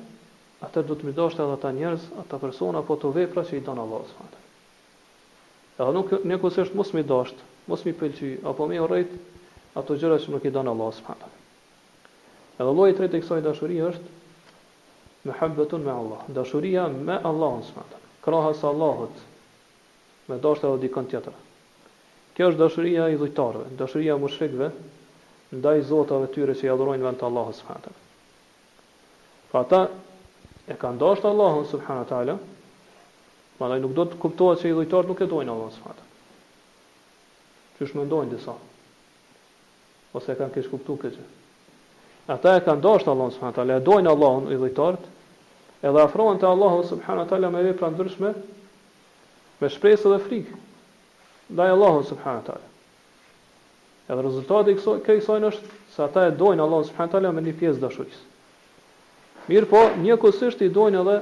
atë 0.69 0.85
do 0.93 1.01
të 1.01 1.09
më 1.09 1.17
dosh 1.23 1.41
edhe 1.41 1.53
ata 1.57 1.73
njerëz, 1.81 2.11
ata 2.23 2.45
persona 2.45 2.85
apo 2.85 3.01
to 3.07 3.17
vepra 3.17 3.49
që 3.49 3.63
i 3.65 3.65
don 3.71 3.81
Allahu 3.87 4.05
subhanahu 4.13 4.33
taala. 4.35 4.41
Edhe 5.79 5.91
nuk 5.95 6.11
ne 6.31 6.37
kusht 6.39 6.61
është 6.63 6.77
mos 6.79 6.91
më 6.95 7.03
dash, 7.11 7.33
mos 7.71 7.81
më 7.87 7.93
pëlqy, 7.99 8.29
apo 8.47 8.67
më 8.71 8.77
urrejt 8.85 9.15
ato 9.81 9.97
gjëra 9.99 10.19
që 10.23 10.35
nuk 10.35 10.45
i 10.47 10.53
don 10.55 10.71
Allahu 10.71 10.93
subhanahu. 10.99 11.39
Edhe 12.63 12.71
lloji 12.79 12.95
i 12.95 12.97
tretë 13.01 13.19
i 13.19 13.23
kësaj 13.25 13.41
dashurie 13.47 13.81
është 13.89 15.35
habbetun 15.41 15.83
me 15.83 15.91
Allah, 16.03 16.21
dashuria 16.37 16.85
me 17.09 17.17
Allah 17.31 17.57
subhanahu. 17.71 18.03
Kroha 18.27 18.53
së 18.61 18.69
Allahut 18.71 19.25
me 20.31 20.39
dashur 20.47 20.71
edhe 20.77 20.85
dikën 20.87 21.11
tjetër. 21.11 21.35
Kjo 22.39 22.53
është 22.53 22.63
dashuria 22.63 23.09
e 23.11 23.19
dhujtarëve, 23.21 23.67
dashuria 23.83 24.15
e 24.15 24.23
mushrikëve 24.27 24.71
ndaj 25.59 25.83
zotave 25.91 26.31
të 26.31 26.37
tyre 26.39 26.55
që 26.61 26.69
i 26.69 26.73
adhurojnë 26.77 27.09
vetëm 27.09 27.29
Allahut 27.33 27.59
subhanahu. 27.59 28.01
Fata 29.51 29.83
pra 29.91 30.67
e 30.71 30.79
kanë 30.85 31.03
dashur 31.03 31.29
Allahun 31.35 31.67
subhanahu 31.75 32.07
teala, 32.13 32.39
Ma 33.59 33.69
nuk 33.79 33.95
do 33.95 34.05
të 34.11 34.17
kuptohet 34.23 34.63
që 34.63 34.71
i 34.71 34.75
dhujtarët 34.75 35.11
nuk 35.13 35.21
e 35.23 35.29
dojnë 35.31 35.53
Allah 35.55 35.71
në 35.75 35.83
fatë. 35.85 36.07
Që 37.79 37.89
shë 37.91 37.99
më 38.01 38.07
ndojnë 38.09 38.35
disa. 38.35 38.55
Ose 40.15 40.33
e 40.35 40.39
kanë 40.41 40.55
kishë 40.57 40.71
kuptu 40.73 40.97
këtë 41.05 41.29
Ata 42.35 42.57
e 42.59 42.65
kanë 42.67 42.83
dojnë 42.87 43.11
Allah 43.13 43.31
në 43.31 43.39
fatë, 43.43 43.61
ale 43.65 43.77
e 43.81 43.85
dojnë 43.89 44.11
Allah 44.15 44.37
në 44.47 44.55
i 44.55 44.59
dhujtarët, 44.61 45.09
edhe 45.85 46.03
afrohen 46.03 46.39
të 46.43 46.49
Allah 46.51 46.77
në 46.81 46.87
sëfëhanë 46.91 47.25
atale 47.27 47.51
me 47.57 47.63
vipra 47.67 47.91
ndryshme, 47.93 48.31
me 49.63 49.71
shpresë 49.75 50.13
dhe 50.15 50.19
frikë, 50.27 50.61
da 51.59 51.67
Allah 51.75 51.99
në 52.01 52.07
sëfëhanë 52.11 52.57
Edhe 54.15 54.21
rezultati 54.25 54.75
kësojnë 54.79 55.47
është, 55.51 55.71
se 55.95 56.01
ata 56.07 56.25
e 56.27 56.33
dojnë 56.41 56.61
Allah 56.65 56.83
në 56.83 56.89
sëfëhanë 56.91 57.33
me 57.39 57.45
një 57.47 57.55
pjesë 57.61 57.81
dashurisë. 57.85 58.25
Mirë 59.51 59.69
po, 59.71 59.81
një 60.07 60.19
kësështë 60.25 60.67
i 60.67 60.73
dojnë 60.77 61.01
edhe 61.05 61.17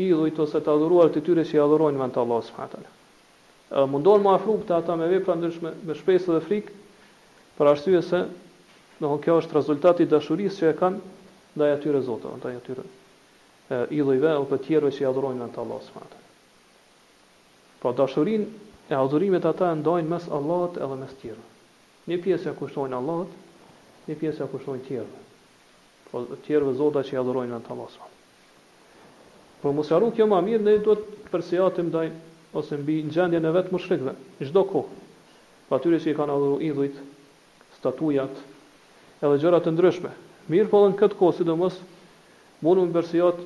idhujt 0.00 0.38
ose 0.42 0.60
të 0.64 0.72
adhuruar 0.74 1.10
të 1.14 1.20
tyre 1.24 1.44
që 1.46 1.56
i 1.58 1.62
adhurojnë 1.62 2.00
vend 2.00 2.14
të 2.14 2.20
Allah 2.22 2.40
së 2.42 2.54
taala. 2.72 3.86
mundon 3.92 4.22
më 4.22 4.32
afru 4.34 4.56
të 4.66 4.74
ata 4.76 4.96
me 4.96 5.06
vepra 5.08 5.34
ndryshme, 5.36 5.70
me 5.86 5.94
shpresë 5.94 6.34
dhe 6.34 6.40
frikë, 6.40 6.72
për 7.58 7.66
arsye 7.70 8.02
se 8.02 8.20
do 9.00 9.06
të 9.10 9.22
kjo 9.24 9.36
është 9.38 9.54
rezultati 9.56 10.02
i 10.02 10.06
dashurisë 10.10 10.58
që 10.58 10.68
e 10.70 10.76
kanë 10.78 10.98
ndaj 11.56 11.72
atyre 11.78 12.00
Zotit, 12.02 12.34
ndaj 12.38 12.54
atyre 12.58 12.82
i 13.94 13.98
idhujve 13.98 14.32
o 14.38 14.44
të 14.50 14.58
tjerëve 14.66 14.90
që 14.96 15.00
i 15.02 15.08
adhurojnë 15.10 15.40
vend 15.42 15.54
të 15.54 15.60
Allah 15.64 15.80
subhanahu 15.86 16.12
taala. 16.12 16.28
Po 17.82 17.92
dashurinë 17.92 18.46
e 18.90 18.94
adhurimet 18.94 19.44
ata 19.44 19.72
e 19.98 20.02
mes 20.02 20.28
Allahut 20.38 20.76
edhe 20.76 20.96
mes 21.02 21.12
tjerë. 21.22 21.44
Një 22.08 22.18
pjesë 22.24 22.46
ja 22.50 22.54
kushtojnë 22.58 22.96
Allahut, 23.00 23.30
një 24.08 24.18
pjesë 24.20 24.42
ja 24.44 24.50
kushtojnë 24.54 24.84
tjerëve. 24.88 25.20
Po 26.10 26.24
tjerëve 26.46 26.74
Zotit 26.80 27.06
që 27.10 27.14
i 27.14 27.20
adhurojnë 27.24 27.52
vend 27.56 27.66
të 27.66 27.72
Allah 27.72 28.12
Por 29.64 29.72
mos 29.72 29.88
harru 29.96 30.10
kjo 30.12 30.26
më 30.28 30.38
mirë, 30.44 30.60
ne 30.66 30.74
duhet 30.84 31.04
përsiatim 31.32 31.86
ndaj 31.88 32.10
ose 32.60 32.76
mbi 32.82 32.98
gjendjen 33.08 33.48
e 33.48 33.50
vetë 33.56 33.72
mushrikve, 33.72 34.12
çdo 34.44 34.62
kohë. 34.68 34.98
Pa 35.70 35.78
po 35.78 35.78
tyre 35.80 36.00
që 36.04 36.10
i 36.12 36.16
kanë 36.18 36.32
adhuru 36.34 36.58
idhujt, 36.68 36.96
statujat, 37.78 38.34
edhe 39.24 39.38
gjërat 39.40 39.64
të 39.64 39.70
ndryshme. 39.72 40.10
Mirë 40.52 40.68
po 40.68 40.82
dhe 40.82 40.90
në 40.92 40.98
këtë 41.00 41.16
kohë, 41.22 41.36
sidomos 41.40 41.78
dhe 41.80 41.86
të 41.86 42.66
mundu 42.66 42.84
më 42.84 42.92
bërësijat 42.98 43.40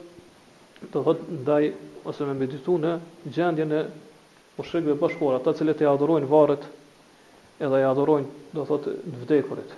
të 0.90 1.02
hëtë 1.06 1.36
ndaj, 1.38 1.66
ose 2.10 2.26
me 2.26 2.34
mbeditu 2.40 2.74
në 2.82 2.92
gjendje 3.38 3.66
në 3.70 3.82
mushrikve 4.58 4.96
bashkore, 5.04 5.38
ata 5.38 5.54
cilët 5.60 5.84
e 5.84 5.86
adhurojnë 5.92 6.26
varret, 6.34 6.64
edhe 7.62 7.78
e 7.78 7.86
adhurojnë, 7.92 8.26
do 8.58 8.64
thot, 8.72 8.90
të 8.90 9.22
vdekurit. 9.22 9.70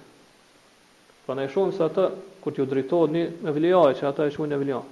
Pra 1.26 1.36
ne 1.36 1.44
shohim 1.52 1.68
shumë 1.68 1.76
se 1.76 1.84
ata, 1.90 2.08
kur 2.40 2.56
t'ju 2.56 2.66
drejtojnë, 2.72 3.26
me 3.44 3.54
vlijaj, 3.58 4.00
që 4.00 4.08
ata 4.14 4.28
e 4.30 4.34
shumë 4.38 4.50
në 4.54 4.60
vlijaj 4.64 4.84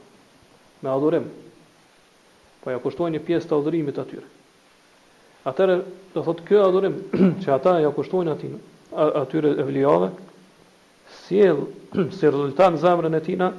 me 0.83 0.91
adhurim. 0.91 1.25
Po 2.65 2.71
ja 2.75 2.79
kushtojnë 2.83 3.17
një 3.19 3.23
pjesë 3.27 3.51
të 3.51 3.57
adhurimit 3.59 3.99
atyre. 4.03 4.27
Atëre 5.49 5.77
do 6.15 6.25
thotë 6.27 6.47
kjo 6.49 6.65
adhurim 6.67 6.97
që 7.45 7.53
ata 7.55 7.77
ja 7.83 7.93
kushtojnë 7.95 8.33
atin 8.35 8.57
atyre 8.99 9.53
evlijave 9.63 10.09
sjell 11.25 11.63
si 12.13 12.27
rezultat 12.29 12.75
në 12.75 12.83
zemrën 12.83 13.19
e 13.21 13.25
tina 13.27 13.51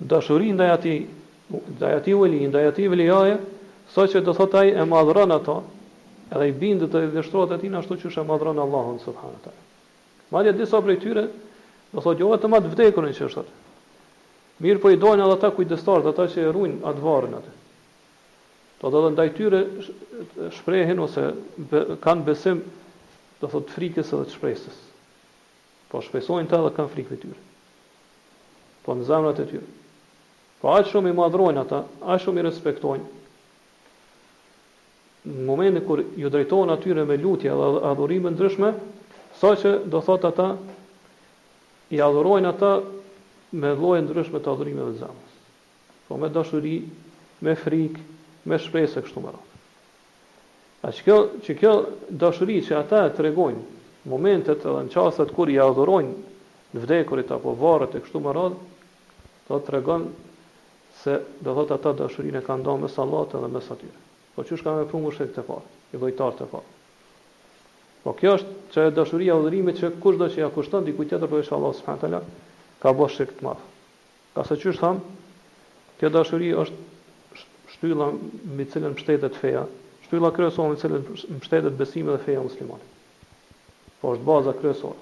dhe 0.00 0.20
ndaj 0.54 0.72
atij 0.76 1.02
ndaj 1.76 1.96
atij 2.00 2.14
dhe 2.14 2.48
ndaj 2.50 2.68
atij 2.70 2.88
evlijaje 2.88 3.36
saqë 3.94 4.22
do 4.26 4.34
thotë 4.38 4.58
ai 4.60 4.68
e 4.68 4.84
madhron 4.86 5.32
ato 5.36 5.56
edhe 6.34 6.48
i 6.48 6.52
bindet 6.62 6.94
të 6.94 7.04
e 7.04 7.54
atin 7.54 7.74
ashtu 7.82 7.94
që 8.02 8.06
është 8.10 8.20
e 8.20 8.24
madhron 8.32 8.58
Allahun 8.64 8.98
subhanallahu. 8.98 9.64
Madje 10.34 10.52
disa 10.58 10.80
prej 10.82 10.98
tyre 11.04 11.26
do 11.92 12.00
thotë 12.02 12.20
jo 12.24 12.30
vetëm 12.32 12.56
atë 12.58 12.72
vdekurin 12.72 13.14
që 13.18 13.26
është 13.28 13.44
Mirë 14.64 14.80
po 14.80 14.90
i 14.92 14.96
dojnë 14.96 15.24
edhe 15.28 15.36
ta 15.40 15.50
kujdestarë, 15.52 16.04
dhe 16.06 16.12
ta 16.16 16.24
që 16.32 16.46
e 16.48 16.52
ruin 16.56 16.76
atë 16.88 17.02
varën 17.04 17.34
atë. 17.40 17.54
Do 18.80 18.92
të 18.92 19.02
dhe 19.04 19.10
ndaj 19.16 19.26
tyre 19.36 19.60
shprehin 20.56 21.00
ose 21.06 21.26
be, 21.72 21.82
kanë 22.04 22.24
besim 22.24 22.62
do 23.42 23.50
thot 23.52 23.72
frikës 23.74 24.14
edhe 24.16 24.24
të 24.30 24.36
shpresës. 24.36 24.78
Po 25.92 26.00
shpesojnë 26.04 26.48
ta 26.52 26.62
dhe 26.64 26.72
kanë 26.76 26.92
frikë 26.94 27.12
të 27.12 27.20
tyre. 27.26 27.44
Po 28.86 28.96
në 28.96 29.06
zamrat 29.08 29.42
e 29.44 29.48
tyre. 29.52 29.68
Po 30.62 30.72
aqë 30.76 30.88
shumë 30.94 31.12
i 31.12 31.18
madhrojnë 31.20 31.62
ata, 31.66 31.82
aqë 32.06 32.24
shumë 32.26 32.40
i 32.42 32.46
respektojnë. 32.48 33.12
Në 35.26 35.44
momentin 35.48 35.82
kur 35.84 36.00
ju 36.22 36.30
drejtojnë 36.32 36.72
atyre 36.78 37.04
me 37.06 37.16
lutje 37.20 37.52
dhe 37.58 37.68
adhurime 37.90 38.32
ndryshme, 38.36 38.72
sa 39.40 39.52
që 39.58 39.76
do 39.92 40.00
thot 40.06 40.24
ata, 40.30 40.50
i 41.96 42.00
adhurojnë 42.08 42.52
ata 42.54 42.70
me 43.60 43.72
lloje 43.76 44.02
ndryshme 44.04 44.40
të 44.44 44.52
adhurimeve 44.52 44.92
të 44.94 44.98
zemrës. 45.04 45.40
Po 46.08 46.18
me 46.20 46.28
dashuri, 46.34 46.74
me 47.46 47.54
frikë, 47.58 48.02
me 48.50 48.58
shpresë 48.62 49.02
kështu 49.06 49.22
më 49.24 49.32
radhë. 49.34 49.58
A 50.86 50.92
çka 50.94 51.16
që 51.46 51.56
kjo 51.58 51.72
dashuri 52.24 52.60
që 52.66 52.76
ata 52.80 53.04
e 53.08 53.14
tregojnë 53.16 54.06
momentet 54.12 54.62
edhe 54.68 54.84
në 54.86 54.92
çastet 54.94 55.32
kur 55.34 55.50
i 55.50 55.56
adhurojnë 55.62 56.76
në 56.76 56.84
vdekurit 56.84 57.32
apo 57.34 57.56
varrët 57.58 57.96
e 57.98 58.04
kështu 58.04 58.20
më 58.26 58.36
radhë, 58.36 58.56
do 59.48 59.56
të 59.58 59.64
tregon 59.70 60.04
se 61.00 61.16
do 61.44 61.54
thotë 61.58 61.78
ata 61.80 61.94
dashurinë 62.04 62.44
kanë 62.46 62.66
dhënë 62.68 62.82
po 62.82 62.84
me 62.86 62.92
sallat 62.92 63.34
edhe 63.40 63.50
me 63.56 63.64
saty. 63.66 63.90
Po 64.36 64.44
çu 64.44 64.58
shka 64.60 64.76
me 64.78 64.86
pungushë 64.90 65.30
të 65.34 65.46
parë, 65.48 65.66
i 65.96 66.02
vojtar 66.02 66.36
të 66.42 66.48
parë. 66.52 66.74
Po 68.04 68.14
kjo 68.14 68.36
është 68.36 68.56
që 68.74 68.86
dashuria 69.00 69.34
udhërimit 69.40 69.80
që 69.82 69.94
kushdo 70.04 70.28
që 70.34 70.44
ja 70.44 70.52
kushton 70.54 70.84
dikujt 70.86 71.14
tjetër 71.16 71.32
për 71.34 71.42
po 71.50 71.56
Allahu 71.58 71.74
subhanahu 71.74 72.04
wa 72.04 72.04
taala, 72.06 72.22
ka 72.82 72.92
bosh 72.92 73.16
shirk 73.20 73.32
të 73.38 73.46
madh. 73.48 73.62
Ka 74.34 74.44
sa 74.44 74.56
çu 74.60 74.72
thon, 74.76 74.98
kjo 76.00 76.10
dashuri 76.12 76.50
është 76.60 77.44
shtylla 77.74 78.10
me 78.56 78.64
të 78.66 78.76
cilën 78.76 78.94
mbështetet 78.96 79.38
feja, 79.40 79.62
shtylla 80.06 80.30
kryesore 80.36 80.74
me 80.74 80.78
të 80.78 80.84
cilën 80.84 81.06
mbështetet 81.38 81.78
besimi 81.80 82.12
dhe 82.12 82.20
feja 82.26 82.42
e 82.42 82.46
muslimanit. 82.46 83.94
Po 84.00 84.12
është 84.16 84.28
baza 84.28 84.52
kryesore. 84.60 84.98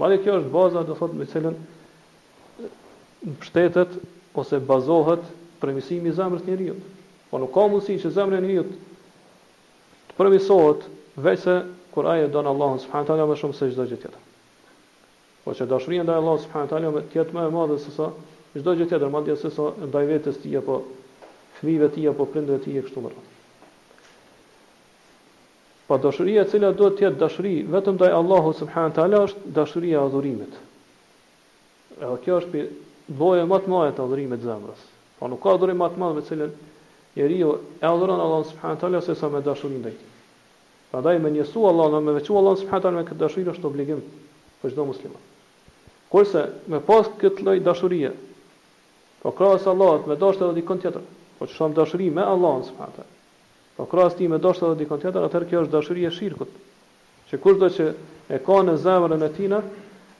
Madje 0.00 0.20
kjo 0.24 0.40
është 0.40 0.52
baza 0.54 0.82
do 0.88 0.96
thot 0.98 1.14
me 1.18 1.26
të 1.28 1.36
cilën 1.36 1.60
mbështetet 3.36 3.94
ose 4.40 4.58
bazohet 4.70 5.22
premisimi 5.62 6.10
i 6.10 6.16
zemrës 6.18 6.42
njeriu. 6.48 6.74
Po 7.30 7.38
nuk 7.38 7.54
ka 7.54 7.68
mundësi 7.70 8.00
që 8.02 8.10
zemra 8.16 8.40
e 8.40 8.44
njeriu 8.44 8.66
të 10.10 10.18
premisohet 10.18 10.82
vetëm 11.28 11.70
kur 11.94 12.08
ai 12.08 12.22
e 12.24 12.28
don 12.34 12.48
Allahun 12.50 12.80
subhanallahu 12.80 13.14
ve 13.14 13.14
teala 13.14 13.30
më 13.32 13.40
shumë 13.42 13.58
se 13.60 13.70
çdo 13.74 13.84
gjë 13.90 14.00
tjetër. 14.02 14.20
Po 15.42 15.50
që 15.58 15.66
dashuria 15.70 16.04
ndaj 16.06 16.20
Allahut 16.22 16.42
subhanahu 16.42 16.70
teala 16.70 16.90
më 16.94 17.00
të 17.12 17.18
jetë 17.18 17.34
më 17.36 17.44
e 17.48 17.50
madhe 17.54 17.76
se 17.84 17.90
sa 17.94 18.04
çdo 18.56 18.74
gjë 18.80 18.86
tjetër, 18.90 19.08
madje 19.14 19.34
se 19.40 19.50
sa 19.54 19.64
ndaj 19.88 20.02
vetes 20.10 20.36
tij 20.42 20.52
apo 20.58 20.76
fëmijëve 21.58 21.88
tij 21.96 22.04
apo 22.10 22.26
prindërve 22.34 22.62
tij 22.66 22.84
kështu 22.86 23.02
më 23.06 23.10
radhë. 23.10 23.30
Po 25.88 25.98
dashuria 26.04 26.44
e 26.46 26.48
cila 26.52 26.70
duhet 26.78 26.94
të 27.00 27.06
jetë 27.06 27.18
dashuri 27.24 27.54
vetëm 27.74 27.98
ndaj 27.98 28.14
Allahut 28.20 28.58
subhanahu 28.60 28.94
teala 29.00 29.24
është 29.26 29.50
dashuria 29.56 29.98
e 29.98 30.04
adhurimit. 30.04 30.54
Edhe 31.98 32.20
kjo 32.24 32.38
është 32.44 32.62
lloja 33.22 33.48
më 33.54 33.58
të 33.66 33.72
madhe 33.74 33.90
e 33.96 34.02
adhurimit 34.06 34.42
të 34.44 34.46
zemrës. 34.52 34.86
Po 35.18 35.26
nuk 35.32 35.42
ka 35.42 35.56
adhurim 35.58 35.82
më 35.82 35.90
të 35.90 35.98
madh 36.04 36.14
me 36.14 36.22
të 36.22 36.28
cilën 36.30 36.54
njeriu 37.18 37.50
e 37.82 37.90
adhuron 37.90 38.22
Allahun 38.28 38.46
subhanahu 38.52 38.80
teala 38.84 39.02
se 39.08 39.18
sa 39.18 39.26
me 39.34 39.42
dashurinë 39.50 39.82
ndaj 39.82 39.90
tij. 39.90 40.06
Prandaj 40.94 41.18
me 41.24 41.34
njësu 41.34 41.66
Allahun 41.72 42.04
me 42.06 42.14
veçu 42.20 42.38
Allahun 42.40 42.62
subhanahu 42.62 42.86
teala 42.86 43.02
me 43.02 43.08
këtë 43.10 43.20
dashuri 43.26 43.50
është 43.56 43.70
obligim 43.72 44.04
për 44.62 44.70
çdo 44.76 44.86
musliman. 44.92 45.22
Kurse 46.12 46.44
me 46.68 46.80
pas 46.86 47.08
këtë 47.20 47.40
lloj 47.46 47.54
dashurie, 47.64 48.10
po 49.22 49.30
krahas 49.32 49.64
Allahut 49.70 50.04
me 50.10 50.16
dashur 50.20 50.50
edhe 50.50 50.58
dikon 50.60 50.80
tjetër. 50.82 51.02
Po 51.38 51.46
çfarë 51.48 51.70
është 51.70 51.76
dashuri 51.78 52.08
me 52.10 52.20
Allahun 52.32 52.66
subhanallahu 52.66 52.98
te? 52.98 53.06
Po 53.78 53.86
krahas 53.92 54.18
ti 54.18 54.28
me 54.32 54.38
dashur 54.46 54.66
edhe 54.74 54.82
dikon 54.82 55.00
tjetër, 55.06 55.24
atëherë 55.28 55.48
kjo 55.52 55.62
është 55.64 55.72
dashuria 55.76 56.10
e 56.10 56.12
shirkut. 56.16 56.50
Që 57.30 57.40
kushdo 57.46 57.70
që 57.78 57.86
e 58.28 58.40
ka 58.48 58.58
në 58.66 58.74
zemrën 58.84 59.24
e 59.24 59.30
tij 59.38 59.48
na, 59.54 59.62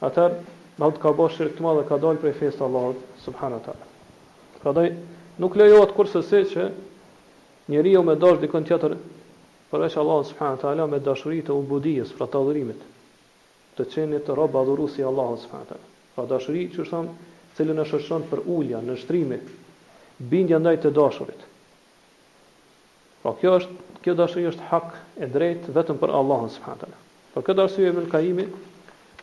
atëherë 0.09 0.41
do 0.81 0.89
të 0.97 1.03
ka 1.03 1.13
bosh 1.19 1.37
shirk 1.43 1.59
të 1.59 1.67
madh 1.67 1.83
dhe 1.83 1.89
ka 1.91 2.01
dalë 2.07 2.23
prej 2.25 2.35
fesë 2.41 2.63
të 2.63 2.67
Allahut 2.71 3.05
subhanallahu 3.27 3.67
te. 3.67 4.63
Prandaj 4.63 4.89
nuk 5.45 5.59
lejohet 5.61 5.93
kurse 5.99 6.25
se 6.31 6.41
që 6.55 6.71
njeriu 7.75 8.01
me 8.09 8.17
dashur 8.25 8.41
dikon 8.47 8.65
tjetër 8.71 8.97
përveç 9.71 10.01
Allahut 10.03 10.31
subhanallahu 10.31 10.73
te, 10.73 10.91
me 10.97 11.05
dashuri 11.11 11.45
të 11.51 11.59
ubudijes, 11.61 12.17
fratadhurimit 12.17 12.89
të 13.77 13.85
qeni 13.95 14.19
të 14.27 14.35
robë 14.37 14.59
adhuru 14.63 14.87
si 14.93 15.05
Allahu 15.09 15.37
s.a. 15.41 15.79
Pra 16.15 16.25
dashuri 16.29 16.67
që 16.75 16.83
është 16.85 17.03
celën 17.57 17.81
e 17.83 17.87
shërshon 17.89 18.27
për 18.31 18.43
ullja, 18.55 18.81
në 18.85 18.97
shtrimi, 19.01 19.39
bindja 20.33 20.59
ndaj 20.61 20.75
të 20.83 20.93
dashurit. 20.99 21.47
Pra 23.23 23.33
kjo 23.41 23.55
është, 23.61 23.77
kjo 24.05 24.15
dashuri 24.19 24.49
është 24.51 24.69
hak 24.73 24.93
e 25.27 25.31
drejt 25.37 25.71
vetëm 25.77 26.01
për 26.03 26.13
Allahu 26.21 26.51
s.a. 26.57 26.75
Por 27.33 27.47
këtë 27.47 27.65
arsye 27.65 27.89
e 27.97 28.07
Kaimi 28.13 28.45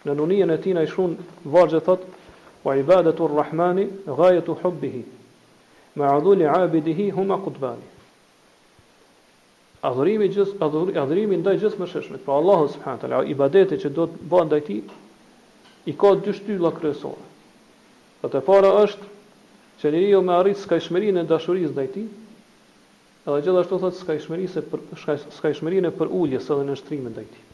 në 0.07 0.15
nunien 0.17 0.49
e 0.49 0.57
tij 0.63 0.73
i 0.81 0.87
shkruan 0.89 1.13
vargje 1.53 1.81
thot 1.85 2.07
wa 2.65 2.73
ibadatu 2.79 3.27
rrahmani 3.29 3.85
ghayatu 4.07 4.55
hubbihi 4.63 5.03
ma'dhuli 6.01 6.45
'abidihi 6.49 7.05
huma 7.17 7.37
qutbani 7.43 7.85
Adhurimi 9.87 10.27
gjithë 10.27 10.59
adhur, 10.65 10.89
adhurimi 10.99 11.37
ndaj 11.39 11.59
gjithë 11.61 11.79
mëshirshmit. 11.79 12.21
Pra 12.25 12.35
Allahu 12.41 12.65
subhanahu 12.73 12.99
teala 13.03 13.19
ibadete 13.31 13.77
që 13.79 13.91
do 13.99 14.07
të 14.15 14.25
bëndajti, 14.33 14.49
ndaj 14.49 14.63
tij 14.67 15.93
i 15.93 15.93
ka 16.01 16.09
dy 16.25 16.33
shtylla 16.39 16.71
kryesore. 16.79 17.27
Po 18.23 18.27
të 18.33 18.41
para 18.49 18.71
është 18.81 19.11
që 19.83 19.91
njeriu 19.93 20.19
me 20.27 20.33
arrit 20.35 20.59
skajshmërinë 20.65 21.21
e 21.23 21.27
dashurisë 21.29 21.71
ndaj 21.77 21.87
tij, 21.93 22.09
edhe 23.29 23.39
gjithashtu 23.45 23.79
thotë 23.85 24.01
skajshmërisë 24.03 24.65
për 24.73 24.83
skajshmërinë 25.37 25.93
për 26.01 26.11
uljes 26.19 26.51
edhe 26.51 26.67
në 26.67 26.75
shtrimën 26.81 27.13
ndaj 27.15 27.29
tij. 27.31 27.47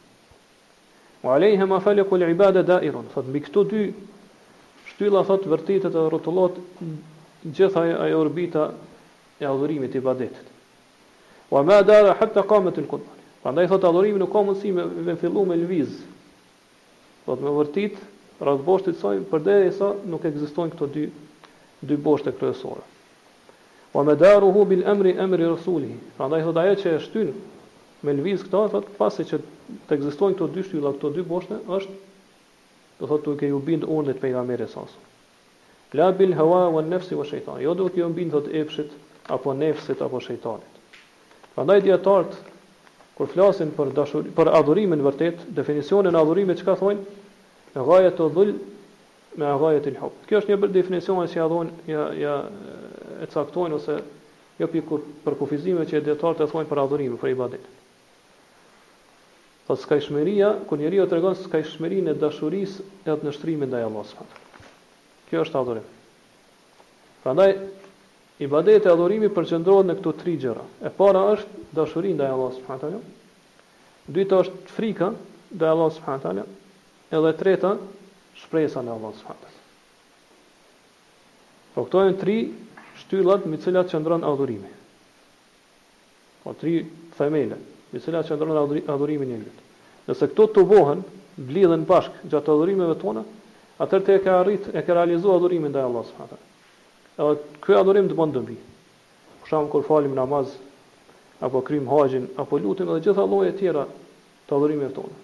Wa 1.22 1.36
alayhi 1.38 1.70
ma 1.70 1.78
falqu 1.86 2.18
al-ibada 2.18 2.66
da'irun. 2.72 3.06
Fot 3.14 3.30
me 3.34 3.44
këto 3.46 3.62
dy 3.70 3.84
shtylla 4.90 5.22
thot 5.30 5.46
vërtetë 5.54 5.94
të 5.94 6.04
rrotullohet 6.10 6.58
gjithaj 7.60 7.94
ajo 8.08 8.24
orbita 8.26 8.66
e 9.38 9.46
adhurimit 9.54 9.94
ibadetit 10.02 10.55
wa 11.50 11.62
ma 11.62 11.82
dara 11.82 12.14
hatta 12.18 12.42
qamat 12.42 12.78
al 12.80 12.88
qudma 12.90 13.14
prandaj 13.42 13.68
thot 13.70 13.84
adhurimi 13.86 14.18
nuk 14.18 14.32
ka 14.32 14.42
mundësi 14.42 14.72
me, 14.72 15.16
fillu 15.20 15.44
me 15.46 15.54
lviz 15.56 15.92
thot 17.26 17.40
me 17.44 17.52
vërtit 17.54 17.96
rreth 18.42 18.64
boshtit 18.66 18.98
sa 18.98 19.12
përderisa 19.30 19.92
nuk 20.10 20.24
ekzistojnë 20.26 20.74
këto 20.74 20.88
dy 20.96 21.04
dy 21.86 21.96
boshte 22.06 22.32
kryesore 22.40 22.82
wa 23.94 24.02
madaruhu 24.08 24.64
bil 24.72 24.82
amri 24.90 25.14
amri 25.22 25.46
rasulih 25.46 25.94
prandaj 26.18 26.42
thot 26.48 26.60
ajo 26.64 26.74
që 26.82 26.96
e 26.96 27.04
shtyn 27.06 27.30
me 28.06 28.16
lviz 28.18 28.42
këto 28.48 28.64
thot 28.74 28.90
pasi 28.98 29.24
që 29.30 29.40
të 29.86 30.00
ekzistojnë 30.00 30.34
këto 30.40 30.50
dy 30.56 30.66
shtylla 30.66 30.96
këto 30.98 31.14
dy 31.18 31.24
boshte 31.30 31.60
është 31.68 33.00
do 33.00 33.06
thot 33.12 33.22
duke 33.28 33.46
ju 33.52 33.62
bind 33.70 33.86
urdhët 33.86 34.18
pejgamberit 34.22 34.72
sa 34.74 34.86
la 35.96 36.10
bil 36.12 36.34
hawa 36.36 36.64
wan 36.68 36.90
nafsi 36.90 37.14
wash 37.14 37.30
shaytan. 37.30 37.62
jo 37.62 37.74
duke 37.74 38.02
bind 38.18 38.32
thot 38.34 38.48
efshit 38.50 38.90
apo 39.30 39.52
nefsit 39.54 40.02
apo 40.02 40.18
shejtanit 40.20 40.74
Prandaj 41.56 41.80
dietarët 41.88 42.34
kur 43.16 43.30
flasin 43.32 43.70
për 43.72 43.90
dashuri, 43.96 44.30
për 44.36 44.48
adhurimin 44.58 45.00
vërtet, 45.06 45.44
definicionin 45.56 46.14
e 46.14 46.20
adhurimit 46.20 46.58
çka 46.60 46.74
thonë? 46.76 47.06
E 47.80 47.84
gaje 47.86 48.10
të 48.18 48.26
dhull 48.34 48.50
me 49.40 49.46
e 49.48 49.54
gaje 49.62 49.78
të 49.86 49.94
lhub. 49.94 50.18
Kjo 50.28 50.42
është 50.42 50.52
një 50.52 50.68
definicion 50.74 51.24
që 51.32 51.38
ja 51.40 51.46
dhon 51.52 51.70
ja, 51.94 52.02
ja, 52.24 52.34
e 53.24 53.28
caktojnë 53.32 53.78
ose 53.78 53.96
jo 54.60 54.68
për, 54.74 55.06
për 55.24 55.38
kufizime 55.40 55.88
që 55.88 56.02
e 56.02 56.02
e 56.12 56.18
thonë 56.24 56.68
për 56.74 56.82
adhurimin, 56.84 57.16
për 57.24 57.32
i 57.32 57.38
badet. 57.40 57.72
Tha 59.66 59.78
s'ka 59.80 59.96
i 59.98 60.04
shmeria, 60.04 60.52
kër 60.68 60.84
njeri 60.84 61.00
o 61.02 61.08
të 61.10 61.22
s'ka 61.40 61.62
në 62.06 62.18
dashuris 62.20 62.76
e 63.08 63.16
atë 63.16 63.30
nështrimin 63.30 63.72
dhe 63.72 63.80
e 63.80 64.28
Kjo 65.30 65.46
është 65.48 65.58
adhurim. 65.64 65.88
Prandaj 67.24 67.48
ndaj, 67.56 67.72
ibadet 68.42 68.84
e 68.86 68.90
adhurimi 68.92 69.30
përqendrohet 69.32 69.86
në 69.88 69.94
këto 69.98 70.12
tri 70.20 70.32
gjëra. 70.40 70.64
E 70.86 70.92
para 70.96 71.22
është 71.36 71.62
dashuria 71.78 72.16
ndaj 72.18 72.32
Allah 72.34 72.50
subhanahu 72.56 72.82
taala. 72.84 73.04
Dyta 74.16 74.40
është 74.44 74.72
frika 74.76 75.08
ndaj 75.56 75.70
Allah 75.74 75.88
subhanahu 75.96 76.24
taala. 76.26 76.44
Edhe 77.16 77.32
treta 77.40 77.70
shpresa 78.42 78.82
në 78.84 78.92
Allah 78.96 79.14
subhanahu 79.20 79.44
taala. 79.44 79.54
Po 81.76 81.84
këto 81.86 82.02
janë 82.04 82.18
tri 82.20 82.36
shtyllat 83.02 83.46
me 83.48 83.56
të 83.56 83.68
cilat 83.70 83.90
qëndron 83.92 84.24
adhurimi. 84.30 84.68
Po 86.44 86.52
tri 86.60 86.76
themele 87.16 87.56
me 87.92 88.00
të 88.00 88.04
cilat 88.08 88.28
qëndron 88.28 88.62
adhurimi 88.86 89.28
në 89.32 89.38
jetë. 89.40 89.64
Nëse 90.10 90.28
këto 90.32 90.46
të 90.56 90.64
vohen, 90.70 91.00
blidhen 91.48 91.84
bashkë 91.88 92.30
gjatë 92.32 92.52
adhurimeve 92.52 92.96
tona, 93.00 93.24
atër 93.84 94.04
të 94.06 94.14
e 94.14 94.20
ka 94.24 94.36
arrit, 94.42 94.68
e 94.72 94.82
ka 94.86 94.94
realizuar 94.96 95.40
adhurimin 95.40 95.72
dhe 95.74 95.82
Allah 95.88 96.04
subhanahu 96.08 96.32
taala. 96.34 96.44
Edhe 97.16 97.40
ky 97.64 97.72
adhurim 97.76 98.08
do 98.08 98.12
të 98.12 98.18
bën 98.18 98.32
dobi. 98.36 98.54
Për 99.42 99.48
shkak 99.48 99.68
kur 99.72 99.84
falim 99.86 100.12
namaz 100.16 100.50
apo 101.46 101.62
krym 101.64 101.86
haxhin 101.88 102.26
apo 102.42 102.58
lutim 102.60 102.90
edhe 102.92 103.00
gjitha 103.06 103.24
llojet 103.30 103.56
tjera 103.60 103.84
të 104.48 104.56
adhurimeve 104.56 104.92
tona. 104.92 105.16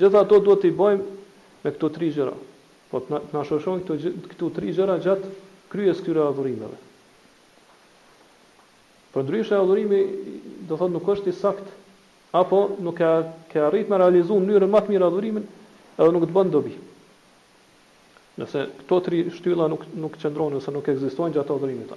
Gjithë 0.00 0.18
ato 0.22 0.38
duhet 0.46 0.62
t'i 0.64 0.72
bëjmë 0.72 1.20
me 1.64 1.72
këto 1.76 1.90
tri 1.96 2.08
gjëra. 2.16 2.32
Po 2.88 3.02
të 3.04 3.20
na 3.36 3.44
shoshon 3.48 3.82
këto 3.84 3.98
këto 4.32 4.48
tri 4.56 4.72
gjëra 4.76 4.96
gjat 5.04 5.28
kryes 5.72 6.00
këtyre 6.04 6.24
adhurimeve. 6.30 6.80
Për 9.14 9.26
ndryshe 9.26 9.58
adhurimi 9.60 10.00
do 10.68 10.78
thotë 10.80 10.94
nuk 10.96 11.12
është 11.14 11.30
i 11.30 11.36
sakt 11.36 11.68
apo 12.40 12.64
nuk 12.82 12.96
ka 13.02 13.12
ka 13.52 13.66
arritur 13.68 13.92
të 13.92 14.00
realizojë 14.04 14.40
në 14.40 14.48
mënyrë 14.50 14.70
më 14.74 14.80
të 14.86 14.94
mirë 14.94 15.08
adhurimin, 15.10 15.44
edhe 16.00 16.12
nuk 16.16 16.30
të 16.32 16.38
bën 16.38 16.52
dobi. 16.56 16.74
Nëse 18.34 18.64
këto 18.80 18.96
tri 19.06 19.18
shtylla 19.30 19.68
nuk 19.70 19.84
nuk 20.04 20.16
qëndronin 20.18 20.58
ose 20.58 20.72
nuk 20.74 20.88
ekzistojnë 20.90 21.36
gjatë 21.36 21.54
adhurimit. 21.54 21.92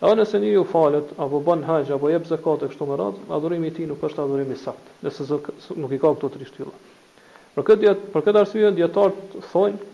Edhe 0.00 0.16
nëse 0.18 0.40
një 0.42 0.54
ju 0.54 0.64
falet 0.72 1.12
apo 1.26 1.38
bën 1.48 1.62
haj 1.68 1.92
apo 1.96 2.08
jep 2.10 2.26
zakat 2.30 2.64
kështu 2.72 2.88
me 2.90 2.96
radhë, 2.98 3.22
adhurimi 3.36 3.70
i 3.70 3.74
tij 3.76 3.86
nuk 3.90 4.02
është 4.08 4.24
adhurimi 4.24 4.56
i 4.58 4.58
sakt, 4.64 4.88
nëse 5.04 5.26
nuk 5.84 5.94
i 5.94 5.98
ka 6.02 6.10
këto 6.14 6.30
tri 6.36 6.48
shtylla. 6.48 6.74
Për 7.54 7.66
këtë 7.68 7.80
dia 7.84 7.92
për 8.16 8.24
këtë 8.28 8.42
arsye 8.42 8.72
dietar 8.80 9.14
thonë 9.52 9.88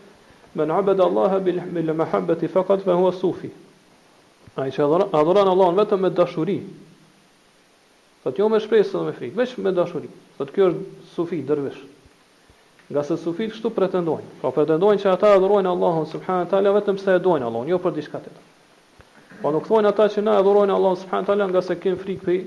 men 0.56 0.72
nabed 0.72 1.02
Allah 1.08 1.36
bil 1.44 1.60
bil 1.76 1.92
mahabbati 2.00 2.48
faqat 2.56 2.86
fa 2.86 2.96
huwa 2.96 3.12
sufi. 3.20 3.50
Ai 4.56 4.70
që 4.72 4.86
adhuron 5.12 5.50
Allahun 5.52 5.76
vetëm 5.82 6.06
me 6.06 6.10
dashuri. 6.22 6.56
Sot 8.24 8.40
jo 8.40 8.48
me 8.50 8.62
shpresë, 8.64 8.96
dhe 8.96 9.04
me 9.04 9.12
frikë, 9.18 9.36
vetëm 9.42 9.68
me 9.68 9.74
dashuri. 9.76 10.08
Sot 10.40 10.54
kjo 10.56 10.70
është 10.72 11.10
sufi 11.16 11.42
dervish. 11.50 11.84
Nga 12.88 13.02
se 13.04 13.16
sufit 13.18 13.50
kështu 13.54 13.70
pretendojnë. 13.74 14.34
Pra 14.40 14.52
pretendojnë 14.54 15.02
që 15.02 15.10
ata 15.10 15.32
adhurojnë 15.36 15.70
Allahun 15.70 16.04
subhanahu 16.10 16.44
wa 16.46 16.50
taala 16.50 16.72
vetëm 16.76 17.00
se 17.02 17.16
e 17.18 17.22
dojnë 17.24 17.48
Allahun, 17.48 17.70
jo 17.70 17.78
për 17.86 17.94
diçka 17.96 18.20
tjetër. 18.22 18.44
Po 19.42 19.50
nuk 19.56 19.66
thonë 19.66 19.90
ata 19.90 20.06
që 20.14 20.22
na 20.26 20.36
adhurojnë 20.42 20.74
Allahun 20.76 21.00
subhanahu 21.00 21.24
wa 21.24 21.30
taala 21.32 21.48
nga 21.50 21.62
se 21.68 21.74
kanë 21.82 21.98
frikë 21.98 22.26
për 22.26 22.38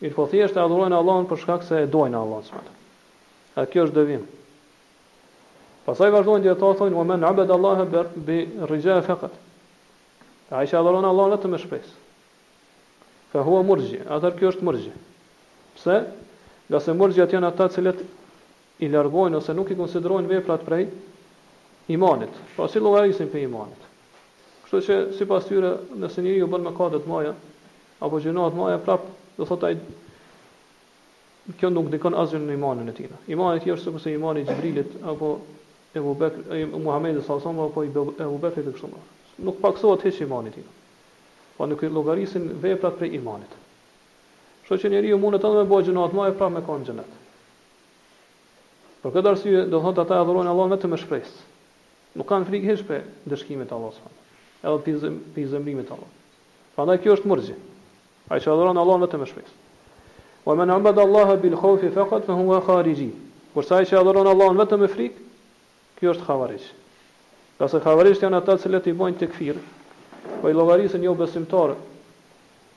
Mir 0.00 0.16
po 0.16 0.26
thjesht 0.32 0.56
e 0.56 0.64
adhurojnë 0.64 0.98
Allahun 1.02 1.28
për 1.30 1.42
shkak 1.44 1.66
se 1.68 1.82
e 1.84 1.90
dojnë 1.92 2.22
Allahun 2.22 2.48
subhanahu 2.48 3.58
wa 3.60 3.66
kjo 3.72 3.86
është 3.90 3.98
devim. 4.00 4.24
Pastaj 5.86 6.08
vazhdojnë 6.16 6.48
dhe 6.48 6.54
ata 6.56 6.72
thonë: 6.80 6.94
"Wa 7.00 7.04
man 7.12 7.24
'abada 7.28 7.52
Allaha 7.54 7.84
bi 8.28 8.40
rijaa 8.72 9.02
A 10.50 10.62
i 10.62 10.68
që 10.70 10.78
adhuron 10.78 11.04
Allah 11.08 11.32
vetëm 11.34 11.56
me 11.56 11.80
Fa 13.32 13.42
hua 13.42 13.62
mërgjë, 13.68 14.04
atër 14.16 14.34
kjo 14.38 14.50
është 14.52 14.66
mërgjë. 14.68 14.90
Pse? 15.76 15.96
Nga 16.70 16.80
se 16.84 16.94
janë 17.18 17.46
ata 17.48 17.66
cilët 17.74 17.98
i 18.78 18.88
largojnë 18.92 19.36
ose 19.40 19.54
nuk 19.58 19.70
i 19.70 19.76
konsiderojnë 19.76 20.28
veprat 20.30 20.62
prej 20.68 20.86
imanit. 21.96 22.30
Pra 22.56 22.68
si 22.70 22.78
logarisin 22.80 23.28
për 23.32 23.42
imanit. 23.48 23.82
Kështu 24.66 24.80
që 24.86 24.98
si 25.18 25.26
pas 25.30 25.44
tyre, 25.50 25.72
nëse 26.04 26.22
njëri 26.24 26.38
ju 26.40 26.46
bënë 26.54 26.64
me 26.68 26.72
kadet 26.78 27.06
maja, 27.10 27.34
apo 28.02 28.20
gjenohet 28.24 28.54
maja, 28.58 28.78
prap, 28.86 29.02
do 29.36 29.44
thotë 29.50 29.66
ai 29.66 29.80
kjo 31.60 31.70
nuk 31.74 31.90
dikon 31.92 32.14
asgjë 32.22 32.38
në 32.46 32.54
imanin 32.56 32.90
e 32.90 32.94
tij. 32.98 33.10
Imani 33.36 33.58
i 33.60 33.64
tij 33.66 33.74
është 33.74 33.88
sikurse 33.90 34.14
imani 34.14 34.46
i 34.46 34.46
Xhibrilit 34.48 34.96
apo 35.12 35.34
e 35.94 36.00
Muhamedi 36.00 37.22
sallallahu 37.22 37.22
alaihi 37.26 37.26
wasallam 37.26 37.62
apo 37.66 38.26
Ebu 38.26 38.42
Bekrit 38.46 38.66
e 38.66 38.74
kështu 38.78 38.96
nuk 39.38 39.60
paksohet 39.60 40.04
hiç 40.04 40.20
imani 40.20 40.48
i 40.48 40.52
tij. 40.52 40.64
Po 41.56 41.66
nuk 41.68 41.82
i 41.82 41.88
llogarisin 41.88 42.46
veprat 42.62 42.96
për 43.00 43.12
imanit. 43.20 43.52
Kështu 44.66 44.78
që 44.86 44.90
njeriu 44.92 45.18
mund 45.20 45.36
të 45.36 45.40
thonë 45.44 45.62
me 45.62 45.70
bëj 45.70 45.84
gjënat 45.88 46.14
më 46.16 46.26
e 46.30 46.34
pra 46.38 46.48
me 46.52 46.60
kon 46.66 46.84
xhenet. 46.84 47.12
Por 49.02 49.12
këtë 49.14 49.30
arsye 49.32 49.62
do 49.72 49.80
thonë 49.84 50.02
ata 50.04 50.18
adhurojnë 50.22 50.52
Allahun 50.52 50.72
vetëm 50.74 50.92
me 50.94 50.98
shpresë. 51.02 51.46
Nuk 52.16 52.28
kanë 52.30 52.48
frikë 52.48 52.72
hiç 52.72 52.82
për 52.88 53.04
dëshkimet 53.32 53.70
e 53.72 53.76
Allahut. 53.76 54.16
Edhe 54.64 55.12
për 55.34 55.48
zemrimet 55.52 55.86
e 55.86 55.94
Allahut. 55.94 56.24
Prandaj 56.76 56.98
kjo 57.04 57.16
është 57.20 57.30
murxhi. 57.30 57.54
Ai 58.32 58.40
që 58.40 58.50
adhuron 58.52 58.80
Allahun 58.82 59.04
vetëm 59.06 59.22
me 59.22 59.28
shpresë. 59.30 59.54
Wa 60.46 60.54
man 60.58 60.70
ambad 60.72 60.98
Allahu 60.98 61.36
bil 61.42 61.54
khawfi 61.60 61.92
faqat 61.96 62.26
fa 62.28 62.34
huwa 62.40 62.58
kharij. 62.66 63.02
Kur 63.54 63.64
sa 63.64 63.80
i 63.80 63.86
adhuron 64.00 64.26
Allahun 64.34 64.58
vetëm 64.60 64.82
me 64.84 64.90
frikë, 64.96 65.22
kjo 66.00 66.14
është 66.16 66.26
kharij. 66.28 66.66
Ka 67.56 67.68
se 67.72 67.80
havarisht 67.80 68.24
janë 68.24 68.38
ata 68.42 68.58
që 68.60 68.82
i 68.84 68.94
bojnë 68.96 69.16
të 69.20 69.26
këfirë, 69.32 69.60
po 70.42 70.50
i 70.50 70.56
lovarisën 70.56 71.04
jo 71.06 71.14
besimtarë, 71.16 71.76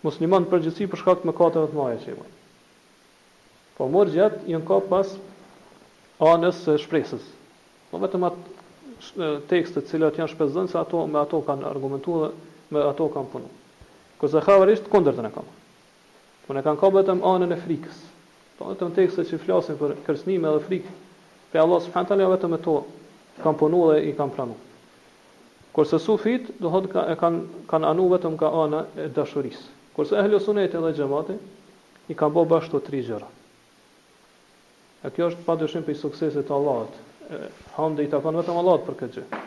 musliman 0.07 0.45
për 0.47 0.61
gjithësi 0.67 0.87
për 0.93 1.01
shkak 1.01 1.25
më 1.27 1.33
katëve 1.35 1.67
të 1.73 1.77
maja 1.79 1.97
që 2.03 2.13
i 2.13 2.15
bojnë. 2.19 2.37
Po 3.79 3.87
mërë 3.95 4.13
gjatë 4.15 4.39
jënë 4.53 4.67
ka 4.69 4.77
pas 4.93 5.11
anës 6.31 6.61
së 6.63 6.77
shpresës. 6.85 7.25
Po 7.91 7.99
vetëm 8.03 8.25
atë 8.29 9.27
tekstet 9.51 9.89
cilat 9.91 10.15
janë 10.21 10.31
shpesën 10.31 10.71
se 10.71 10.79
ato 10.79 11.03
me 11.11 11.19
ato 11.25 11.41
kanë 11.49 11.67
argumentu 11.73 12.15
dhe 12.23 12.31
me 12.75 12.85
ato 12.87 13.09
kanë 13.17 13.31
punu. 13.33 13.51
Kërse 14.19 14.43
havarisht 14.47 14.87
kondër 14.91 15.17
të 15.19 15.27
në 15.27 15.33
kamë. 15.35 15.57
Po 16.47 16.55
në 16.55 16.63
kanë 16.65 16.79
ka 16.81 16.93
vetëm 16.95 17.21
anën 17.33 17.55
e 17.55 17.59
frikës. 17.65 17.99
Po 18.57 18.71
vetëm 18.71 18.95
tekstet 18.99 19.27
që 19.31 19.41
flasin 19.43 19.77
për 19.79 19.97
kërsnime 20.07 20.55
dhe 20.55 20.63
frikë, 20.69 20.95
pe 21.51 21.59
Allah 21.65 21.83
subhanët 21.87 22.19
vetëm 22.35 22.55
e 22.59 22.63
to 22.67 22.79
kanë 23.43 23.61
punu 23.65 23.85
dhe 23.91 23.99
i 24.11 24.15
kanë 24.15 24.35
pranu. 24.39 24.57
Kurse 25.79 25.95
sufit, 25.95 26.43
do 26.59 26.67
thot 26.67 26.89
ka, 26.91 27.05
e 27.07 27.13
kanë 27.71 27.87
anu 27.87 28.09
vetëm 28.11 28.33
ka 28.41 28.49
ana 28.65 28.81
e 28.99 29.05
dashurisë. 29.15 29.67
Kurse 29.95 30.17
ehli 30.19 30.35
sunnete 30.43 30.75
dhe 30.75 30.89
xhamati 30.97 31.35
i 32.11 32.15
kanë 32.19 32.33
bë 32.35 32.41
bashkë 32.51 32.73
të 32.75 32.79
tri 32.89 32.99
gjëra. 33.07 33.27
A 35.07 35.11
kjo 35.15 35.29
është 35.29 35.45
pa 35.45 35.53
dëshim 35.61 35.85
për 35.87 35.93
i 35.95 36.01
sukseset 36.01 36.49
të 36.49 36.51
Allahut. 36.57 36.91
hande 37.77 38.03
i 38.03 38.09
takon 38.11 38.35
vetëm 38.41 38.59
Allahut 38.63 38.83
për 38.89 38.97
këtë 39.03 39.15
gjë. 39.21 39.39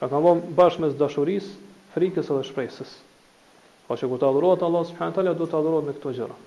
Ka 0.00 0.08
kanë 0.14 0.26
bërë 0.30 0.54
bashkë 0.62 0.82
mes 0.86 0.94
dashurisë, 1.02 1.52
frikës 1.92 2.30
edhe 2.32 2.46
shpresës. 2.48 2.94
Po 3.90 3.98
që 4.00 4.08
kur 4.12 4.20
të 4.22 4.28
adhurohet 4.30 4.64
Allah, 4.70 4.86
subhanët 4.94 5.18
teala 5.20 5.34
duhet 5.42 5.52
të 5.52 5.58
adhurohet 5.60 5.84
me 5.90 5.96
këto 5.98 6.14
gjëra. 6.20 6.38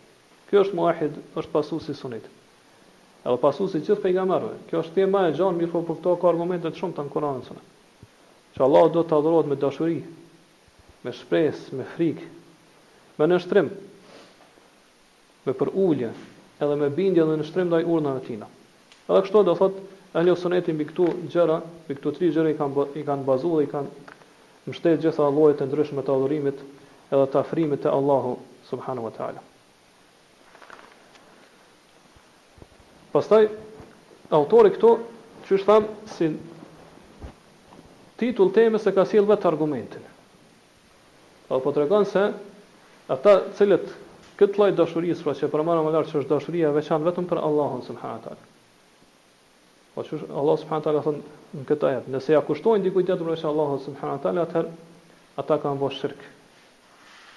Kjo 0.49 0.63
është 0.65 0.77
muahid, 0.79 1.19
është 1.43 1.51
pasuesi 1.59 1.93
si 1.93 1.93
sunit. 2.01 2.25
Edhe 3.21 3.37
pasuesi 3.45 3.77
si 3.77 3.85
gjithë 3.85 4.01
pejgamberëve. 4.07 4.57
Kjo 4.71 4.81
është 4.81 4.97
tema 4.97 5.27
e 5.29 5.37
gjanë, 5.37 5.59
mirë 5.61 5.71
po 5.77 5.83
për 5.91 5.99
këto 6.01 6.15
ka 6.23 6.29
argumentet 6.33 6.81
shumë 6.81 6.97
të 6.99 7.05
në 7.07 7.13
kuranën 7.15 7.47
që 8.61 8.67
Allah 8.69 8.91
do 8.93 9.01
të 9.01 9.15
adhurohet 9.17 9.47
me 9.49 9.57
dashuri, 9.57 9.99
me 11.01 11.11
shpresë, 11.17 11.73
me 11.81 11.85
frikë, 11.95 12.27
me 13.17 13.25
nënshtrim, 13.31 13.71
me 15.47 15.55
për 15.57 15.71
ullje, 15.81 16.11
edhe 16.61 16.75
me 16.77 16.89
bindje 16.93 17.25
dhe 17.25 17.37
nënshtrim 17.41 17.71
ndaj 17.71 17.87
urna 17.89 18.13
të 18.19 18.21
Tij. 18.27 18.43
Edhe 19.09 19.23
kështu 19.25 19.41
do 19.49 19.55
thotë 19.57 19.87
Ahlus 20.19 20.41
Sunneti 20.43 20.73
mbi 20.75 20.85
këtu 20.91 21.05
gjëra, 21.31 21.55
mbi 21.87 21.95
këtu 21.97 22.11
tri 22.17 22.29
gjëra 22.35 22.51
i 22.53 22.57
kanë 22.59 22.75
bë, 22.77 22.85
i 23.01 23.05
kanë 23.07 23.25
bazuar 23.25 23.61
dhe 23.63 23.65
i 23.65 23.69
kanë 23.71 24.05
mbështet 24.67 24.99
gjithë 25.07 25.23
Allahut 25.25 25.63
e 25.63 25.67
ndryshme 25.71 26.03
të 26.05 26.11
adhurimit 26.13 26.59
edhe 27.15 27.25
të 27.33 27.39
afrimit 27.41 27.81
të 27.85 27.93
Allahu 27.95 28.33
subhanahu 28.69 29.07
wa 29.09 29.13
taala. 29.15 29.41
Pastaj 33.15 33.47
autori 34.35 34.73
këtu, 34.77 34.91
çu 35.49 35.61
thamë 35.65 36.13
si 36.13 36.27
titull 38.21 38.51
temës 38.53 38.83
e 38.85 38.91
ka 38.95 39.03
sjell 39.09 39.25
vetë 39.29 39.49
argumentin. 39.49 40.03
Po 41.47 41.57
po 41.63 41.73
tregon 41.75 42.05
se 42.07 42.27
ata 43.11 43.33
cilët 43.57 43.87
këtë 44.39 44.59
lloj 44.59 44.67
dashurie 44.77 45.15
sipas 45.17 45.41
që 45.41 45.49
përmarrëm 45.53 45.87
më 45.87 45.93
lart 45.95 46.11
se 46.11 46.19
është 46.21 46.29
dashuria 46.35 46.69
veçan 46.75 47.03
vetëm 47.05 47.25
për 47.29 47.41
Allahun 47.47 47.81
subhanahu 47.85 48.19
wa 48.19 48.23
taala. 48.25 48.45
Po 49.95 50.05
çu 50.07 50.21
Allah 50.29 50.59
subhanahu 50.61 50.79
wa 50.79 50.87
taala 50.87 51.03
thon 51.07 51.17
në 51.57 51.65
këtë 51.71 51.87
ajet, 51.89 52.11
nëse 52.13 52.33
ja 52.35 52.41
kushtojnë 52.45 52.85
dikujt 52.85 53.09
tjetër 53.09 53.25
për 53.31 53.43
Allahun 53.51 53.81
subhanahu 53.87 54.19
wa 54.19 54.23
taala, 54.27 54.45
atëherë 54.45 55.41
ata 55.41 55.57
kanë 55.65 55.81
bërë 55.81 55.97
shirk. 56.03 56.21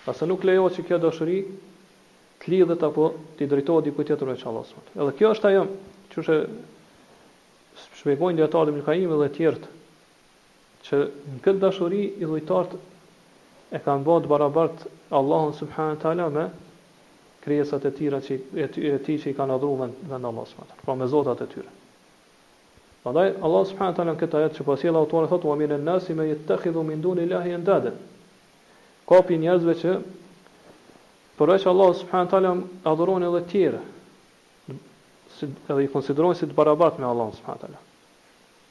Pasi 0.05 0.29
nuk 0.29 0.45
lejohet 0.45 0.77
që 0.79 0.85
kjo 0.91 1.01
dashuri 1.01 1.41
të 2.43 2.53
lidhet 2.53 2.83
apo 2.87 3.09
të 3.39 3.49
drejtohet 3.55 3.89
dikujt 3.89 4.13
tjetër 4.13 4.31
për 4.31 4.49
Allahun 4.53 4.69
subhanahu 4.71 4.93
wa 4.93 4.95
taala. 4.95 5.09
Edhe 5.09 5.19
kjo 5.19 5.33
është 5.35 5.51
ajo 5.51 5.67
çu 6.13 6.31
shpjegojnë 7.99 8.39
dietarët 8.43 8.71
e 8.71 8.79
Mekaimit 8.79 9.19
dhe 9.19 9.31
të 9.33 9.35
tjerë 9.41 9.73
që 10.85 10.99
në 11.05 11.41
këtë 11.45 11.61
dashuri 11.63 12.01
i 12.23 12.27
dhujtart 12.29 12.75
e 12.77 13.81
kanë 13.85 14.05
bëhë 14.07 14.23
të 14.25 14.31
barabart 14.33 14.83
Allahun 15.21 15.55
subhanët 15.59 16.03
tala 16.05 16.27
me 16.35 16.45
krijesat 17.45 17.87
e 17.89 17.93
tira 17.97 18.21
që, 18.27 18.37
e 18.65 18.67
ti, 18.73 18.85
e 18.91 18.99
ti 19.05 19.17
që 19.23 19.33
i 19.33 19.37
kanë 19.39 19.57
adhuruar 19.57 19.95
me 20.11 20.19
në 20.21 20.31
Allah 20.33 20.47
s.w.t. 20.51 20.77
Pra 20.85 20.97
me 20.97 21.09
zotat 21.13 21.41
e 21.45 21.49
tyre. 21.55 21.71
Prandaj 23.05 23.31
Allah 23.47 23.65
subhanët 23.71 23.99
tala 24.01 24.15
në 24.17 24.21
këtë 24.23 24.39
ajet 24.41 24.59
që 24.59 24.67
pasi 24.69 24.87
po 24.89 24.91
e 24.91 24.93
la 24.97 25.03
autorën 25.05 25.29
e 25.29 25.33
thotë, 25.33 25.49
wa 25.51 25.57
e 25.75 25.79
nësi 25.89 26.17
me 26.19 26.29
jetë 26.31 26.49
të 26.49 26.61
khidhu 26.65 26.85
mindu 26.93 27.17
në 27.21 27.97
Ka 29.05 29.19
për 29.21 29.37
njerëzve 29.37 29.75
që 29.83 29.91
përveqë 31.37 31.67
Allah 31.69 31.91
subhanët 31.99 32.31
tala 32.33 32.53
edhe 32.89 33.05
të 33.13 33.43
tjera. 33.53 33.81
tjere, 35.45 35.51
edhe 35.69 35.83
i 35.85 35.91
konsiderojnë 35.93 36.39
si 36.41 36.47
të 36.49 36.57
barabart 36.57 36.97
me 36.97 37.05
Allah 37.05 37.29
subhanët 37.37 37.61
tala. 37.67 37.83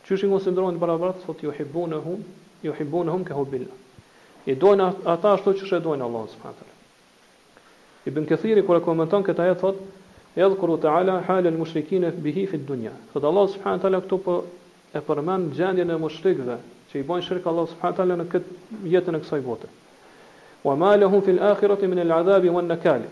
Që 0.06 0.16
është 0.18 0.28
i 0.28 0.32
konsiderojnë 0.32 0.80
të 0.80 0.84
barabartë, 0.84 1.22
thot 1.26 1.42
ju 1.46 1.52
hibbune 1.56 2.00
hum, 2.06 2.24
ju 2.66 2.74
hibbune 2.76 3.12
hum 3.14 3.22
ke 3.28 3.36
hubilla. 3.38 3.72
I 4.52 4.56
dojnë 4.60 4.88
ata 5.08 5.32
ashtu 5.38 5.54
që 5.60 5.66
është 5.68 5.78
e 5.80 5.84
dojnë 5.86 6.08
Allah 6.08 6.26
së 6.34 6.40
fatër. 6.42 6.72
I 8.04 8.12
bën 8.16 8.26
këthiri, 8.28 8.66
kër 8.68 8.82
e 8.82 8.84
komenton 8.84 9.24
këta 9.24 9.46
jetë, 9.48 9.60
thot, 9.62 9.80
edhe 10.36 10.58
kërru 10.60 10.76
të 10.84 10.92
ala 10.92 11.54
mushrikine 11.56 12.10
bihi 12.12 12.18
fi 12.18 12.24
bihifit 12.26 12.66
dunja. 12.68 12.92
Thot 13.14 13.24
Allah 13.30 13.48
së 13.54 13.62
fatër 13.64 13.92
ala 13.94 14.04
këtu 14.04 14.20
për 14.20 14.24
po 14.24 14.38
e 14.92 15.02
përmen 15.08 15.48
gjendjen 15.56 15.90
e 15.90 15.98
mushrikve, 16.04 16.58
që 16.92 17.00
i 17.00 17.06
bojnë 17.08 17.26
shirkë 17.30 17.50
Allah 17.54 17.70
së 17.72 17.80
fatër 17.80 18.12
në 18.20 18.26
këtë 18.34 18.80
jetën 18.98 19.16
e 19.18 19.22
kësaj 19.24 19.44
bote. 19.48 19.72
Wa 20.68 20.76
ma 20.78 20.92
lehum 21.00 21.24
fil 21.26 21.40
akhirat 21.48 21.88
min 21.92 22.04
al 22.04 22.18
adhabi 22.20 22.52
wa 22.52 22.60
wan 22.60 22.70
nakali. 22.76 23.08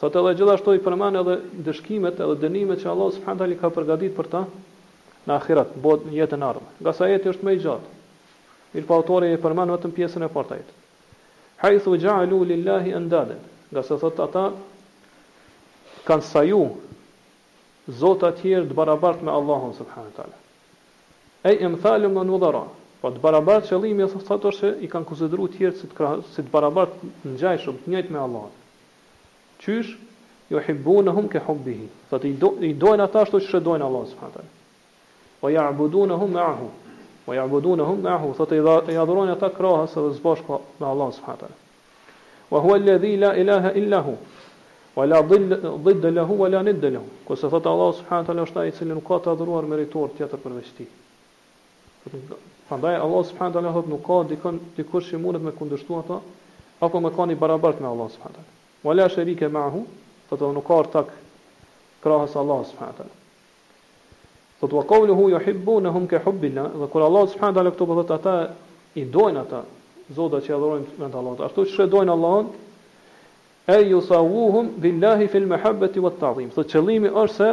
Sot 0.00 0.12
edhe 0.20 0.36
gjithashtu 0.38 0.76
i 0.76 0.84
përmend 0.84 1.22
edhe 1.24 1.40
dëshkimet 1.66 2.20
edhe 2.24 2.36
dënimet 2.44 2.84
që 2.84 2.92
Allah 2.92 3.08
subhanahu 3.16 3.40
taala 3.44 3.56
ka 3.64 3.72
përgatitur 3.78 4.16
për 4.20 4.28
ta 4.36 4.44
në 5.28 5.34
ahiret, 5.36 5.72
në 5.76 5.82
botë 5.84 6.08
në 6.08 6.14
jetën 6.18 6.44
ardhme. 6.44 6.70
Nga 6.82 6.92
sa 6.96 7.08
jetë 7.10 7.32
është 7.34 7.46
më 7.46 7.54
i 7.56 7.60
gjatë. 7.60 7.96
Mirë 8.74 8.86
pa 8.88 8.96
autori 9.00 9.30
e 9.34 9.40
përmend 9.42 9.72
vetëm 9.74 9.94
pjesën 9.96 10.24
e 10.26 10.30
parë 10.32 10.48
të 10.52 10.58
jetë. 10.60 10.76
Haythu 11.62 11.96
alu 12.12 12.38
lillahi 12.52 12.94
andada. 12.96 13.36
Nga 13.70 13.82
sa 13.86 13.98
thotë 14.02 14.22
ata 14.24 14.44
kanë 16.08 16.24
saju 16.26 16.62
zota 18.00 18.30
të 18.32 18.40
tjerë 18.42 18.66
të 18.70 18.76
barabartë 18.78 19.24
me 19.26 19.32
Allahun 19.40 19.74
i 19.74 20.12
më 21.44 21.44
Ai 21.44 21.56
në 21.56 22.12
man 22.12 22.30
Po 23.00 23.08
të 23.08 23.16
barabartë 23.22 23.64
qëllimi 23.70 24.04
është 24.04 24.18
thotë 24.26 24.50
se 24.52 24.68
i 24.84 24.88
kanë 24.92 25.06
konsideruar 25.08 25.48
të 25.48 25.56
tjerë 25.62 25.72
si 25.80 25.86
të 25.88 26.08
si 26.34 26.42
të 26.44 26.50
barabartë 26.52 27.06
ngjajshëm 27.32 27.76
të 27.80 27.88
njëjtë 27.94 28.12
me 28.12 28.18
Allahun. 28.20 28.52
Qysh? 29.64 29.94
Ju 30.52 30.60
hibbunahum 30.66 31.30
ka 31.32 31.40
hubbihi. 31.46 31.86
Fat 32.10 32.26
i 32.28 32.34
do 32.36 32.50
i 32.68 32.74
dojnë 32.76 33.06
ata 33.06 33.22
ashtu 33.24 33.40
siç 33.40 33.56
dojnë 33.64 33.86
Allahu 33.86 34.10
subhanahu 34.12 34.44
wa 35.42 35.50
ja 35.50 35.72
ma'ahu 35.72 36.06
wa 36.06 36.16
hum 36.18 36.32
ma'ahu 36.32 36.50
ahu 36.50 36.68
Po 37.26 37.32
ja 37.34 37.42
abudun 37.44 37.80
e 37.80 37.82
hum 37.82 38.06
ahu 38.06 38.32
Thot 38.34 38.52
e 38.52 38.56
i 38.92 38.96
adhuron 38.96 39.28
e 39.30 39.36
ta 39.38 39.48
Së 39.50 40.10
dhe 40.10 40.60
me 40.80 40.86
Allah 40.86 41.12
së 41.12 41.46
Wa 42.50 42.60
hua 42.60 42.74
alladhi 42.76 43.16
la 43.16 43.34
ilaha 43.36 43.70
illa 43.72 44.00
hu 44.02 44.16
Wa 44.96 45.04
la 45.06 45.20
dhidda 45.22 46.10
lahu 46.10 46.34
Wa 46.38 46.48
la 46.48 46.62
nidda 46.62 46.90
la 46.90 46.98
hu 46.98 47.36
thot 47.36 47.66
Allah 47.66 47.92
subhanahu 47.94 48.24
fëhatër 48.24 48.42
Ashtë 48.42 48.54
ta 48.54 48.66
i 48.66 48.70
cilin 48.72 48.94
nuk 48.94 49.06
ka 49.06 49.14
të 49.18 49.30
adhuruar 49.34 49.64
meritor 49.68 50.10
tjetër 50.16 50.38
për 50.44 50.52
vështi 50.58 50.86
Fëndaj 52.68 52.96
Allah 53.00 53.22
subhanahu 53.24 53.54
fëhatër 53.56 53.68
Ashtë 53.70 53.90
nuk 53.94 54.04
ka 54.04 54.18
dikën 54.32 54.60
dikush 54.76 55.12
kërë 55.12 55.16
që 55.16 55.20
mundet 55.24 55.42
me 55.44 55.52
këndështu 55.60 55.98
ata 56.00 56.20
apo 56.80 57.00
me 57.04 57.10
kani 57.12 57.34
barabart 57.36 57.80
me 57.80 57.86
Allah 57.88 58.08
së 58.10 58.18
taala 58.24 58.44
Wa 58.82 58.94
la 58.94 59.08
shërike 59.08 59.48
ma 59.48 59.68
hu 59.68 59.84
Thot 60.28 60.40
e 60.40 60.52
nuk 60.56 60.66
ka 60.66 60.80
rëtak 60.82 61.14
krahës 62.02 62.36
Allah 62.36 63.16
Thotë 64.60 64.72
wa 64.76 64.84
qawluhu 64.84 65.30
yuhibbunahum 65.32 66.06
ka 66.06 66.18
hubbina, 66.24 66.68
dhe 66.68 66.86
kur 66.88 67.02
Allah 67.02 67.26
subhanahu 67.28 67.54
wa 67.56 67.60
taala 67.60 67.70
këtu 67.72 67.86
po 67.86 67.94
thotë 67.96 68.14
ata 68.14 68.34
i 68.94 69.04
dojnë 69.10 69.38
ata, 69.40 69.64
Zoti 70.12 70.40
që 70.46 70.52
adhurojnë 70.54 70.86
me 70.98 71.06
të 71.38 71.44
Ashtu 71.46 71.64
që 71.76 71.86
dojnë 71.92 72.12
Allahun, 72.14 72.48
ay 73.68 73.88
yusawuhum 73.94 74.68
billahi 74.82 75.28
fil 75.32 75.46
mahabbati 75.48 76.02
wat 76.04 76.18
ta'zim. 76.20 76.48
Thotë 76.52 76.72
qëllimi 76.76 77.08
është 77.22 77.34
se 77.36 77.48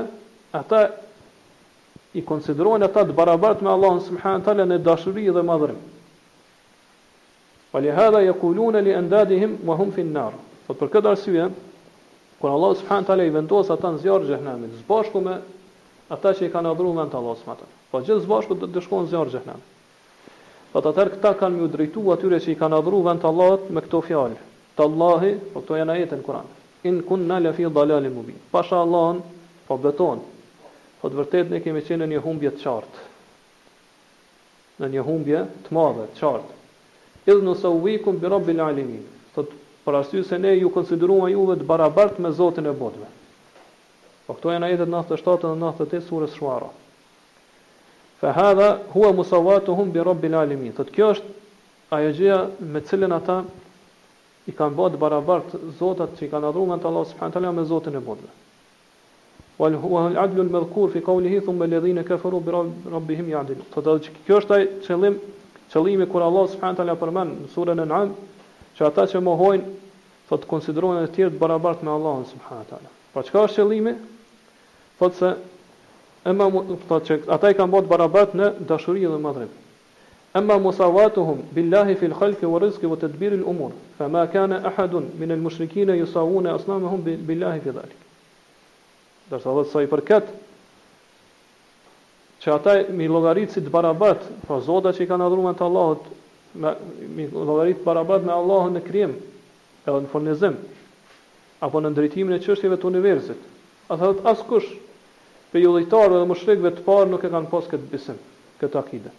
ata 0.57 0.81
i 2.17 2.23
konsiderojnë 2.25 2.89
ata 2.89 3.03
të 3.07 3.15
barabartë 3.19 3.63
me 3.63 3.69
Allahun 3.71 3.99
subhanahu 4.07 4.39
wa 4.43 4.51
taala 4.51 4.65
në 4.71 4.81
dashuri 4.83 5.29
dhe 5.31 5.43
madhërim. 5.51 5.79
falihada 7.71 8.19
hadha 8.23 8.79
li 8.81 8.91
endadihim 8.91 9.57
Ma 9.63 9.75
hum 9.75 9.91
fin 9.91 10.11
nar 10.13 10.31
Fët 10.67 10.77
për 10.79 10.87
këtë 10.95 11.07
arsye 11.11 11.47
Kër 12.41 12.49
Allah 12.49 12.71
subhanë 12.81 13.05
taala 13.07 13.25
i 13.27 13.29
vendosë 13.37 13.71
atan 13.77 13.97
zjarë 14.03 14.23
gjëhnamit 14.31 14.75
Zbashku 14.81 15.19
me 15.21 15.41
ata 16.09 16.15
po 16.31 16.33
po 16.33 16.39
që 16.39 16.45
i 16.47 16.51
kanë 16.51 16.69
adhuruar 16.71 16.95
vend 16.95 17.11
të 17.11 17.35
subhanahu 17.35 17.45
wa 17.47 17.55
Po 17.91 17.99
gjithë 17.99 18.21
së 18.23 18.27
bashku 18.31 18.55
do 18.61 18.67
të 18.71 18.81
shkojnë 18.81 19.05
në 19.05 19.09
zjarr 19.11 19.31
xhenem. 19.31 19.61
Po 20.71 20.79
ata 20.79 20.91
tërë 20.95 21.11
këta 21.15 21.31
kanë 21.39 21.61
më 21.63 21.67
drejtuar 21.73 22.17
atyre 22.17 22.39
që 22.43 22.49
i 22.53 22.57
kanë 22.61 22.77
adhuruar 22.79 23.17
të 23.19 23.27
Allah 23.27 23.69
me 23.75 23.81
këto 23.85 23.99
fjalë. 24.07 24.37
Te 24.75 24.83
Allahi, 24.87 25.31
po 25.51 25.61
këto 25.61 25.75
janë 25.79 25.91
ajete 25.95 26.15
në 26.15 26.23
Kur'an. 26.27 26.47
In 26.87 27.01
kunna 27.07 27.37
la 27.43 27.51
fi 27.55 27.67
dalalin 27.75 28.13
mubin. 28.15 28.39
Pasha 28.51 28.79
Allah, 28.79 29.19
po 29.67 29.77
beton. 29.83 30.19
Po 31.01 31.05
të 31.09 31.15
vërtetë 31.19 31.49
ne 31.53 31.61
kemi 31.63 31.83
qenë 31.83 32.03
në 32.05 32.09
një 32.15 32.23
humbje 32.25 32.51
të 32.55 32.61
qartë. 32.63 33.03
Në 34.79 34.89
një 34.93 35.03
humbje 35.09 35.43
të 35.67 35.75
madhe, 35.75 36.07
të 36.15 36.21
qartë. 36.21 36.51
Edh 37.31 37.43
në 37.47 37.53
sa 37.61 37.69
uikum 37.83 38.19
bi 38.21 38.31
rabbil 38.31 38.63
alamin. 38.67 39.03
Sot 39.35 39.51
për 39.85 40.01
arsye 40.03 40.23
se 40.23 40.39
ne 40.39 40.55
ju 40.59 40.71
konsideruam 40.71 41.27
juve 41.31 41.59
të 41.61 41.67
barabartë 41.67 42.21
me 42.23 42.31
Zotin 42.39 42.65
e 42.65 42.71
botëve. 42.79 43.11
Po 44.27 44.35
këto 44.35 44.51
janë 44.51 44.67
ajetet 44.67 44.89
97 44.91 45.45
dhe 45.45 45.53
98 45.55 46.01
surës 46.11 46.33
Shuara. 46.35 46.67
Fa 48.19 48.33
hadha 48.35 48.67
huwa 48.93 49.13
musawatuhum 49.21 49.91
bi 49.93 50.03
rabbil 50.03 50.35
alamin. 50.35 50.73
Sot 50.75 50.91
kjo 50.91 51.13
është 51.13 51.93
ajo 51.95 52.09
gjëja 52.17 52.39
me 52.73 52.81
cilën 52.89 53.13
ata 53.17 53.37
i 54.51 54.55
kanë 54.57 54.75
bërë 54.79 54.93
të 54.97 55.01
barabartë 55.03 55.59
zotat 55.79 56.17
që 56.17 56.27
i 56.27 56.29
kanë 56.33 56.49
adhuruar 56.49 56.81
nga 56.81 56.89
Allah 56.91 57.05
subhanahu 57.11 57.35
taala 57.37 57.53
me 57.59 57.63
Zotin 57.69 57.95
e 57.95 58.01
botës. 58.03 58.43
Wal 59.61 59.77
huwa 59.83 60.03
al 60.09 60.19
adlu 60.25 60.43
al 60.43 60.51
mazkur 60.57 60.91
fi 60.93 61.01
qawlihi 61.07 61.39
thumma 61.47 61.65
alladhina 61.69 62.03
kafaru 62.05 62.41
bi 62.43 62.57
rabbihim 62.95 63.31
ya'dil. 63.31 63.63
Sot 63.73 64.09
kjo 64.25 64.41
është 64.41 64.57
ai 64.57 64.67
qëllim 64.87 65.15
qëllimi 65.71 66.09
kur 66.11 66.25
Allah 66.27 66.49
subhanahu 66.51 66.81
taala 66.81 66.97
përmend 67.03 67.39
në 67.45 67.49
surën 67.55 67.85
An'am 67.85 68.11
që 68.75 68.89
ata 68.91 69.07
që 69.13 69.23
mohojnë 69.23 70.27
thot 70.27 70.43
konsiderohen 70.51 71.07
të 71.07 71.15
tjerë 71.15 71.33
të 71.35 71.39
barabartë 71.45 71.85
me 71.87 71.95
Allahun 71.95 72.27
subhanahu 72.33 72.69
taala. 72.73 72.91
Po 73.13 73.23
çka 73.23 73.47
është 73.47 73.63
qëllimi? 73.63 73.95
Thot 74.97 75.13
se 75.15 75.37
emma 76.23 76.51
thot 76.87 77.05
se 77.07 77.21
ata 77.29 77.49
i 77.51 77.55
kanë 77.55 77.71
bërë 77.73 77.89
barabart 77.91 78.33
në 78.35 78.47
dashuri 78.69 79.05
dhe 79.05 79.19
madhrim. 79.21 79.49
Emma 80.35 80.57
musawatuhum 80.61 81.41
billahi 81.53 81.95
fil 81.99 82.13
khalqi 82.19 82.45
wa 82.45 82.59
rizqi 82.59 82.85
wa 82.91 82.95
tadbir 82.97 83.33
al 83.37 83.43
umur. 83.51 83.71
Fa 83.97 84.07
ma 84.07 84.25
kana 84.27 84.57
ahadun 84.69 85.09
min 85.17 85.31
al 85.31 85.37
mushrikeen 85.37 85.89
yusawun 85.97 86.47
asnamahum 86.51 87.01
billahi 87.27 87.59
fi 87.59 87.69
dhalik. 87.71 87.95
Dar 89.29 89.39
sa 89.41 89.63
sa 89.71 89.81
i 89.81 89.87
përket 89.87 90.25
që 92.41 92.51
ata 92.53 92.73
mi 92.93 93.07
llogarit 93.07 93.51
si 93.51 93.61
të 93.61 93.69
barabart, 93.69 94.21
pa 94.47 94.59
zota 94.61 94.89
që 94.93 95.01
i 95.03 95.07
kanë 95.09 95.25
adhuruar 95.25 95.55
te 95.57 95.63
Allahut, 95.65 96.03
me 96.53 96.73
mi 97.15 97.25
llogarit 97.31 97.83
barabart 97.85 98.23
me 98.25 98.31
Allahun 98.33 98.73
në 98.77 98.83
krijim 98.87 99.15
edhe 99.87 99.97
në 100.03 100.09
furnizim 100.11 100.55
apo 101.65 101.81
në 101.81 101.91
ndritimin 101.95 102.37
e 102.37 102.39
çështjeve 102.45 102.77
të 102.77 102.85
universit. 102.93 103.41
Ata 103.89 104.03
thot 104.11 104.25
askush 104.33 104.69
pe 105.51 105.59
ju 105.61 105.71
dhe 105.79 106.25
mushrikve 106.27 106.69
të 106.75 106.83
parë 106.87 107.09
nuk 107.11 107.23
e 107.23 107.29
kanë 107.31 107.49
pas 107.51 107.67
këtë 107.71 107.89
besim, 107.91 108.17
këtë 108.61 108.79
akide. 108.81 109.13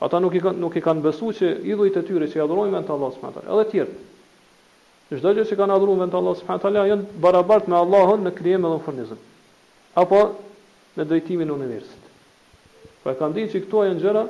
Ata 0.00 0.20
nuk 0.24 0.34
i 0.34 0.40
kanë 0.40 0.56
nuk 0.64 0.76
i 0.76 0.80
kanë 0.80 1.02
besuar 1.04 1.34
se 1.36 1.50
idhujt 1.72 1.98
e 2.00 2.04
tyre 2.08 2.28
që 2.32 2.38
i 2.38 2.42
adhurojnë 2.44 2.78
vetë 2.78 2.92
Allahu 2.94 3.16
subhanahu 3.16 3.36
taala. 3.36 3.50
Edhe 3.52 3.66
të 3.66 3.72
tjerë. 3.72 5.18
Çdo 5.18 5.32
gjë 5.36 5.44
që 5.50 5.58
kanë 5.58 5.76
adhuruar 5.76 5.98
vetë 6.06 6.16
Allahu 6.20 6.38
subhanahu 6.40 6.62
taala 6.64 6.84
janë 6.88 7.18
barabart 7.24 7.68
me 7.68 7.76
Allahun 7.84 8.24
në 8.24 8.32
krijim 8.38 8.64
dhe 8.64 8.70
në 8.72 8.78
furnizim. 8.86 9.20
Apo 10.02 10.22
në 10.96 11.06
drejtimin 11.10 11.52
e 11.52 11.52
universit. 11.58 12.08
Po 13.04 13.12
e 13.12 13.18
kanë 13.20 13.36
ditë 13.36 13.52
që 13.54 13.62
këto 13.66 13.84
janë 13.90 14.00
gjëra 14.04 14.24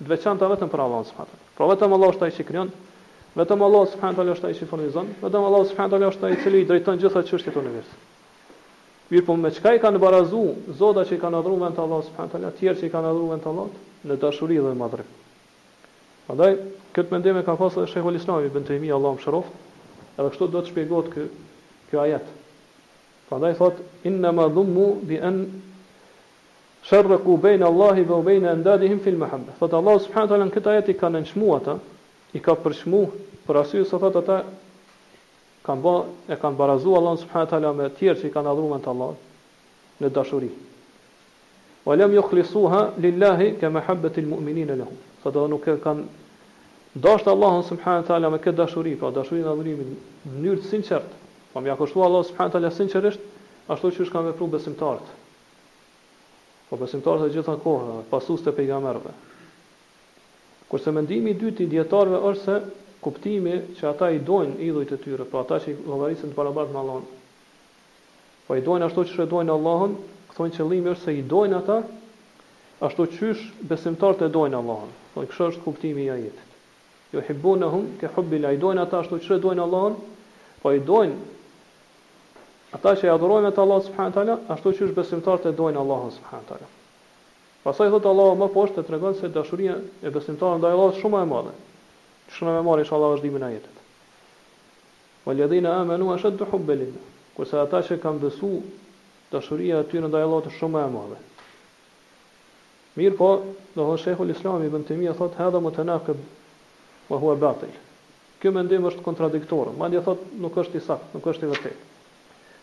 të 0.00 0.08
veçanta 0.14 0.48
vetëm 0.54 0.72
për 0.72 0.84
Allahun 0.86 1.08
subhanahu 1.10 1.36
taala. 1.36 1.50
Pra 1.58 1.68
vetëm 1.74 1.98
Allahu 1.98 2.16
është 2.16 2.24
ai 2.28 2.34
që 2.38 2.48
krijon, 2.48 2.72
vetëm 3.42 3.68
Allahu 3.68 3.92
subhanahu 3.92 4.20
taala 4.22 4.38
është 4.38 4.48
ai 4.50 4.58
që 4.62 4.72
furnizon, 4.72 5.12
vetëm 5.26 5.46
Allahu 5.52 5.70
subhanahu 5.74 5.96
taala 5.98 6.10
është 6.14 6.28
ai 6.30 6.34
i 6.38 6.42
cili 6.46 6.64
drejton 6.72 7.04
gjitha 7.04 7.24
çështjet 7.28 7.60
e 7.60 7.60
universit. 7.66 8.02
Mirë 9.12 9.24
po 9.28 9.34
me 9.36 9.50
qka 9.52 9.74
i 9.76 9.80
kanë 9.82 10.00
barazu, 10.00 10.38
zoda 10.80 11.02
që 11.04 11.18
i 11.18 11.20
kanë 11.20 11.42
adhru 11.42 11.58
me 11.60 11.68
në 11.68 11.76
të 11.76 11.82
Allah, 11.84 12.04
subhanë 12.06 12.30
të 12.34 12.52
tjerë 12.60 12.80
që 12.82 12.86
i 12.88 12.92
kanë 12.92 13.10
adhru 13.10 13.26
me 13.30 13.36
në 13.36 13.42
të 13.44 13.50
Allah, 13.50 13.74
në 14.08 14.16
dashuri 14.22 14.56
dhe 14.64 14.70
madhri. 14.80 15.04
Andaj, 16.32 16.52
këtë 16.96 17.12
mendime 17.12 17.42
ka 17.44 17.56
pasë 17.60 17.82
dhe 17.82 17.90
Shekho 17.92 18.14
Lislami, 18.14 18.48
bënë 18.54 18.68
të 18.70 18.78
imi 18.78 18.94
Allah 18.96 19.18
më 19.18 19.24
shërof, 19.26 19.50
edhe 20.16 20.30
kështu 20.32 20.48
do 20.54 20.62
të 20.64 20.72
shpjegot 20.72 21.10
kë, 21.12 21.26
kjo 21.90 22.00
ajet. 22.06 22.32
Andaj, 23.34 23.52
thot, 23.60 23.84
Inna 24.08 24.32
në 24.38 24.48
mu 24.72 24.88
bi 25.10 25.20
en 25.28 25.42
shërë 26.88 27.20
ku 27.26 27.36
bejnë 27.44 27.68
Allahi 27.68 28.06
dhe 28.08 28.22
bejnë 28.30 28.50
e 28.54 28.58
ndadihim 28.62 29.04
fil 29.04 29.20
me 29.20 29.28
hambe. 29.34 29.52
Thot, 29.60 29.76
Allah, 29.80 30.00
subhanë 30.06 30.40
në 30.48 30.50
këtë 30.56 30.72
ajet 30.72 30.90
i 30.94 30.96
kanë 31.02 31.24
nëshmu 31.26 31.52
ata, 31.60 31.76
i 32.32 32.40
ka 32.40 32.56
përshmu 32.64 33.04
për 33.44 33.60
asyë, 33.66 33.84
së 33.92 34.00
thot, 34.04 34.20
ata 34.24 34.42
kanë 35.64 35.82
bë, 35.84 35.92
e 36.28 36.36
kanë 36.40 36.58
barazuar 36.58 37.00
Allahun 37.00 37.20
subhanahu 37.22 37.50
teala 37.50 37.70
me 37.76 37.86
të 37.88 37.98
tjerë 38.00 38.20
që 38.22 38.28
i 38.28 38.32
kanë 38.34 38.50
adhuruar 38.52 38.82
të 38.84 38.90
Allahut 38.92 40.04
në 40.04 40.10
dashuri. 40.18 40.50
Wa 41.84 41.96
lam 41.96 42.12
yukhlisuha 42.18 42.82
lillahi 43.04 43.48
kama 43.60 43.80
habbat 43.88 44.18
almu'minin 44.22 44.74
lahu. 44.80 44.92
Fado 45.22 45.46
nuk 45.52 45.64
kanë 45.86 46.04
dashur 47.06 47.32
Allahun 47.34 47.64
subhanahu 47.70 48.08
teala 48.10 48.30
me 48.34 48.40
këtë 48.44 48.58
dashuri, 48.60 48.92
pa 49.00 49.10
dashurinë 49.10 49.48
e 49.48 49.52
adhurimit 49.52 49.92
në 50.28 50.34
mënyrë 50.36 50.62
të 50.64 50.72
sinqertë, 50.74 51.14
Po 51.54 51.60
më 51.62 51.76
kushtoi 51.78 52.02
Allah 52.02 52.24
subhanahu 52.26 52.50
teala 52.56 52.70
sinqerisht, 52.74 53.20
ashtu 53.70 53.90
siç 53.94 54.08
kanë 54.10 54.32
vepruar 54.32 54.50
besimtarët. 54.56 55.10
Po 56.68 56.76
besimtarët 56.80 57.28
e 57.28 57.30
gjitha 57.36 57.54
kohëve, 57.62 58.00
pasues 58.10 58.42
të 58.42 58.50
pejgamberëve. 58.56 59.12
Kurse 60.66 60.90
mendimi 60.96 61.30
i 61.30 61.36
dytë 61.44 61.62
i 61.62 61.68
dietarëve 61.76 62.18
është 62.32 62.40
se 62.44 62.56
kuptimi 63.04 63.52
që 63.78 63.84
ata 63.90 64.06
i 64.16 64.20
dojnë 64.24 64.58
idhujt 64.64 64.94
e 64.96 64.98
tyre, 65.04 65.26
pra 65.28 65.42
ata 65.44 65.58
që 65.62 65.72
i 65.72 65.76
logarisën 65.84 66.30
të 66.32 66.36
parabat 66.38 66.70
me 66.72 66.80
Allahon. 66.80 67.04
Po 68.48 68.56
i 68.56 68.64
dojnë 68.64 68.88
ashtu 68.88 69.04
që 69.10 69.16
shë 69.18 69.26
dojnë 69.34 69.52
Allahon, 69.58 69.98
këthojnë 70.30 70.56
që 70.56 70.66
limi 70.70 70.92
është 70.94 71.04
se 71.08 71.14
i 71.18 71.22
dojnë 71.32 71.58
ata, 71.60 71.76
ashtu 72.88 73.06
qysh 73.18 73.44
besimtar 73.70 74.16
të 74.20 74.30
dojnë 74.38 74.58
Allahon. 74.62 74.92
Po 75.12 75.24
i 75.26 75.30
kështë 75.30 75.62
kuptimi 75.66 76.04
i 76.06 76.10
ajetit. 76.14 76.56
Jo 77.14 77.22
hibbu 77.28 77.52
në 77.60 77.68
hum, 77.74 77.84
ke 78.00 78.08
hubbila, 78.16 78.52
i 78.52 78.58
dojnë 78.60 78.84
ata 78.86 79.02
ashtu 79.04 79.20
që 79.28 79.38
dojnë 79.44 79.62
Allahon, 79.68 79.98
po 80.62 80.72
i 80.74 80.80
dojnë 80.80 81.20
ata 82.78 82.96
që 83.00 83.06
i 83.06 83.12
adhurojnë 83.12 83.52
të 83.54 83.62
Allah 83.64 83.82
subhanët 83.90 84.16
ala, 84.24 84.38
ashtu 84.54 84.72
qysh 84.80 84.96
besimtar 84.96 85.44
të 85.44 85.52
dojnë 85.60 85.78
Allahon 85.84 86.10
subhanët 86.16 86.50
ala. 86.56 86.72
Pasaj 87.64 87.86
thotë 87.94 88.10
Allah 88.10 88.34
më 88.42 88.48
poshtë 88.56 88.76
të 88.76 88.82
tregon 88.88 89.14
se 89.20 89.28
dashuria 89.36 89.76
e 90.02 90.10
besimtarëve 90.12 90.58
ndaj 90.64 90.72
Allahut 90.76 90.98
shumë 91.04 91.22
e 91.24 91.28
madhe. 91.30 91.54
Që 92.28 92.36
shumë 92.38 92.52
me 92.56 92.60
marrë 92.66 92.84
inshallah, 92.84 93.10
Allah 93.10 93.18
është 93.18 93.26
dimin 93.28 93.44
a 93.44 93.50
jetët. 93.52 93.82
Wa 95.26 95.34
ljadina 95.36 95.72
amenu, 95.82 96.10
është 96.14 96.30
të 96.40 96.48
hubbelin, 96.52 96.94
kërse 97.36 97.58
ata 97.64 97.80
që 97.88 97.98
kam 98.04 98.20
dësu, 98.22 98.50
të 99.32 99.40
shuria 99.48 99.80
të 99.82 99.90
ty 99.90 100.02
në 100.04 100.10
dajë 100.14 100.30
lotë 100.32 100.54
shumë 100.58 100.84
e 100.86 100.90
madhe. 100.94 101.20
Mirë 102.98 103.16
po, 103.18 103.30
dhe 103.74 103.86
hënë 103.88 104.00
shekhu 104.04 104.28
l'Islami, 104.28 104.68
bëndë 104.72 104.90
të 104.92 104.96
mija, 105.00 105.14
thotë, 105.18 105.40
hedha 105.42 105.60
më 105.64 105.72
të 105.74 105.86
nakëb, 105.90 106.20
wa 107.10 107.18
hua 107.22 107.34
batil. 107.42 107.72
Kjo 108.40 108.52
më 108.54 108.62
ndimë 108.68 108.90
është 108.92 109.04
kontradiktorë, 109.06 109.72
ma 109.80 109.88
dhe 109.92 110.02
thotë, 110.06 110.28
nuk 110.44 110.58
është 110.64 110.78
i 110.80 110.84
sakë, 110.88 111.10
nuk 111.16 111.26
është 111.32 111.48
i 111.48 111.50
vëtëj. 111.54 111.74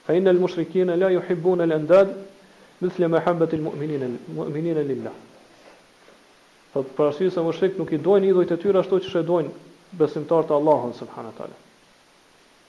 Fa 0.05 0.15
inë 0.17 0.35
lë 0.37 0.43
mushrikinë, 0.45 0.95
la 1.01 1.09
ju 1.15 1.25
hibbu 1.27 1.57
në 1.59 1.67
lëndadë, 1.73 2.21
mithle 2.85 3.11
me 3.11 3.23
hambët 3.27 3.57
i 3.57 3.59
lëmuëminin 3.59 4.81
e 4.81 5.11
Thot 6.71 6.85
po, 6.87 6.93
për 6.97 7.09
arsye 7.11 7.31
se 7.35 7.41
mushrik 7.43 7.73
nuk 7.79 7.89
i 7.91 7.99
dojnë 8.03 8.29
idhujt 8.31 8.51
e 8.55 8.59
tyre 8.63 8.79
ashtu 8.81 9.01
siç 9.03 9.15
e 9.19 9.25
dojnë 9.27 9.51
besimtarët 9.99 10.51
e 10.53 10.55
Allahut 10.57 10.95
subhanahu 11.01 11.33
teala. 11.39 11.57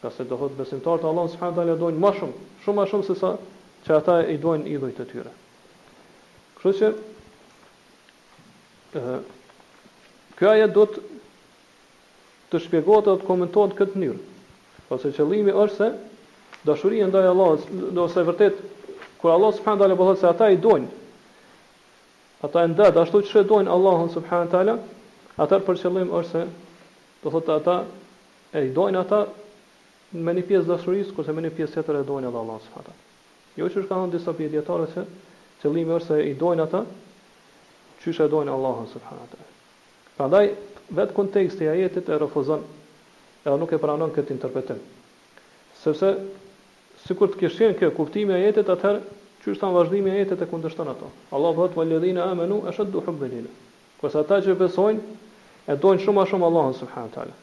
Ka 0.03 0.11
se 0.11 0.25
do 0.31 0.37
hot 0.41 0.57
besimtarët 0.59 1.05
e 1.07 1.11
Allahut 1.11 1.31
subhanahu 1.37 1.61
teala 1.61 1.77
dojnë 1.83 2.03
më 2.05 2.11
shumë, 2.17 2.49
shumë 2.65 2.81
më 2.83 2.87
shumë 2.93 3.07
se 3.11 3.15
sa 3.21 3.31
që 3.87 3.95
ata 4.01 4.17
i 4.33 4.41
dojnë 4.43 4.67
idhujt 4.75 4.99
e 4.99 5.07
tyre. 5.13 5.35
Kështu 6.59 6.73
që 6.79 6.93
ë 8.99 9.19
ky 10.41 10.49
ajë 10.51 10.69
do 10.79 10.87
të 10.97 11.05
të 12.53 12.61
shpjegohet 12.67 13.07
do 13.11 13.15
të 13.21 13.25
komentohet 13.31 13.77
këtë 13.79 14.01
mënyrë. 14.01 14.19
Pasi 14.89 15.13
qëllimi 15.17 15.55
është 15.63 15.77
se 15.79 16.67
dashuria 16.71 17.07
ndaj 17.09 17.31
Allahut, 17.31 17.71
ose 18.03 18.27
vërtet 18.29 18.59
kur 19.23 19.31
Allah 19.37 19.55
subhanahu 19.55 19.87
teala 19.87 20.17
se 20.17 20.27
ata 20.35 20.51
i 20.51 20.59
dojnë 20.67 20.91
ata 22.45 22.63
e 22.65 22.71
ndet, 22.75 22.97
ashtu 22.99 23.21
që 23.23 23.29
shëdojnë 23.33 23.71
Allahun 23.71 24.09
subhanë 24.11 24.51
tala, 24.51 24.73
atër 25.39 25.63
për 25.67 25.79
qëllim 25.83 26.09
është 26.19 26.33
se, 26.33 26.41
do 27.23 27.31
thotë 27.31 27.55
ata, 27.61 27.77
e 28.59 28.65
i 28.67 28.73
dojnë 28.75 28.99
ata 28.99 29.21
me 30.27 30.35
një 30.35 30.43
pjesë 30.49 30.69
dashurisë, 30.73 31.15
kurse 31.15 31.33
me 31.37 31.45
një 31.47 31.53
pjesë 31.57 31.79
tjetër 31.79 32.01
e 32.01 32.07
dojnë 32.09 32.29
edhe 32.33 32.41
Allahun 32.43 32.65
së 32.67 32.99
Jo 33.61 33.69
që 33.69 33.85
shka 33.85 33.95
në 33.95 34.11
disa 34.15 34.33
pjetë 34.33 34.87
se 34.97 35.05
që 35.05 35.05
qëllimi 35.63 35.95
është 36.01 36.09
se 36.19 36.29
i 36.33 36.35
dojnë 36.41 36.63
ata, 36.67 36.81
që 38.03 38.15
shë 38.17 38.27
e 38.27 38.31
dojnë 38.35 38.51
Allah 38.55 38.77
së 38.91 39.03
fatat. 40.19 40.53
vetë 40.99 41.13
kontekst 41.15 41.61
e 41.63 41.69
ajetit 41.69 42.09
e 42.09 42.19
refuzon, 42.19 42.65
edhe 43.47 43.57
nuk 43.59 43.73
e 43.73 43.79
pranon 43.79 44.11
këtë 44.13 44.31
interpretim. 44.35 44.81
Sepse, 45.83 46.11
si 47.07 47.15
të 47.15 47.39
kishin 47.41 47.77
kjo 47.79 47.91
kuptimi 47.97 48.33
e 48.33 48.37
ajetit, 48.41 48.69
atëherë 48.69 49.03
që 49.43 49.51
është 49.57 49.69
në 49.69 49.75
vazhdimi 49.75 50.11
e 50.13 50.19
jetet 50.21 50.43
e 50.45 50.47
kundështën 50.51 50.91
ato. 50.93 51.09
Allah 51.35 51.55
dhëtë 51.57 51.75
vë 51.79 51.87
ledhina 51.93 52.29
amenu, 52.31 52.61
e 52.63 52.71
shëtë 52.77 52.93
duhëm 52.95 53.17
dhe 53.19 53.29
lina. 53.31 53.51
Kërsa 53.99 54.23
ta 54.29 54.39
që 54.45 54.55
besojnë, 54.61 55.17
e 55.71 55.75
dojnë 55.83 56.05
shumë 56.05 56.23
a 56.23 56.27
shumë 56.31 56.47
Allahën 56.49 56.77
subhanë 56.79 57.11
talë. 57.17 57.35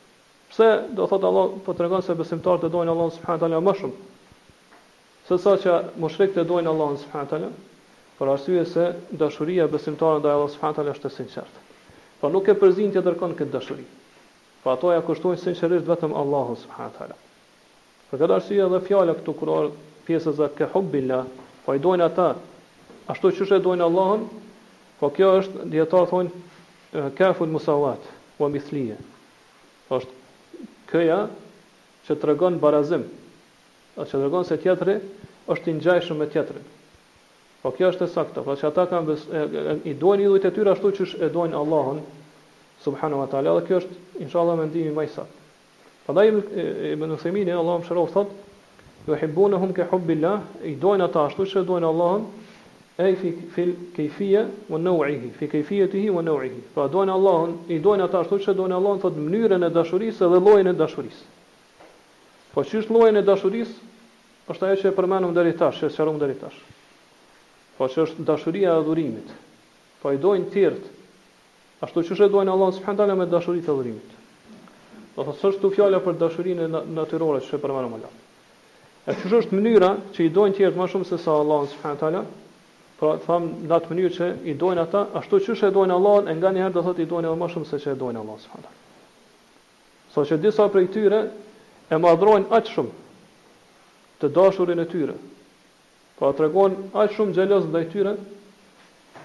Pse 0.49 0.67
do 0.95 1.07
thotë 1.11 1.27
Allah 1.27 1.49
për 1.51 1.63
po 1.67 1.75
të 1.75 1.83
regonë 1.85 2.05
se 2.07 2.15
besimtarët 2.19 2.67
e 2.67 2.69
dojnë 2.73 2.93
Allahën 2.93 3.11
subhanë 3.19 3.43
talë 3.43 3.59
më 3.67 3.73
shumë? 3.81 3.97
Se 5.27 5.37
sa 5.43 5.53
që 5.61 5.73
mushrikët 6.03 6.39
e 6.39 6.45
dojnë 6.49 6.71
Allahën 6.71 6.97
subhanë 7.03 7.29
talë, 7.33 7.51
për 8.17 8.31
arsye 8.35 8.63
se 8.71 8.87
dashuria 9.21 9.67
besimtarën 9.71 10.23
dhe 10.23 10.31
Allahën 10.33 10.55
subhanë 10.55 10.79
talë 10.79 10.95
është 10.95 11.09
të 11.09 11.11
sinqertë. 11.17 11.65
Pra 12.23 12.31
nuk 12.33 12.47
e 12.51 12.55
përzin 12.59 12.95
të 12.95 13.03
dërkon 13.05 13.35
këtë 13.39 13.53
dashuri. 13.57 13.83
Pra 14.63 14.73
ato 14.79 14.91
ja 14.95 15.03
kushtojnë 15.07 15.43
sinqerisht 15.43 15.87
vetëm 15.91 16.15
Allahën 16.19 16.57
subhanë 16.63 16.95
talë. 16.97 17.19
Për 18.09 18.23
këtë 18.23 18.39
arsye 18.39 18.63
edhe 18.67 18.81
fjale 18.87 19.15
këtu 19.19 19.35
kurar 19.39 19.69
pjesës 20.07 20.41
dhe 20.41 20.49
ke 20.57 20.67
hubbillah, 20.73 21.25
po 21.69 21.75
i 21.77 21.77
dojnë 21.85 22.01
ata, 22.09 22.29
ashtu 23.13 23.29
që 23.35 23.59
e 23.59 23.61
dojnë 23.61 23.83
Allahun 23.85 24.23
po 24.97 25.09
kjo 25.13 25.35
është, 25.43 25.65
dietar 25.69 26.07
thonë, 26.09 26.31
kaful 27.13 27.45
musawat, 27.53 28.01
o 28.41 28.47
mithlije. 28.49 28.95
Po 29.85 29.99
është, 30.01 30.15
këja, 30.89 31.19
që 32.07 32.15
të 32.23 32.37
barazim, 32.57 33.05
o 33.93 34.01
që 34.01 34.17
të 34.31 34.41
se 34.49 34.57
tjetëri, 34.65 34.97
është 35.45 35.69
i 35.69 35.77
njajshëm 35.77 36.17
me 36.17 36.25
tjetërin. 36.33 36.65
Po 37.61 37.69
kjo 37.77 37.93
është 37.93 38.05
e 38.07 38.09
sakta, 38.17 38.41
po 38.41 38.57
që 38.57 38.65
ata 38.71 38.87
kanë 38.89 39.19
i 39.85 39.93
dojnë 39.93 40.25
idhujt 40.25 40.49
e 40.49 40.53
tyre 40.55 40.73
ashtu 40.73 40.89
që 40.89 41.21
e 41.21 41.29
dojnë 41.29 41.53
Allahun 41.59 42.01
subhanu 42.81 43.21
wa 43.21 43.29
ta'ala, 43.29 43.53
dhe 43.59 43.67
kjo 43.69 43.83
është, 43.83 44.01
inshallah, 44.25 44.57
me 44.63 44.71
më 44.73 44.97
majsa. 44.97 45.29
Pa 46.09 46.17
da 46.17 46.25
i 46.25 46.33
më 46.33 47.05
në 47.13 47.21
thëmini, 47.21 47.53
Allah 47.53 47.77
më 47.77 47.93
Ju 49.09 49.15
hibbuna 49.17 49.57
hum 49.57 49.73
ke 49.73 49.85
hubbi 49.89 50.13
Allah, 50.21 50.43
i 50.69 50.75
dojnë 50.77 51.05
ata 51.09 51.23
ashtu 51.29 51.45
siç 51.47 51.55
e 51.57 51.65
dojnë 51.65 51.87
Allahun, 51.89 52.25
ai 53.01 53.15
fi 53.17 53.31
fil 53.55 53.71
kayfiyya 53.95 54.43
wa 54.69 54.77
naw'ihi, 54.77 55.31
fi 55.37 55.47
kayfiyatihi 55.49 56.09
wa 56.13 56.21
naw'ihi. 56.21 56.61
Pra 56.75 56.85
dojnë 56.87 57.13
Allahun, 57.15 57.55
i 57.73 57.79
dojnë 57.81 58.05
ata 58.05 58.21
ashtu 58.21 58.37
siç 58.43 58.51
e 58.53 58.55
dojnë 58.59 58.77
Allahun, 58.77 59.01
thotë 59.05 59.23
mënyrën 59.25 59.65
e 59.65 59.71
dashurisë 59.77 60.29
dhe 60.33 60.43
llojin 60.45 60.69
e 60.69 60.75
dashurisë. 60.77 61.25
Po 62.53 62.63
çish 62.65 62.91
llojin 62.93 63.17
e 63.17 63.23
dashurisë 63.25 63.89
është 64.53 64.69
ajo 64.69 64.77
që 64.83 64.91
e 64.93 64.93
përmendëm 65.01 65.33
deri 65.39 65.55
tash, 65.61 65.79
që 65.81 65.89
e 65.89 65.93
sqarojmë 65.95 66.21
deri 66.25 66.37
tash. 66.43 66.59
Po 67.79 67.89
që 67.93 68.05
është 68.05 68.27
dashuria 68.29 68.75
e 68.75 68.77
adhurimit. 68.83 69.33
Po 70.03 70.13
i 70.15 70.21
dojnë 70.21 70.51
të 70.53 70.73
Ashtu 71.79 72.01
siç 72.03 72.19
e 72.19 72.27
dojnë 72.27 72.51
Allahun 72.51 72.73
subhanallahu 72.75 73.21
me 73.21 73.27
dashurinë 73.31 73.63
e 73.63 73.71
adhurimit. 73.71 74.15
Do 75.15 75.23
thotë 75.29 75.39
s'është 75.45 75.69
fjala 75.77 76.01
për 76.03 76.17
dashurinë 76.19 76.65
natyrore 76.97 77.39
që 77.45 77.53
e 77.55 77.59
përmendëm 77.63 77.93
më 77.95 78.01
E 79.07 79.13
kjo 79.15 79.39
është 79.43 79.55
mënyra 79.55 79.89
që 80.15 80.25
i 80.25 80.31
dojnë 80.35 80.57
tjertë 80.59 80.79
më 80.79 80.87
shumë 80.91 81.07
se 81.11 81.17
sa 81.23 81.35
Allahu 81.41 81.67
subhanahu 81.71 81.95
wa 81.95 82.03
taala. 82.03 82.23
Pra 82.99 83.39
në 83.39 83.75
atë 83.77 83.91
mënyrë 83.93 84.13
që 84.15 84.29
i 84.51 84.55
dojnë 84.59 84.81
ata, 84.85 85.05
ashtu 85.21 85.39
që 85.45 85.55
shë 85.55 85.67
e 85.69 85.75
dojnë 85.77 85.95
Allah, 85.95 86.31
e 86.31 86.35
nga 86.39 86.51
njëherë 86.55 86.73
dhe 86.75 86.83
thot 86.87 86.99
i 86.99 87.07
dojnë 87.13 87.29
edhe 87.29 87.39
ma 87.39 87.47
shumë 87.53 87.67
se 87.69 87.79
që 87.85 87.93
e 87.93 87.99
dojnë 88.01 88.23
Allah. 88.23 88.47
Sa 88.49 88.65
so, 90.17 90.25
që 90.31 90.39
disa 90.43 90.65
prej 90.73 90.87
tyre 90.93 91.21
e 91.95 92.01
madrojnë 92.05 92.49
aqë 92.59 92.73
shumë 92.75 93.13
të 94.19 94.31
dashurin 94.35 94.83
e 94.83 94.87
tyre. 94.91 95.15
Pra 96.19 96.33
të 96.35 96.47
regonë 96.47 96.91
aqë 97.05 97.15
shumë 97.15 97.37
gjelëz 97.37 97.69
dhe 97.71 97.83
i 97.85 97.89
tyre, 97.93 98.13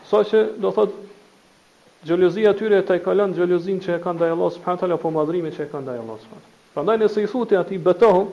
so, 0.06 0.22
që 0.22 0.44
do 0.62 0.70
thot 0.76 0.94
gjelëzia 2.08 2.54
tyre 2.54 2.78
e 2.78 2.86
taj 2.92 3.00
kalan 3.08 3.34
gjelëzin 3.34 3.82
që 3.82 3.98
e 3.98 4.00
kanë 4.06 4.22
dhe 4.22 4.32
Allah, 4.36 4.98
po 5.02 5.10
madrimi 5.18 5.50
që 5.50 5.66
e 5.66 5.70
kanë 5.74 5.90
dhe 5.90 5.98
Allah. 6.04 6.30
Pra 6.76 6.86
nëse 6.94 7.22
i 7.22 7.26
thuti 7.30 7.56
ati 7.58 7.78
betohu, 7.78 8.28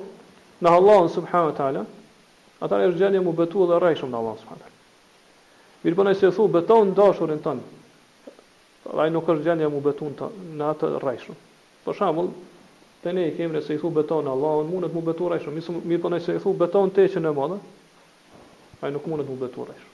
në 0.61 0.69
Allahun 0.77 1.07
subhanahu 1.09 1.51
wa 1.51 1.57
taala, 1.57 1.83
ata 2.61 2.77
janë 2.83 2.97
gjendje 2.99 3.21
mu 3.25 3.33
betu 3.33 3.65
dhe 3.65 3.79
rrejshëm 3.81 4.09
në 4.13 4.17
Allahun 4.17 4.37
subhanahu 4.39 4.61
wa 4.61 4.69
taala. 4.69 5.77
Mirë 5.83 5.95
po 5.97 6.03
nëse 6.05 6.31
thu 6.37 6.47
beton 6.53 6.91
dashurin 6.93 7.41
ton, 7.41 7.61
ai 9.01 9.09
nuk 9.09 9.25
është 9.29 9.43
gjendje 9.47 9.67
mu 9.73 9.79
betu 9.81 10.09
në 10.09 10.67
atë 10.73 10.89
rrejshëm. 11.01 11.37
Për 11.85 11.97
shembull, 11.97 12.29
te 13.01 13.13
ne 13.17 13.23
kemi 13.37 13.61
se 13.65 13.73
i 13.75 13.79
thu 13.81 13.89
beton 13.89 14.29
Allahun, 14.29 14.69
mundet 14.69 14.93
mu 14.93 15.01
betu 15.01 15.31
rrejshëm. 15.31 15.57
Mirë 15.81 16.01
po 16.03 16.13
nëse 16.13 16.37
i 16.37 16.43
thu 16.43 16.53
beton 16.57 16.93
te 16.93 17.07
që 17.09 17.23
në 17.25 17.33
mëdha, 17.39 17.57
ai 18.85 18.93
nuk 18.93 19.09
mundet 19.09 19.29
mu 19.29 19.39
betu 19.41 19.65
rrejshëm. 19.65 19.89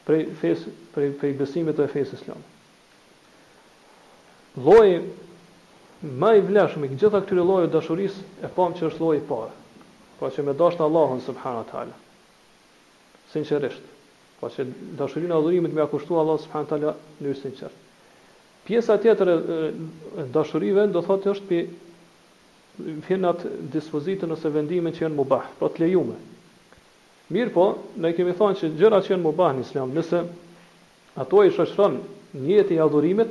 prej 0.06 0.22
fes 0.40 0.62
prej 0.94 1.10
prej 1.20 1.34
besimit 1.40 1.76
të 1.78 1.86
fesë 1.92 2.16
islam. 2.18 2.40
Lloji 4.64 4.96
më 6.22 6.30
i 6.38 6.44
vlefshëm 6.48 6.86
i 6.86 6.90
gjitha 6.94 7.20
këtyre 7.22 7.44
llojeve 7.46 7.72
dashurisë 7.74 8.24
e 8.42 8.50
pam 8.56 8.74
që 8.78 8.88
është 8.88 9.04
lloji 9.04 9.20
i 9.20 9.26
parë. 9.28 9.52
Pra 10.18 10.32
që 10.34 10.44
me 10.48 10.56
dashnë 10.58 10.86
Allahun 10.88 11.20
subhanahu 11.26 11.68
teala. 11.70 11.94
Sinqerisht. 13.32 13.84
Pra 14.40 14.50
që 14.50 14.66
dashurinë 14.98 15.36
e 15.36 15.38
adhurimit 15.38 15.76
me 15.76 15.84
ka 15.84 15.90
kushtuar 15.92 16.24
Allah 16.24 16.40
subhanahu 16.44 16.70
teala 16.72 16.96
në 17.22 17.36
sinqer. 17.44 17.70
Pjesa 18.66 18.96
tjetër 19.02 19.28
e 19.36 20.24
dashurive 20.34 20.88
do 20.94 21.04
thotë 21.06 21.32
është 21.36 21.48
pi 21.50 21.62
vjen 23.08 23.28
dispozitën 23.74 24.30
ose 24.32 24.48
vendimin 24.54 24.94
që 24.96 25.04
janë 25.06 25.18
mubah, 25.20 25.48
pra 25.60 25.68
të 25.74 25.84
lejuar 25.84 26.18
Mirë 27.32 27.52
po, 27.54 27.64
ne 28.04 28.10
kemi 28.12 28.34
thonë 28.36 28.58
që 28.60 28.68
gjëra 28.76 28.98
që 29.06 29.16
në 29.16 29.22
më 29.24 29.30
bahë 29.36 29.54
në 29.56 29.62
islam, 29.64 29.92
nëse 29.96 30.18
ato 31.22 31.44
i 31.46 31.50
shashron 31.56 31.94
njët 32.44 32.72
i 32.74 32.80
adhurimit, 32.84 33.30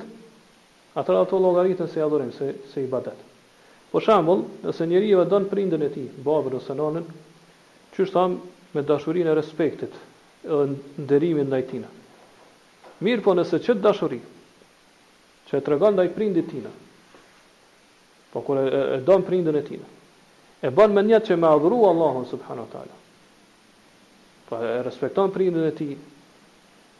atër 0.98 1.18
ato 1.20 1.38
logaritën 1.44 1.90
se 1.92 2.00
i 2.00 2.04
adhurim, 2.06 2.32
se, 2.38 2.48
se 2.72 2.82
i 2.82 2.88
badet. 2.90 3.20
Po 3.92 4.02
shambull, 4.02 4.42
nëse 4.66 4.88
njëri 4.90 5.12
e 5.14 5.20
vëdonë 5.20 5.50
prindën 5.52 5.86
e 5.86 5.90
ti, 5.94 6.06
babër 6.26 6.56
ose 6.62 6.74
nanën, 6.80 7.06
që 7.94 8.06
është 8.08 8.16
thamë 8.16 8.72
me 8.78 8.84
dashurin 8.90 9.30
e 9.30 9.36
respektit, 9.38 10.00
e 10.50 10.62
ndërimin 11.06 11.52
në 11.54 11.62
tina. 11.70 11.92
Mirë 13.06 13.26
po, 13.26 13.36
nëse 13.38 13.60
qëtë 13.68 13.84
dashuri, 13.86 14.18
që 15.52 15.60
e 15.60 15.62
të 15.66 15.76
regon 15.76 16.00
në 16.00 16.08
i 16.08 16.12
prindit 16.18 16.50
tina, 16.56 16.72
po 18.34 18.42
kërë 18.50 18.66
e, 18.66 18.82
e 18.96 18.98
donë 19.12 19.30
prindën 19.30 19.62
e 19.62 19.64
tina, 19.70 19.86
e 20.70 20.74
banë 20.80 20.98
me 20.98 21.06
njëtë 21.12 21.34
që 21.34 21.40
me 21.44 21.54
adhuru 21.54 21.84
Allahun, 21.92 22.26
subhanu 22.34 22.66
talë, 22.74 23.01
Po, 24.52 24.60
e 24.60 24.84
respekton 24.84 25.32
prindin 25.32 25.64
e 25.64 25.72
tij. 25.72 25.96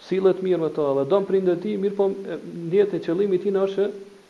Sillet 0.02 0.40
mirë 0.42 0.58
me 0.64 0.70
to 0.74 0.86
dhe 0.96 1.04
don 1.12 1.28
prindin 1.28 1.58
e 1.58 1.60
tij, 1.60 1.76
mirë 1.84 1.98
po 2.00 2.08
ndjetë 2.16 3.02
qëllimi 3.04 3.36
i 3.36 3.42
tij 3.44 3.58
është 3.60 3.88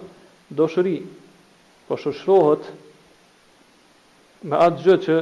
po 1.91 1.95
shëshrohet 1.99 2.63
me 4.47 4.57
atë 4.65 4.83
gjë 4.85 4.95
që 5.05 5.15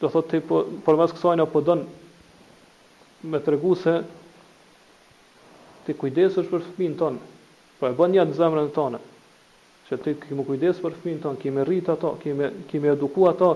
do 0.00 0.08
thot 0.12 0.28
ti 0.28 0.40
po 0.44 0.64
përmes 0.84 1.14
kësaj 1.16 1.44
po 1.48 1.60
don 1.64 1.86
me 3.24 3.38
tregu 3.40 3.72
se 3.80 3.94
ti 5.86 5.94
kujdesesh 5.94 6.48
për 6.50 6.64
fëmin 6.66 6.96
ton, 6.98 7.16
po 7.78 7.88
e 7.88 7.94
bën 7.96 8.16
jashtë 8.18 8.32
në 8.32 8.36
zemrën 8.40 8.72
tonë. 8.74 8.98
se 9.88 9.96
ti 10.02 10.14
ke 10.18 10.34
më 10.34 10.44
kujdes 10.46 10.80
për 10.82 10.94
fëmin 11.00 11.20
ton, 11.22 11.36
ke 11.40 11.50
më 11.54 11.64
rrit 11.64 11.88
ato, 11.88 12.16
ke 12.22 12.34
më 12.34 12.46
ke 12.68 12.80
më 12.80 12.92
eduku 12.92 13.28
ato 13.30 13.50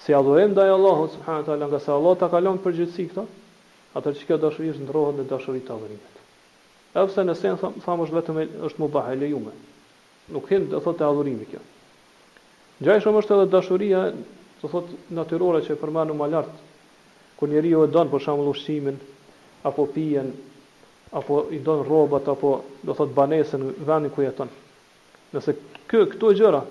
si 0.00 0.12
adhurojmë 0.12 0.52
ndaj 0.52 0.70
Allahut 0.74 1.10
subhanahu 1.12 1.40
wa 1.42 1.46
taala, 1.46 1.66
nga 1.70 1.78
se 1.80 1.90
Allah 1.90 2.16
ta 2.18 2.28
ka 2.28 2.40
lënë 2.42 2.62
përgjithësi 2.66 3.04
këto, 3.08 3.24
atë 3.94 4.10
që 4.16 4.26
kjo 4.26 4.36
dashuri 4.42 4.72
ndrohet 4.78 5.16
në 5.22 5.28
dashuritë 5.30 5.70
e 5.70 5.74
adhurimit. 5.76 6.14
Edhe 6.98 7.22
në 7.24 7.34
sen 7.38 7.56
tham, 7.62 7.78
tham 7.84 8.02
është 8.02 8.16
vetëm 8.18 8.38
është 8.66 8.80
mubah 8.82 9.12
e 9.12 9.20
lejuar. 9.22 9.54
Nuk 10.34 10.50
hyn 10.50 10.66
do 10.68 10.80
thotë 10.82 11.06
adhurimi 11.06 11.46
kjo. 11.46 11.62
Gjajshëm 12.82 13.20
është 13.22 13.36
edhe 13.38 13.46
dashuria 13.54 14.02
do 14.64 14.70
thot 14.72 14.88
natyrore 15.12 15.60
që 15.60 15.76
e 15.76 15.90
ma 15.92 16.04
më 16.08 16.28
lart, 16.32 16.54
njeri 17.42 17.52
njeriu 17.52 17.76
jo 17.80 17.84
e 17.84 17.92
don 17.92 18.08
për 18.08 18.20
shembull 18.24 18.52
ushqimin 18.54 18.96
apo 19.68 19.84
pijen 19.92 20.30
apo 21.12 21.42
i 21.52 21.58
don 21.60 21.82
rrobat 21.84 22.28
apo 22.32 22.52
do 22.86 22.94
thot 22.96 23.10
banesën 23.14 23.66
vendin 23.84 24.10
ku 24.14 24.22
jeton. 24.24 24.48
Nëse 25.34 25.52
kë 25.88 26.06
këto 26.14 26.30
gjëra 26.38 26.62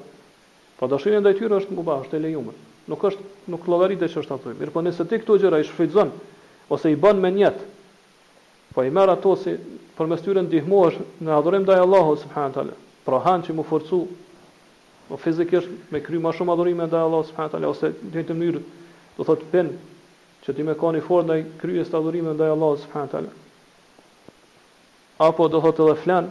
pa 0.80 0.88
dashurinë 0.90 1.22
ndaj 1.22 1.38
tyre 1.38 1.60
është 1.62 1.70
nguba, 1.78 2.00
është 2.04 2.18
e 2.18 2.24
lejuar. 2.26 2.56
Nuk 2.90 3.04
është 3.04 3.54
nuk 3.54 3.68
e 3.68 4.08
që 4.14 4.24
është 4.24 4.34
aty. 4.34 4.56
Mirë, 4.58 4.72
po 4.74 4.82
nëse 4.82 5.06
ti 5.08 5.20
këto 5.22 5.38
gjëra 5.44 5.60
i 5.60 5.64
shfrytëzon 5.70 6.10
ose 6.74 6.90
i 6.90 6.96
bën 6.98 7.20
me 7.22 7.30
njët, 7.38 7.60
po 8.74 8.82
i 8.84 8.90
merr 8.90 9.10
ato 9.14 9.36
si 9.36 9.54
përmes 9.98 10.26
tyre 10.26 10.42
ndihmohesh 10.42 10.98
në 11.22 11.38
adhurim 11.38 11.62
ndaj 11.68 11.86
Allahut 11.86 12.20
subhanallahu. 12.26 12.82
Pra 13.06 13.20
han 13.28 13.44
që 13.46 13.54
më 13.54 13.68
forcu 13.70 14.02
Po 15.08 15.16
fizikisht 15.20 15.68
me 15.94 16.00
kry 16.04 16.20
më 16.22 16.32
shumë 16.38 16.52
adhurime 16.54 16.86
ndaj 16.88 17.04
Allahut 17.06 17.28
subhanahu 17.28 17.50
wa 17.50 17.54
taala 17.54 17.68
ose 17.72 17.88
në 18.14 18.24
të 18.30 18.34
mënyrë 18.42 18.60
do 19.18 19.24
thotë 19.30 19.46
pen 19.54 19.68
që 20.46 20.52
ti 20.56 20.62
më 20.68 20.74
kani 20.80 21.02
fort 21.08 21.26
ndaj 21.28 21.40
kryes 21.64 21.90
të 21.92 21.96
adhurime 22.00 22.32
ndaj 22.38 22.50
Allahut 22.56 22.80
subhanahu 22.86 23.10
wa 23.10 23.14
taala. 23.18 23.32
Apo 25.28 25.42
do 25.56 25.60
thotë 25.66 25.80
edhe 25.88 25.96
flan 26.06 26.26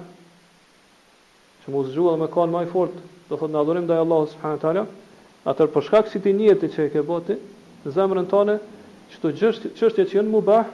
që 1.63 1.67
mos 1.77 1.91
zgjuar 1.93 2.17
më 2.23 2.29
kanë 2.37 2.55
më 2.57 2.61
fort 2.73 2.97
do 3.29 3.35
thotë 3.39 3.53
ndajurim 3.53 3.85
ndaj 3.91 4.01
Allahut 4.07 4.31
subhanahu 4.33 4.59
wa 4.59 4.65
taala, 4.65 4.83
atë 5.53 5.63
për 5.75 5.83
shkak 5.89 6.07
se 6.13 6.19
ti 6.25 6.31
njëti 6.41 6.67
që 6.75 6.81
e 6.87 6.93
ke 6.97 7.01
bëti 7.11 7.35
në 7.85 7.91
zemrën 7.99 8.31
tonë 8.33 8.57
çdo 9.13 9.29
gjë 9.39 9.51
çështje 9.81 10.03
që 10.11 10.17
janë 10.19 10.33
mubah 10.33 10.67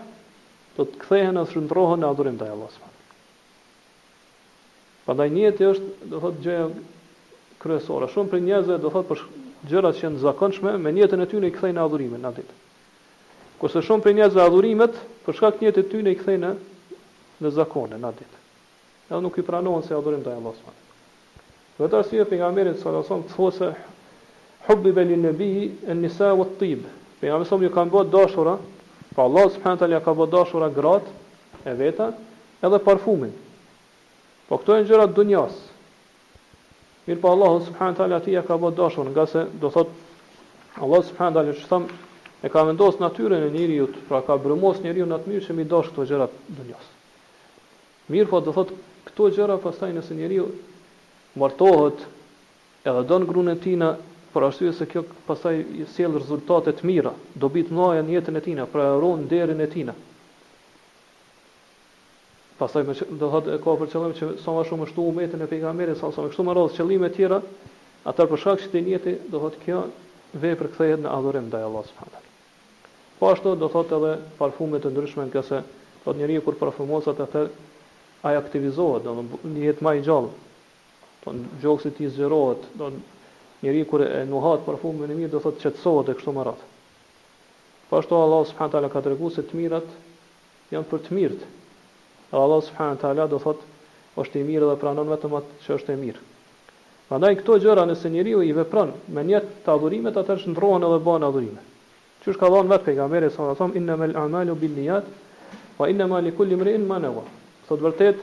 do 0.79 0.83
të 0.87 0.95
kthehen 1.03 1.35
në 1.35 1.43
shndrohen 1.51 2.01
në 2.05 2.09
adhurim 2.15 2.37
ndaj 2.39 2.53
Pa 2.69 2.73
Pandaj 5.15 5.31
njëti 5.35 5.63
është 5.73 5.87
do 6.13 6.17
thotë 6.23 6.41
gjëja 6.45 6.65
kryesore. 7.63 8.09
Shumë 8.13 8.31
për 8.35 8.43
njerëzve 8.45 8.79
do 8.83 8.91
thotë 8.93 9.09
për 9.11 9.23
gjërat 9.71 9.99
që 9.99 10.07
janë 10.09 10.23
zakonshme, 10.23 10.75
me 10.79 10.93
njëtën 10.95 11.23
e 11.25 11.29
tyre 11.31 11.51
i 11.51 11.55
kthejnë 11.55 11.83
adhurimin 11.83 12.27
atij. 12.29 12.47
Kurse 13.59 13.83
shumë 13.85 14.05
për 14.05 14.17
njerëzve 14.21 14.43
adhurimet 14.45 14.99
për 15.27 15.39
shkak 15.39 15.59
të 15.59 15.67
njëtë 15.67 15.87
tyre 15.93 16.13
i 16.15 16.19
kthejnë 16.21 16.53
në 17.43 17.55
zakone 17.59 17.99
atij. 18.07 18.29
Edhe 19.09 19.21
nuk 19.25 19.39
i 19.41 19.47
pranojnë 19.47 19.87
se 19.87 19.95
adhurojnë 19.95 20.25
te 20.25 20.37
Allahu 20.37 20.55
subhanahu 20.55 20.71
wa 20.71 20.81
taala. 20.81 21.77
Vetërsia 21.79 22.23
e 22.25 22.29
pejgamberit 22.31 22.79
sallallahu 22.79 23.05
alajhi 23.05 23.33
wasallam 23.35 23.35
thosë 23.35 24.69
hubbi 24.69 24.93
bil 24.93 25.13
nabi 25.23 25.51
an 25.91 26.03
nisa 26.03 26.33
wa 26.35 26.45
at-tib. 26.45 26.83
Pejgamberi 27.21 27.49
sallallahu 27.49 27.73
alajhi 27.73 27.81
wasallam 27.81 27.91
ka 27.91 27.97
bëu 27.97 28.11
dashura, 28.13 28.55
pa 29.15 29.15
po 29.15 29.27
Allahu 29.27 29.53
subhanahu 29.55 29.79
taala 29.83 30.01
ka 30.05 30.13
bë 30.19 30.29
dashura 30.33 30.69
gratë 30.71 31.11
e 31.71 31.75
veta 31.81 32.11
edhe 32.67 32.81
parfumin. 32.87 33.33
Po 34.49 34.59
këto 34.59 34.77
janë 34.77 34.91
gjëra 34.91 35.07
dunjas. 35.11 35.59
Mirë 37.09 37.23
pa 37.23 37.31
po 37.31 37.31
Allahu 37.33 37.63
subhanë 37.65 37.97
të 37.97 38.03
alë 38.05 38.17
ati 38.21 38.33
ka 38.47 38.57
bët 38.61 38.75
dashon, 38.79 39.07
nga 39.15 39.25
se 39.27 39.43
do 39.61 39.69
thot, 39.73 39.89
Allah 40.85 40.99
subhanë 41.09 41.35
të 41.37 41.41
alë 41.41 41.53
që 41.61 41.69
thëmë, 41.71 41.87
e 42.45 42.51
ka 42.53 42.65
vendos 42.69 42.99
natyren 43.01 43.47
e 43.47 43.53
njëri 43.55 43.79
jutë, 43.79 44.03
pra 44.11 44.19
ka 44.27 44.37
brëmos 44.45 44.83
njëri 44.85 45.01
jutë 45.03 45.13
në 45.15 45.19
të 45.23 45.33
mirë 45.33 45.47
që 45.47 45.57
mi 45.57 45.65
dashë 45.71 45.93
këto 45.95 46.05
gjëra 46.11 46.27
të 46.33 46.57
dë 46.59 46.67
njësë. 46.67 46.91
Mirë 48.13 48.29
pa 48.29 48.35
po 48.37 48.41
do 48.49 48.55
thot, 48.59 48.75
këto 49.09 49.31
gjëra 49.39 49.57
pasaj 49.65 49.89
nëse 49.97 50.19
njëri 50.19 50.39
jutë 50.43 51.39
martohet 51.41 52.05
edhe 52.93 53.07
dënë 53.13 53.31
grunën 53.33 53.57
të 53.57 53.65
tina, 53.65 53.89
për 54.35 54.47
arsye 54.51 54.75
se 54.77 54.89
kjo 54.93 55.07
pasaj 55.31 55.55
sjelë 55.95 56.21
rezultatet 56.21 56.85
mira, 56.93 57.15
do 57.41 57.49
bitë 57.57 57.73
në 57.73 58.05
njëtën 58.13 58.37
e 58.37 58.45
tina, 58.51 58.69
pra 58.75 58.85
e 58.93 59.01
ronë 59.01 59.25
në 59.25 59.31
derin 59.33 59.65
e 59.65 59.71
tina, 59.77 59.97
Pastaj 62.59 62.85
po 62.85 62.93
do 63.15 63.29
thot 63.31 63.47
e 63.47 63.57
ka 63.63 63.73
për 63.79 63.89
qëllim 63.91 64.15
që 64.19 64.29
sa 64.43 64.51
më 64.55 64.63
shumë 64.67 64.87
ashtu 64.89 65.03
umetin 65.07 65.43
e 65.45 65.47
pejgamberit 65.51 65.99
sa 66.01 66.09
më 66.11 66.15
so 66.17 66.23
më 66.27 66.31
shumë 66.37 66.55
rrodh 66.57 66.73
qëllime 66.79 67.09
të 67.09 67.15
tjera, 67.19 67.37
atë 68.11 68.25
për 68.33 68.41
shkak 68.43 68.63
që 68.65 68.71
të 68.73 68.81
njëjti 68.87 69.13
do 69.35 69.43
thot 69.45 69.59
kjo 69.65 69.83
vepër 70.45 70.71
kthehet 70.73 71.05
në 71.05 71.13
adhurim 71.13 71.47
ndaj 71.53 71.67
Allahut 71.69 71.91
subhanallahu 71.93 73.21
Po 73.21 73.29
ashtu 73.31 73.53
do 73.61 73.69
thot 73.77 73.95
edhe 73.99 74.11
parfume 74.41 74.81
të 74.83 74.91
ndryshme 74.97 75.29
nga 75.29 75.43
se 75.51 75.61
po 76.03 76.15
njeriu 76.19 76.43
kur 76.49 76.59
parfumosat 76.65 77.21
atë 77.29 77.43
ai 78.27 78.35
aktivizohet 78.41 79.07
do 79.07 79.23
një 79.53 79.63
jetë 79.69 79.85
më 79.89 79.93
i 79.99 80.03
gjallë. 80.09 80.31
Po 81.23 81.35
gjoksi 81.63 81.93
ti 81.99 82.11
zërohet, 82.19 82.67
do 82.83 82.91
njeriu 83.63 83.87
kur 83.91 84.03
e 84.09 84.25
nuhat 84.35 84.67
parfumin 84.67 85.11
e 85.15 85.21
mirë 85.21 85.31
do 85.37 85.43
thot 85.47 85.63
qetësohet 85.63 86.11
edhe 86.11 86.19
kështu 86.19 86.35
më 86.41 86.47
radh. 86.51 86.65
Po 87.91 88.03
ashtu 88.03 88.19
Allah 88.25 88.45
subhanallahu 88.51 88.93
ka 88.97 89.05
treguar 89.07 89.35
se 89.39 89.47
të 89.47 89.63
mirat 89.63 89.99
janë 90.75 90.91
për 90.95 91.07
të 91.07 91.19
mirët, 91.21 91.47
Dhe 92.31 92.37
Allah 92.37 92.61
subhanahu 92.63 92.97
wa 92.97 93.01
taala 93.01 93.25
do 93.29 93.39
thot, 93.41 93.63
është 94.19 94.37
i 94.43 94.45
mirë 94.45 94.69
dhe 94.69 94.77
pranon 94.83 95.09
vetëm 95.09 95.35
atë 95.41 95.61
që 95.65 95.73
është 95.79 95.95
i 95.95 96.01
mirë. 96.01 96.23
Prandaj 97.09 97.35
këto 97.41 97.57
gjëra 97.65 97.85
nëse 97.89 98.11
njeriu 98.13 98.43
i 98.45 98.53
vepron 98.53 98.91
me 99.15 99.23
një 99.25 99.41
të 99.65 99.71
adhurimet, 99.73 100.17
atë 100.19 100.37
shndrohen 100.43 100.85
edhe 100.89 100.99
bën 101.07 101.25
adhurime. 101.29 101.63
Që 102.25 102.35
ka 102.41 102.51
dhënë 102.53 102.73
vetë 102.75 102.87
pejgamberi 102.89 103.31
sa 103.33 103.47
them 103.55 103.73
innamal 103.79 104.13
a'malu 104.25 104.57
bin 104.61 104.75
niyat 104.77 105.07
wa 105.79 105.89
inma 105.89 106.19
li 106.21 106.33
kulli 106.37 106.55
imrin 106.59 106.85
ma 106.91 106.99
nawa. 106.99 107.23
Sa 107.69 107.77
vërtet 107.81 108.21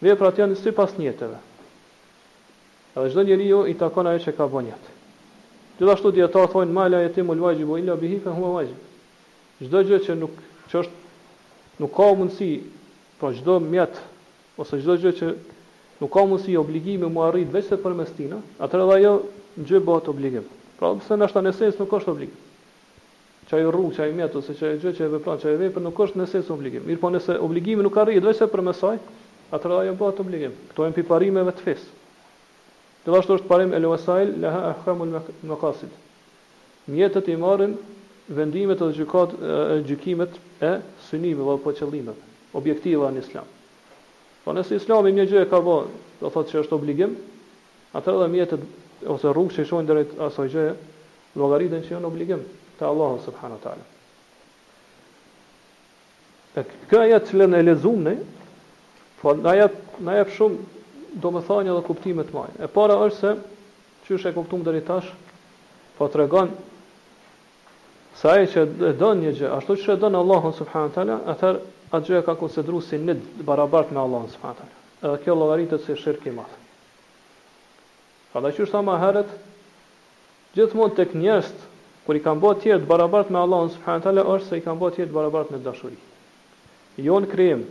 veprat 0.00 0.38
janë 0.40 0.56
sipas 0.64 0.96
niyeteve. 0.98 1.36
Edhe 2.96 3.10
çdo 3.12 3.22
njeriu 3.28 3.60
i 3.70 3.74
takon 3.78 4.06
ajo 4.10 4.24
që 4.26 4.34
ka 4.38 4.48
bën 4.54 4.66
niyet. 4.70 4.90
Gjithashtu 5.78 6.10
dietar 6.14 6.48
thonë 6.54 6.72
mala 6.74 7.02
e 7.04 7.12
timul 7.14 7.38
vajhi 7.42 7.64
bu 7.66 7.78
bihi 8.00 8.18
fa 8.24 8.34
huwa 8.34 8.50
wajib. 8.58 8.78
Çdo 9.62 9.82
gjë 9.90 10.02
që 10.06 10.16
nuk 10.22 10.34
çështë 10.72 11.82
nuk 11.82 11.94
ka 11.96 12.08
mundësi 12.14 12.50
Pra 13.24 13.32
çdo 13.32 13.54
mjet 13.64 13.96
ose 14.60 14.76
çdo 14.84 14.98
gjë 15.00 15.10
që 15.16 15.26
nuk 16.00 16.10
ka 16.12 16.22
mundësi 16.28 16.58
obligim 16.60 17.06
me 17.14 17.22
arrit 17.24 17.48
veç 17.54 17.70
se 17.70 17.76
përmes 17.80 18.10
tina, 18.18 18.36
atëherë 18.60 18.84
do 18.84 18.92
ajo 18.98 19.12
gjë 19.70 19.78
bëhet 19.86 20.10
obligim. 20.12 20.44
Pra 20.76 20.90
pse 20.98 21.16
na 21.16 21.24
shtanë 21.30 21.54
se 21.56 21.70
nuk 21.78 21.88
është 21.96 22.12
obligim. 22.12 22.36
Çaj 23.48 23.64
rrugë, 23.64 23.94
çaj 23.96 24.10
mjet 24.18 24.36
ose 24.36 24.52
çaj 24.58 24.76
gjë 24.82 24.92
që 24.98 25.08
vepron 25.14 25.40
çaj 25.40 25.56
vepër 25.62 25.84
nuk 25.86 26.02
është 26.04 26.20
në 26.20 26.26
esencë 26.28 26.52
obligim. 26.52 26.84
Mirë 26.90 27.00
po 27.00 27.12
nëse 27.14 27.38
obligimi 27.46 27.86
nuk 27.86 27.96
arrit 28.02 28.20
veç 28.28 28.42
se 28.42 28.50
përmes 28.52 28.76
saj, 28.84 29.00
atëherë 29.56 29.80
ajo 29.86 29.96
bëhet 30.04 30.20
obligim. 30.26 30.52
Kto 30.74 30.84
janë 30.84 30.98
piparimeve 31.00 31.56
të 31.56 31.64
fesë. 31.70 31.88
Do 33.08 33.16
vash 33.16 33.24
të 33.30 33.40
parim 33.48 33.72
el 33.80 33.88
wasail 33.88 34.36
la 34.44 34.52
ahkamul 34.74 35.16
maqasid. 35.54 35.96
Mjetët 36.92 37.32
i 37.32 37.40
marrin 37.46 37.72
vendimet 38.36 38.84
ose 38.84 39.08
gjykimet 39.88 40.36
e 40.60 40.76
synimeve 41.08 41.52
apo 41.56 41.72
qëllimeve 41.80 42.32
objektiva 42.54 43.10
në 43.12 43.22
islam. 43.24 43.46
Po 44.44 44.52
nëse 44.54 44.76
islami 44.78 45.12
një 45.16 45.24
gjë 45.30 45.44
e 45.44 45.48
ka 45.50 45.60
bërë, 45.64 46.02
do 46.20 46.30
thotë 46.32 46.52
që 46.54 46.60
është 46.62 46.76
obligim, 46.76 47.14
atëherë 47.96 48.20
edhe 48.22 48.30
mjetet 48.34 49.08
ose 49.14 49.32
rrugë 49.32 49.56
që 49.56 49.64
i 49.64 49.68
shojnë 49.70 49.88
drejt 49.90 50.14
asaj 50.28 50.50
gjëje, 50.52 50.74
llogariten 51.38 51.82
që 51.86 51.96
janë 51.96 52.06
obligim 52.08 52.44
te 52.78 52.86
Allahu 52.88 53.18
subhanahu 53.24 53.60
teala. 53.64 53.84
Tek 56.54 56.70
kjo 56.90 57.00
ajo 57.02 57.18
që 57.28 57.40
lënë 57.40 57.58
e 57.60 57.66
lezum 57.66 58.06
po 59.20 59.32
na 59.42 59.56
jep 59.56 59.74
na 60.04 60.14
jep 60.20 60.30
shumë 60.36 61.18
domethënie 61.22 61.72
dhe 61.74 61.82
kuptime 61.88 62.22
të 62.28 62.34
mëdha. 62.34 62.62
E 62.62 62.68
para 62.74 63.00
është 63.08 63.16
se 63.18 63.32
çështë 64.06 64.30
e 64.30 64.34
kuptum 64.36 64.62
deri 64.66 64.84
tash, 64.86 65.08
po 65.98 66.08
tregon 66.12 66.50
sa 68.14 68.34
ai 68.38 68.46
që 68.46 68.62
e 68.62 68.92
don 68.98 69.18
një 69.24 69.32
gjë, 69.40 69.48
ashtu 69.56 69.74
që 69.82 69.94
e 69.94 69.98
don 70.04 70.14
Allahu 70.14 70.52
subhanahu 70.60 70.94
teala, 70.94 71.18
atëherë 71.32 71.62
atë 71.94 72.10
gjë 72.10 72.22
ka 72.26 72.34
konsideru 72.38 72.80
si 72.82 72.98
një 72.98 73.14
barabart 73.46 73.92
me 73.94 74.00
Allah 74.02 74.24
në 74.24 74.30
sëfatër. 74.32 74.70
Edhe 75.04 75.18
kjo 75.24 75.34
logaritët 75.38 75.84
si 75.84 75.96
shirkë 76.00 76.30
i 76.30 76.34
madhë. 76.38 76.60
Pra 78.32 78.42
da 78.42 78.50
qështë 78.56 78.78
ama 78.80 78.96
herët, 79.02 79.30
gjithmon 80.56 80.94
të 80.96 81.06
kënjërst, 81.12 81.62
kër 82.06 82.18
i 82.18 82.22
kam 82.24 82.40
bo 82.42 82.50
tjerë 82.60 82.80
të 82.82 82.90
barabart 82.90 83.30
me 83.32 83.40
Allah 83.44 83.68
në 83.68 83.74
sëfatër, 83.76 84.20
është 84.34 84.48
se 84.50 84.58
i 84.60 84.64
kam 84.64 84.80
bo 84.82 84.90
tjerë 84.90 85.10
të 85.10 85.14
barabart 85.18 85.52
me 85.54 85.60
dashuri. 85.68 85.98
Jo 87.06 87.20
në 87.22 87.30
krim, 87.30 87.62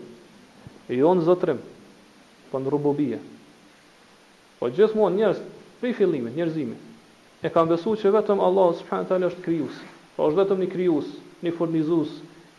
jo 0.94 1.14
në 1.18 1.26
zëtrim, 1.28 1.60
për 1.60 2.50
po 2.54 2.62
në 2.64 2.74
rububie. 2.74 3.20
Po 4.60 4.72
gjithmon 4.72 5.18
njërës, 5.20 5.40
pri 5.82 5.94
fillimit, 5.98 6.36
njërzimit, 6.36 6.92
e 7.44 7.50
kam 7.52 7.68
besu 7.68 7.98
që 8.00 8.14
vetëm 8.20 8.40
Allah 8.44 8.72
në 8.72 8.80
sëfatër 8.84 9.28
është 9.32 9.48
kryus, 9.50 9.82
Po 10.14 10.28
është 10.30 10.38
vetëm 10.44 10.60
një 10.62 10.68
kryus, 10.70 11.08
një 11.42 11.52
furnizus, 11.58 12.10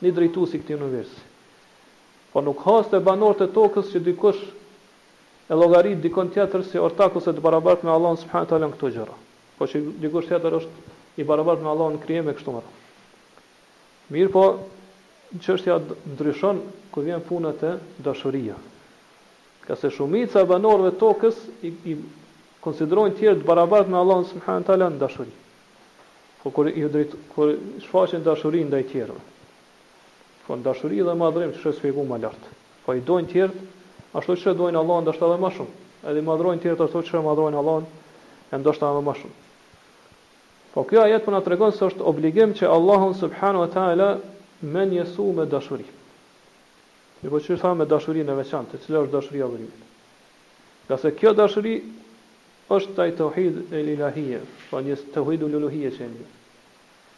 një 0.03 0.11
drejtus 0.17 0.57
i 0.57 0.59
këti 0.59 0.75
Po 2.35 2.43
nuk 2.43 2.59
hasë 2.67 2.91
të 2.97 3.01
banor 3.07 3.37
të 3.39 3.47
tokës 3.55 3.93
që 3.95 4.01
dikush 4.09 4.41
e 5.45 5.55
logarit 5.59 6.01
dikon 6.03 6.33
tjetër 6.35 6.65
si 6.67 6.81
ortak 6.83 7.15
ose 7.21 7.31
të 7.37 7.43
barabart 7.45 7.85
me 7.87 7.93
Allah 7.95 8.17
në 8.17 8.21
subhanët 8.25 8.51
talën 8.53 8.73
këto 8.75 8.91
gjëra. 8.97 9.19
Po 9.59 9.69
që 9.71 9.83
dikush 10.03 10.27
tjetër 10.33 10.57
është 10.59 11.23
i 11.23 11.27
barabart 11.29 11.63
me 11.63 11.71
Allah 11.77 11.93
në 11.95 12.01
krijem 12.07 12.29
e 12.29 12.35
kështu 12.35 12.55
mërë. 12.57 12.73
Mirë 14.17 14.33
po, 14.35 14.43
në 15.37 15.43
qështja 15.47 15.77
ndryshon 16.17 16.59
ku 16.95 17.05
vjen 17.07 17.23
punët 17.29 17.63
e 17.71 17.77
dashuria. 18.09 18.57
Ka 19.69 19.79
se 19.79 19.93
shumica 19.95 20.43
e 20.43 20.49
banorëve 20.51 20.91
tokës 21.01 21.39
i, 21.63 21.71
i 21.71 21.95
konsiderojnë 22.67 23.15
tjerë 23.21 23.41
të 23.41 23.47
barabart 23.53 23.87
me 23.95 24.01
Allah 24.01 24.25
në 24.25 24.33
subhanët 24.35 24.67
talën 24.73 24.97
në 24.99 25.03
dashuri. 25.07 25.31
Po 26.43 26.51
kër, 26.53 26.73
i 26.75 26.83
drejt, 26.93 27.15
kër 27.37 27.55
shfaqen 27.87 28.27
dashuri 28.27 28.67
ndaj 28.67 28.83
tjerëve. 28.91 29.23
Kon 30.47 30.63
dashuri 30.63 31.01
dhe 31.05 31.15
madhrim 31.17 31.53
që 31.55 31.61
shes 31.63 31.79
fikum 31.81 32.11
më 32.13 32.19
lart. 32.25 32.49
Po 32.85 32.93
i 32.95 33.01
dojnë 33.01 33.29
të 33.29 33.33
tjerë, 33.33 33.63
ashtu 34.21 34.35
që 34.43 34.53
dojnë 34.59 34.81
Allah 34.81 35.01
ndoshta 35.07 35.29
edhe 35.29 35.39
më 35.45 35.51
shumë. 35.57 35.73
Edhe 36.11 36.25
madhrojnë 36.27 36.61
të 36.61 36.67
tjerë 36.67 36.89
ashtu 36.89 37.03
që 37.11 37.23
madhrojnë 37.29 37.61
Allah 37.63 38.53
e 38.55 38.61
ndoshta 38.61 38.91
edhe 38.93 39.03
më 39.07 39.15
shumë. 39.23 39.35
Po 40.75 40.85
kjo 40.91 41.03
ajet 41.07 41.25
po 41.25 41.33
na 41.33 41.41
tregon 41.47 41.73
se 41.73 41.85
është 41.89 42.05
obligim 42.11 42.53
që 42.59 42.69
Allahu 42.77 43.15
subhanahu 43.23 43.65
wa 43.65 43.71
taala 43.77 44.09
me 44.75 44.85
njësu 44.91 45.31
me 45.39 45.47
dashuri. 45.55 45.87
Dhe 47.23 47.33
po 47.33 47.41
çfarë 47.47 47.63
thamë 47.65 47.81
me 47.81 47.89
dashurinë 47.95 48.33
e 48.33 48.39
veçantë, 48.43 48.81
cila 48.85 49.05
është 49.07 49.17
dashuria 49.17 49.47
e 49.47 49.49
Allahut. 49.49 49.91
Qase 50.91 51.15
kjo 51.17 51.33
dashuri 51.41 51.77
është 52.77 52.97
taj 52.99 53.11
tauhid 53.19 53.73
el 53.81 53.89
ilahie, 53.97 54.43
po 54.69 54.83
një 54.85 54.99
tauhid 55.17 55.49
ul 55.49 55.57
që 55.65 55.73
ndjen. 55.73 56.17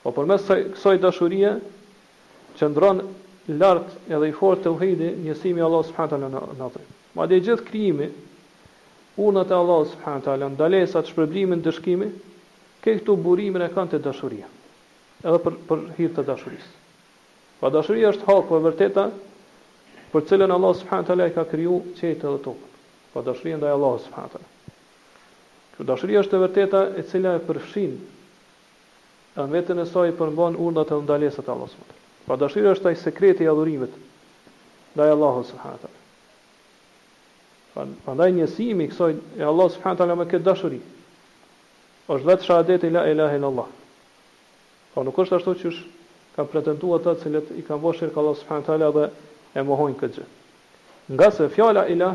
Po 0.02 0.12
përmes 0.14 0.46
kësaj 0.76 1.00
dashurie 1.02 1.56
që 2.56 2.68
lart 3.60 3.92
edhe 4.10 4.28
i 4.28 4.34
fortë 4.34 4.64
të 4.64 4.70
uhidi 4.72 5.10
njësimi 5.24 5.62
Allah 5.62 5.82
s.a. 5.86 6.06
në 6.18 6.28
atër. 6.66 6.86
Ma 7.16 7.26
dhe 7.30 7.38
gjithë 7.44 7.64
kriimi, 7.68 8.08
unat 9.26 9.50
e 9.50 9.54
Allah 9.58 9.84
s.a. 9.92 10.16
në 10.40 10.48
dalesa 10.58 11.02
shpërblimin 11.08 11.62
të 11.64 11.72
ke 12.80 12.96
këtu 13.00 13.16
burimin 13.18 13.62
e 13.62 13.68
kanë 13.74 13.92
të 13.94 13.98
dashuria, 14.04 14.46
edhe 15.26 15.38
për, 15.42 15.54
për 15.68 15.78
hirtë 15.96 16.14
të 16.16 16.22
dashurisë. 16.28 16.74
Pa 17.58 17.70
dashuria 17.74 18.12
është 18.14 18.26
halë 18.28 18.44
po 18.46 18.58
e 18.58 18.62
vërteta, 18.62 19.04
për 20.12 20.26
cilën 20.28 20.52
Allah 20.54 20.74
s.a. 20.78 21.00
në 21.18 21.30
ka 21.34 21.46
kriju 21.50 21.80
qëjtë 21.98 22.28
edhe 22.30 22.42
tokën. 22.46 22.74
Pa 23.14 23.22
dashurin 23.26 23.60
ndaj 23.60 23.74
Allah 23.74 23.96
s.a. 24.04 24.26
në 24.32 24.34
të 25.86 25.96
është 25.96 26.30
të 26.32 26.42
vërteta 26.44 26.82
e 27.00 27.04
të 27.04 27.20
e 27.20 27.40
të 27.44 27.62
të 27.68 27.88
në 29.36 29.52
vetën 29.52 29.80
e 29.82 29.84
të 29.84 30.10
të 30.16 30.82
të 30.82 30.98
e 30.98 31.04
ndalesat 31.04 31.44
e 31.44 31.46
të 31.46 31.70
të 31.76 32.02
Pa 32.26 32.34
dëshira 32.36 32.72
është 32.74 32.88
ai 32.90 32.96
sekreti 32.98 33.44
i 33.46 33.48
adhurimit 33.50 33.94
ndaj 34.96 35.12
Allahut 35.14 35.46
subhanahu 35.46 35.92
wa 37.76 37.84
Prandaj 38.06 38.30
njësimi 38.38 38.86
i 38.86 38.90
kësaj 38.90 39.14
e 39.38 39.44
Allah 39.50 39.68
subhanahu 39.74 39.98
taala 40.00 40.16
me 40.18 40.24
këtë 40.32 40.44
dashuri 40.48 40.80
është 42.16 42.26
vetë 42.30 42.46
shahadeti 42.48 42.90
la 42.96 43.02
ilaha 43.12 43.34
illallah. 43.38 43.68
Po 44.94 45.02
nuk 45.06 45.16
është 45.24 45.38
ashtu 45.38 45.54
që 45.62 45.72
ka 46.36 46.44
pretenduar 46.50 46.98
ata 47.00 47.14
se 47.20 47.58
i 47.58 47.62
kanë 47.68 47.82
bërë 47.84 48.10
ka 48.14 48.20
Allah 48.22 48.36
subhanahu 48.40 48.66
taala 48.70 48.90
dhe 48.96 49.06
e 49.54 49.62
mohojnë 49.70 49.98
këtë 50.00 50.18
gjë. 50.18 50.26
Nga 51.14 51.30
se 51.36 51.48
fjala 51.54 51.86
ila 51.94 52.10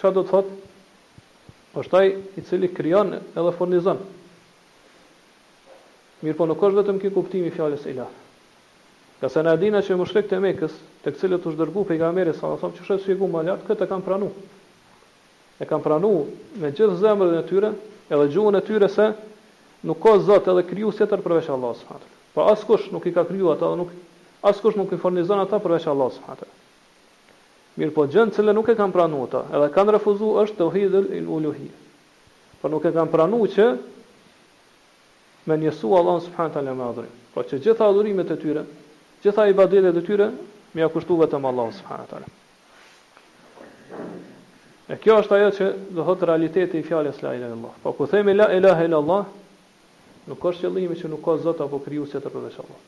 ça 0.00 0.12
do 0.14 0.22
të 0.22 0.30
thotë 0.30 1.80
është 1.82 1.98
ai 2.00 2.08
i 2.40 2.46
cili 2.46 2.70
krijon 2.74 3.14
edhe 3.18 3.52
furnizon. 3.58 4.02
Mirë 6.26 6.36
po 6.38 6.46
nuk 6.50 6.60
është 6.68 6.82
vetëm 6.82 7.00
ky 7.02 7.12
kuptimi 7.18 7.48
i 7.50 7.54
fjalës 7.58 7.86
ilah. 7.94 8.10
Ka 9.20 9.28
se 9.28 9.42
në 9.44 9.52
edhina 9.58 9.82
që 9.84 9.96
mushrik 10.00 10.30
të 10.30 10.38
mekës, 10.40 10.76
të 11.04 11.12
këcilët 11.14 11.44
u 11.44 11.52
shdërgu 11.52 11.82
për 11.88 11.96
i 11.98 12.00
gameri, 12.00 12.32
sa 12.38 12.48
nësëm 12.54 12.70
që 12.78 12.86
shëtë 12.86 13.02
shqegu 13.04 13.26
më 13.28 13.42
lartë, 13.50 13.66
këtë 13.68 13.84
e 13.86 13.90
kam 13.90 14.04
pranu. 14.06 14.30
E 15.60 15.66
kam 15.68 15.82
pranu 15.84 16.12
me 16.62 16.70
gjithë 16.72 16.96
zemrën 17.02 17.34
e 17.36 17.42
tyre, 17.50 17.68
edhe 18.08 18.24
gjuhën 18.32 18.56
e 18.56 18.62
tyre 18.64 18.88
se 18.94 19.10
nuk 19.90 20.00
ka 20.00 20.14
zëtë 20.24 20.54
edhe 20.54 20.64
kryu 20.70 20.92
si 20.96 21.04
përveç 21.10 21.50
Allah 21.52 21.74
së 21.82 21.90
fatër. 21.90 22.14
Pa 22.32 22.48
askush 22.54 22.88
nuk 22.96 23.10
i 23.10 23.12
ka 23.12 23.26
kryu 23.28 23.52
ata 23.52 23.68
dhe 23.74 23.80
nuk, 23.82 23.92
askush 24.50 24.80
nuk 24.80 24.96
i 24.96 25.00
fornizon 25.04 25.44
ata 25.44 25.60
përveç 25.66 25.90
Allah 25.92 26.08
së 26.16 26.24
fatër. 26.24 26.48
Mirë 27.76 27.92
po 27.98 28.08
gjënë 28.14 28.34
cilë 28.38 28.56
nuk 28.56 28.72
e 28.72 28.78
kam 28.80 28.92
pranu 28.96 29.26
ata, 29.28 29.44
edhe 29.52 29.68
kanë 29.76 29.98
refuzu 29.98 30.32
është 30.46 30.56
të 30.62 30.68
uhi 30.70 30.86
dhe 30.94 31.04
uluhi. 31.36 31.68
Pa 32.56 32.64
po 32.68 32.72
nuk 32.76 32.88
e 32.88 32.94
kam 32.96 33.12
pranu 33.12 33.44
që 33.52 33.68
me 35.48 35.60
njësu 35.60 35.92
Allah 36.00 36.22
së 36.24 36.32
fatër 36.40 36.72
e 37.00 37.10
që 37.50 37.58
gjitha 37.62 37.86
adhurimet 37.86 38.30
e 38.32 38.36
tyre, 38.40 38.62
gjitha 39.22 39.46
i 39.48 39.52
badetet 39.54 39.96
e 39.96 40.04
tyre 40.06 40.26
me 40.72 40.84
akushtu 40.84 41.16
vetëm 41.20 41.44
Allah 41.48 41.68
subhanahu 41.74 42.06
wa 42.06 42.10
taala. 42.10 42.28
E 44.90 44.94
kjo 44.98 45.18
është 45.22 45.34
ajo 45.36 45.50
që 45.58 45.64
do 45.96 46.06
thotë 46.08 46.28
realiteti 46.30 46.80
i 46.80 46.86
fjalës 46.86 47.20
la 47.22 47.32
ilahe 47.36 47.52
illallah. 47.54 47.74
Po 47.82 47.92
ku 47.94 48.06
themi 48.10 48.34
la 48.34 48.46
ilahe 48.56 48.88
illallah, 48.88 49.24
nuk 50.30 50.46
është 50.50 50.64
qëllimi 50.66 50.96
që 51.00 51.10
nuk 51.12 51.22
ka 51.24 51.36
Zot 51.44 51.60
apo 51.62 51.78
krijuesi 51.84 52.18
të 52.18 52.32
përveç 52.34 52.56
Allah. 52.62 52.80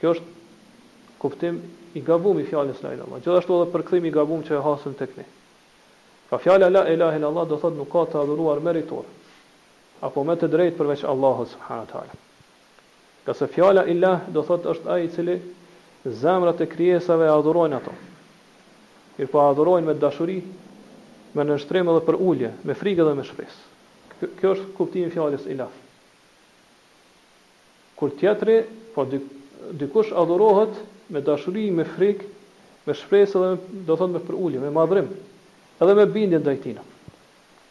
Kjo 0.00 0.14
është 0.16 1.20
kuptim 1.22 1.60
i 1.94 2.00
gabuar 2.02 2.40
i 2.40 2.46
fjalës 2.48 2.80
la 2.82 2.88
ilaha 2.88 2.98
illallah. 2.98 3.22
Gjithashtu 3.26 3.58
edhe 3.60 3.68
për 3.74 3.82
i 3.82 3.86
gabum 3.88 4.10
gabuar 4.16 4.46
që 4.48 4.56
e 4.58 4.64
hasëm 4.66 4.96
tek 5.00 5.16
ne. 5.20 5.24
Pa 6.30 6.38
fjala 6.40 6.68
la 6.70 6.86
ilahe 6.88 7.18
illallah 7.20 7.48
do 7.48 7.60
thotë 7.60 7.76
nuk 7.82 7.92
ka 7.92 8.04
të 8.12 8.22
adhuruar 8.22 8.60
meritor 8.64 9.04
apo 10.08 10.24
me 10.24 10.34
të 10.40 10.48
drejtë 10.48 10.78
përveç 10.80 11.04
Allah 11.12 11.36
subhanahu 11.52 11.86
wa 11.86 11.92
taala. 11.92 12.18
Ka 13.24 13.34
se 13.34 13.46
fjala 13.46 13.86
ilah 13.86 14.26
do 14.34 14.42
thot 14.42 14.64
është 14.66 14.90
ai 14.90 15.04
i 15.06 15.10
cili 15.14 15.36
zemrat 16.18 16.60
e 16.60 16.66
krijesave 16.66 17.28
adhurojnë 17.30 17.78
ato. 17.78 17.92
Ir 19.22 19.28
po 19.30 19.44
adhurojnë 19.46 19.86
me 19.86 19.94
dashuri, 20.02 20.40
me 21.36 21.44
nënshtrim 21.46 21.90
edhe 21.92 22.02
për 22.08 22.18
ulje, 22.18 22.50
me 22.66 22.74
frikë 22.74 23.06
dhe 23.06 23.14
me 23.20 23.26
shpresë. 23.26 23.68
Kjo 24.40 24.54
është 24.56 24.66
kuptimi 24.78 25.10
i 25.10 25.12
fjalës 25.14 25.46
ilah. 25.54 25.70
Kur 27.98 28.10
teatri 28.20 28.56
po 28.96 29.06
dy, 29.12 29.22
dikush 29.78 30.10
adhurohet 30.18 30.74
me 31.14 31.22
dashuri, 31.22 31.68
me 31.70 31.86
frikë, 31.94 32.26
me 32.88 32.94
shpresë 32.98 33.38
dhe 33.44 33.52
me, 33.52 33.62
do 33.86 33.96
thot 34.00 34.10
me 34.16 34.22
për 34.26 34.38
ulje, 34.48 34.62
me 34.64 34.70
madhrim, 34.74 35.10
edhe 35.78 35.94
me 35.94 36.06
bindje 36.10 36.42
ndaj 36.42 36.58
tij. 36.64 36.82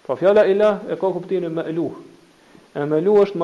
Po 0.08 0.16
fjala 0.20 0.45
ilah 0.47 0.88
e 0.91 0.95
ka 0.99 1.12
kuptimin 1.16 1.52
me 1.60 1.68
eluh. 1.74 1.99
E 2.76 2.86
me 2.88 3.02
eluh 3.04 3.20
është 3.26 3.39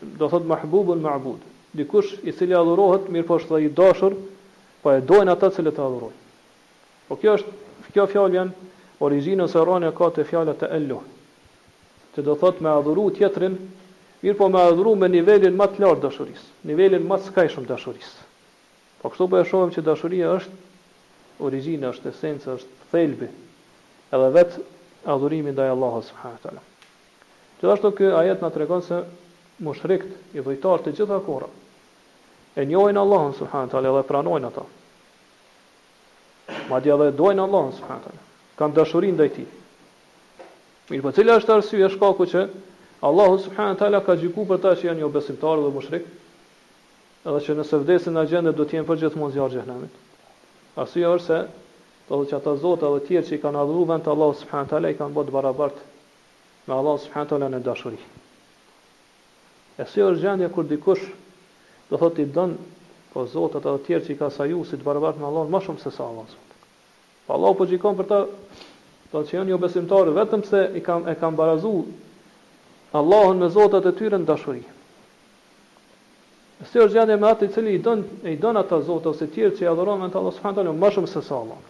do 0.00 0.28
thot 0.28 0.44
mahbubun 0.46 0.98
ma'bud. 1.02 1.40
Dikush 1.72 2.16
i 2.24 2.32
cili 2.32 2.54
adhurohet, 2.56 3.08
mirë 3.12 3.26
po 3.28 3.36
është 3.38 3.54
dhe 3.56 3.64
i 3.66 3.70
dashur, 3.76 4.14
po 4.82 4.92
e 4.92 5.00
dojnë 5.00 5.32
ata 5.32 5.50
cilë 5.54 5.72
të 5.76 5.82
adhurohet. 5.84 6.20
Po 7.08 7.16
kjo 7.20 7.34
është, 7.38 7.54
kjo 7.94 8.06
fjallë 8.12 8.38
janë, 8.40 8.68
originës 9.04 9.54
e 9.60 9.64
rani 9.68 9.90
ka 9.94 10.08
të 10.16 10.24
fjallët 10.30 10.64
e 10.66 10.70
elluh, 10.78 11.02
që 12.16 12.24
do 12.26 12.36
thot 12.40 12.62
me 12.64 12.70
adhuru 12.72 13.10
tjetrin, 13.18 13.58
mirë 14.24 14.38
po 14.38 14.48
me 14.48 14.62
adhuru 14.62 14.94
me 15.00 15.10
nivelin 15.12 15.56
më 15.58 15.66
të 15.74 15.84
lartë 15.84 16.04
dashuris, 16.06 16.46
nivelin 16.70 17.04
më 17.10 17.18
të 17.20 17.28
skajshëm 17.30 17.68
dashuris. 17.68 18.14
Po 19.02 19.12
kështu 19.12 19.28
po 19.30 19.40
e 19.42 19.48
shohim 19.48 19.74
që 19.76 19.84
dashuria 19.84 20.32
është 20.38 20.64
origjina, 21.44 21.90
është 21.92 22.12
esenca, 22.14 22.56
është 22.56 22.88
thelbi. 22.92 23.28
Edhe 24.16 24.32
vetë 24.38 24.64
adhurimi 25.12 25.52
ndaj 25.52 25.74
Allahut 25.74 26.08
subhanahu 26.08 26.38
wa 26.40 26.42
taala. 26.46 26.62
Gjithashtu 27.60 27.92
ky 27.98 28.08
ajet 28.16 28.42
na 28.42 28.50
tregon 28.52 28.82
se 28.82 29.02
mushrikt, 29.64 30.08
i 30.36 30.42
dhujtar 30.42 30.82
të 30.84 30.92
gjitha 30.96 31.16
kora, 31.26 31.48
e 32.60 32.64
njojnë 32.68 33.00
Allahën 33.02 33.32
subhanët 33.38 33.76
dhe 33.96 34.02
pranojnë 34.08 34.48
ata. 34.50 34.64
Ma 36.70 36.80
dhja 36.84 36.96
dhe 37.00 37.10
dojnë 37.20 37.44
Allahën 37.46 37.72
subhanët 37.78 38.08
alë, 38.12 38.20
kanë 38.58 38.76
dëshurin 38.78 39.16
dhe 39.20 39.28
ti. 39.36 39.44
Mirë 40.90 41.02
për 41.02 41.06
po 41.08 41.12
cilë 41.18 41.38
është 41.40 41.54
arsy 41.56 41.80
e 41.82 41.88
shkaku 41.94 42.26
që 42.32 42.44
Allahu 43.08 43.38
subhanët 43.46 43.98
ka 44.06 44.18
gjyku 44.20 44.46
për 44.52 44.60
ta 44.62 44.74
që 44.78 44.90
janë 44.90 45.00
një 45.02 45.06
jo 45.06 45.12
besimtarë 45.16 45.64
dhe 45.66 45.72
mushrik, 45.76 46.04
edhe 47.26 47.40
që 47.48 47.56
nëse 47.60 47.80
vdesin 47.84 48.14
në 48.16 48.26
gjendë 48.32 48.52
do 48.60 48.64
t'jenë 48.68 48.86
për 48.88 49.00
gjithë 49.02 49.20
mund 49.20 49.34
zjarë 49.36 49.56
gjëhnemit. 49.56 49.94
Arsy 50.82 51.00
e 51.02 51.08
është 51.16 51.26
se, 51.26 51.40
do 52.08 52.20
dhe 52.20 52.28
që 52.30 52.36
ata 52.38 52.54
zotë 52.62 52.86
edhe 52.90 53.02
tjerë 53.08 53.26
që 53.30 53.34
i 53.34 53.40
kanë 53.46 53.64
adhru 53.64 53.88
vend 53.88 54.06
Allahu 54.14 54.36
subhanët 54.42 54.92
i 54.92 54.96
kanë 55.00 55.16
bëtë 55.18 55.34
barabartë 55.34 55.90
me 56.68 56.76
Allahu 56.82 57.02
subhanët 57.08 57.38
në 57.56 57.64
dëshurinë. 57.66 58.22
E 59.76 59.84
se 59.84 60.00
është 60.02 60.22
gjendja 60.22 60.46
kur 60.54 60.64
dikush 60.70 61.04
do 61.90 61.98
thotë 62.00 62.24
i 62.24 62.30
don 62.32 62.54
po 63.12 63.26
zotat 63.28 63.64
e 63.68 63.74
të 63.76 63.84
tjerë 63.86 64.04
që 64.06 64.14
i 64.14 64.18
ka 64.20 64.30
saju 64.36 64.62
si 64.70 64.78
të 64.80 64.86
barabartë 64.86 65.20
me 65.20 65.28
Allahun 65.28 65.52
më 65.54 65.60
shumë 65.66 65.82
se 65.82 65.92
sa 65.96 66.06
Allahu. 66.06 66.26
Po 66.26 67.34
Allah 67.34 67.34
Allahu 67.36 67.58
po 67.58 67.66
gjikon 67.72 67.98
për 67.98 68.08
ta, 68.12 68.20
do 69.12 69.20
të 69.20 69.28
thonë 69.36 69.52
jo 69.52 69.58
besimtarë 69.66 70.14
vetëm 70.16 70.46
se 70.48 70.62
i 70.80 70.82
kanë 70.86 71.12
e 71.12 71.16
kanë 71.20 71.36
barazuar 71.36 71.92
Allahun 73.00 73.42
me 73.44 73.50
zotat 73.58 73.86
e 73.86 73.92
tyre 73.98 74.16
në 74.16 74.24
dashuri. 74.30 74.62
Se 76.72 76.80
është 76.80 76.96
gjendja 76.96 77.20
me 77.20 77.28
atë 77.28 77.46
i 77.46 77.52
cili 77.52 77.74
i 77.76 77.78
don 77.84 78.04
e 78.24 78.32
i 78.32 78.40
don 78.40 78.56
ata 78.56 78.78
zotat 78.88 79.10
ose 79.12 79.28
të 79.28 79.34
tjerë 79.34 79.56
që 79.60 79.66
i 79.66 79.72
adhurojnë 79.74 80.06
me 80.06 80.20
Allah 80.22 80.36
subhanahu 80.40 80.76
më 80.80 80.92
shumë 80.96 81.12
se 81.12 81.22
sa 81.28 81.42
Allahu. 81.42 81.62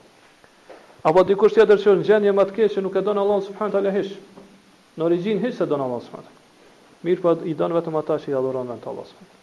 Apo 1.11 1.27
dikush 1.27 1.59
tjetër 1.59 1.83
që 1.83 1.91
është 1.91 1.99
në 2.01 2.09
gjendje 2.13 2.37
më 2.39 2.47
të 2.53 2.57
keqe 2.61 2.81
nuk 2.87 2.95
e 2.95 3.03
don 3.09 3.19
Allahun 3.25 3.45
subhanahu 3.51 3.99
hiç. 3.99 4.15
Në 4.97 5.05
origjinë 5.11 5.43
hiç 5.49 5.59
se 5.59 5.67
don 5.73 5.83
Allahu 5.87 6.03
subhanahu 6.07 6.36
mirë 7.07 7.23
pa 7.25 7.33
po 7.39 7.47
i 7.47 7.53
danë 7.59 7.77
vetëm 7.79 7.97
ata 8.01 8.15
që 8.23 8.33
i 8.33 8.35
adhuran 8.39 8.71
vend 8.73 8.87
Allah 8.91 9.07
s.w.t. 9.07 9.43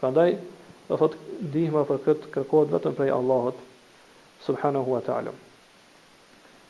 Pra 0.00 0.08
ndaj, 0.14 0.30
dhe 0.88 0.98
thot, 1.02 1.14
dihme 1.54 1.82
për 1.88 2.00
këtë 2.06 2.30
kërkohet 2.36 2.72
vetëm 2.74 2.96
prej 2.98 3.10
Allahot, 3.16 3.56
subhanahu 4.46 4.94
wa 4.96 5.02
ta'ala. 5.06 5.32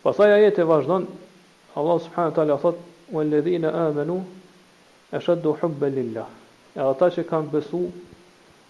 Pasaj 0.03 0.35
ajet 0.37 0.59
e 0.61 0.67
vazhdon, 0.71 1.07
Allah 1.79 2.01
subhanahu 2.07 2.33
wa 2.33 2.37
ta'ala 2.41 2.57
thot, 2.65 2.81
u 3.15 3.23
e 3.23 3.25
ledhine 3.29 3.73
amenu, 3.87 4.19
e 5.11 5.19
shëddu 5.25 5.55
hubbe 5.63 5.91
lillah. 5.95 6.29
E 6.77 6.81
ata 6.91 7.09
që 7.15 7.25
kanë 7.31 7.53
besu, 7.55 7.81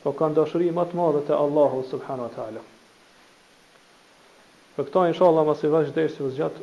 po 0.04 0.14
kanë 0.20 0.38
dashëri 0.38 0.70
më 0.76 0.86
të 0.92 1.00
madhe 1.00 1.24
te 1.30 1.34
Allahu 1.36 1.82
subhanahu 1.90 2.26
wa 2.28 2.34
taala. 2.36 2.62
Për 4.76 4.86
këtë 4.86 5.02
inshallah 5.10 5.44
mos 5.48 5.64
i 5.66 5.70
vazhdoj 5.74 5.96
dersi 5.98 6.22
u 6.24 6.30
zgjat. 6.32 6.54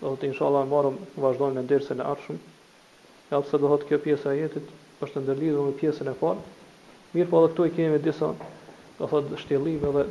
Do 0.00 0.16
të 0.18 0.32
inshallah 0.32 0.64
marrim 0.72 0.96
vazhdojmë 1.22 1.60
në 1.60 1.66
dersën 1.74 2.02
e 2.02 2.06
ardhshme. 2.10 2.38
E 3.28 3.34
apësa 3.36 3.58
dhe 3.60 3.68
hëtë 3.70 3.86
kjo 3.88 3.96
pjesë 4.04 4.28
a 4.28 4.36
jetit, 4.38 4.68
është 5.04 5.14
të 5.16 5.22
ndërlidhë 5.24 5.64
me 5.66 5.72
pjesën 5.80 6.08
e 6.08 6.14
parë, 6.20 6.52
Mirë 7.16 7.28
po 7.32 7.38
edhe 7.40 7.50
këtu 7.50 7.66
i 7.66 7.72
kemi 7.78 7.98
disa, 8.06 8.30
do 9.00 9.06
thot, 9.10 9.28
shtjelime 9.42 9.90
dhe, 9.96 10.04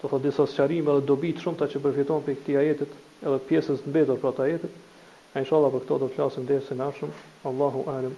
do 0.00 0.08
thot, 0.12 0.18
disa 0.28 0.46
sëqarime 0.52 0.94
dhe 0.96 1.04
dobitë 1.12 1.44
shumë 1.44 1.60
ta 1.62 1.68
që 1.74 1.82
përfiton 1.88 2.24
për 2.28 2.36
këti 2.40 2.56
a 2.62 2.66
jetit, 2.68 2.96
edhe 3.26 3.38
pjesës 3.50 3.84
në 3.88 3.94
bedër 3.98 4.20
për 4.24 4.36
ta 4.40 4.48
jetit. 4.52 4.80
A 5.34 5.40
në 5.40 5.46
për 5.46 5.78
këto 5.84 6.00
do 6.06 6.10
të 6.16 6.28
dhe 6.52 6.60
se 6.70 6.74
në 6.80 6.88
ashëm, 6.88 7.12
Allahu 7.52 7.84
alem. 7.98 8.16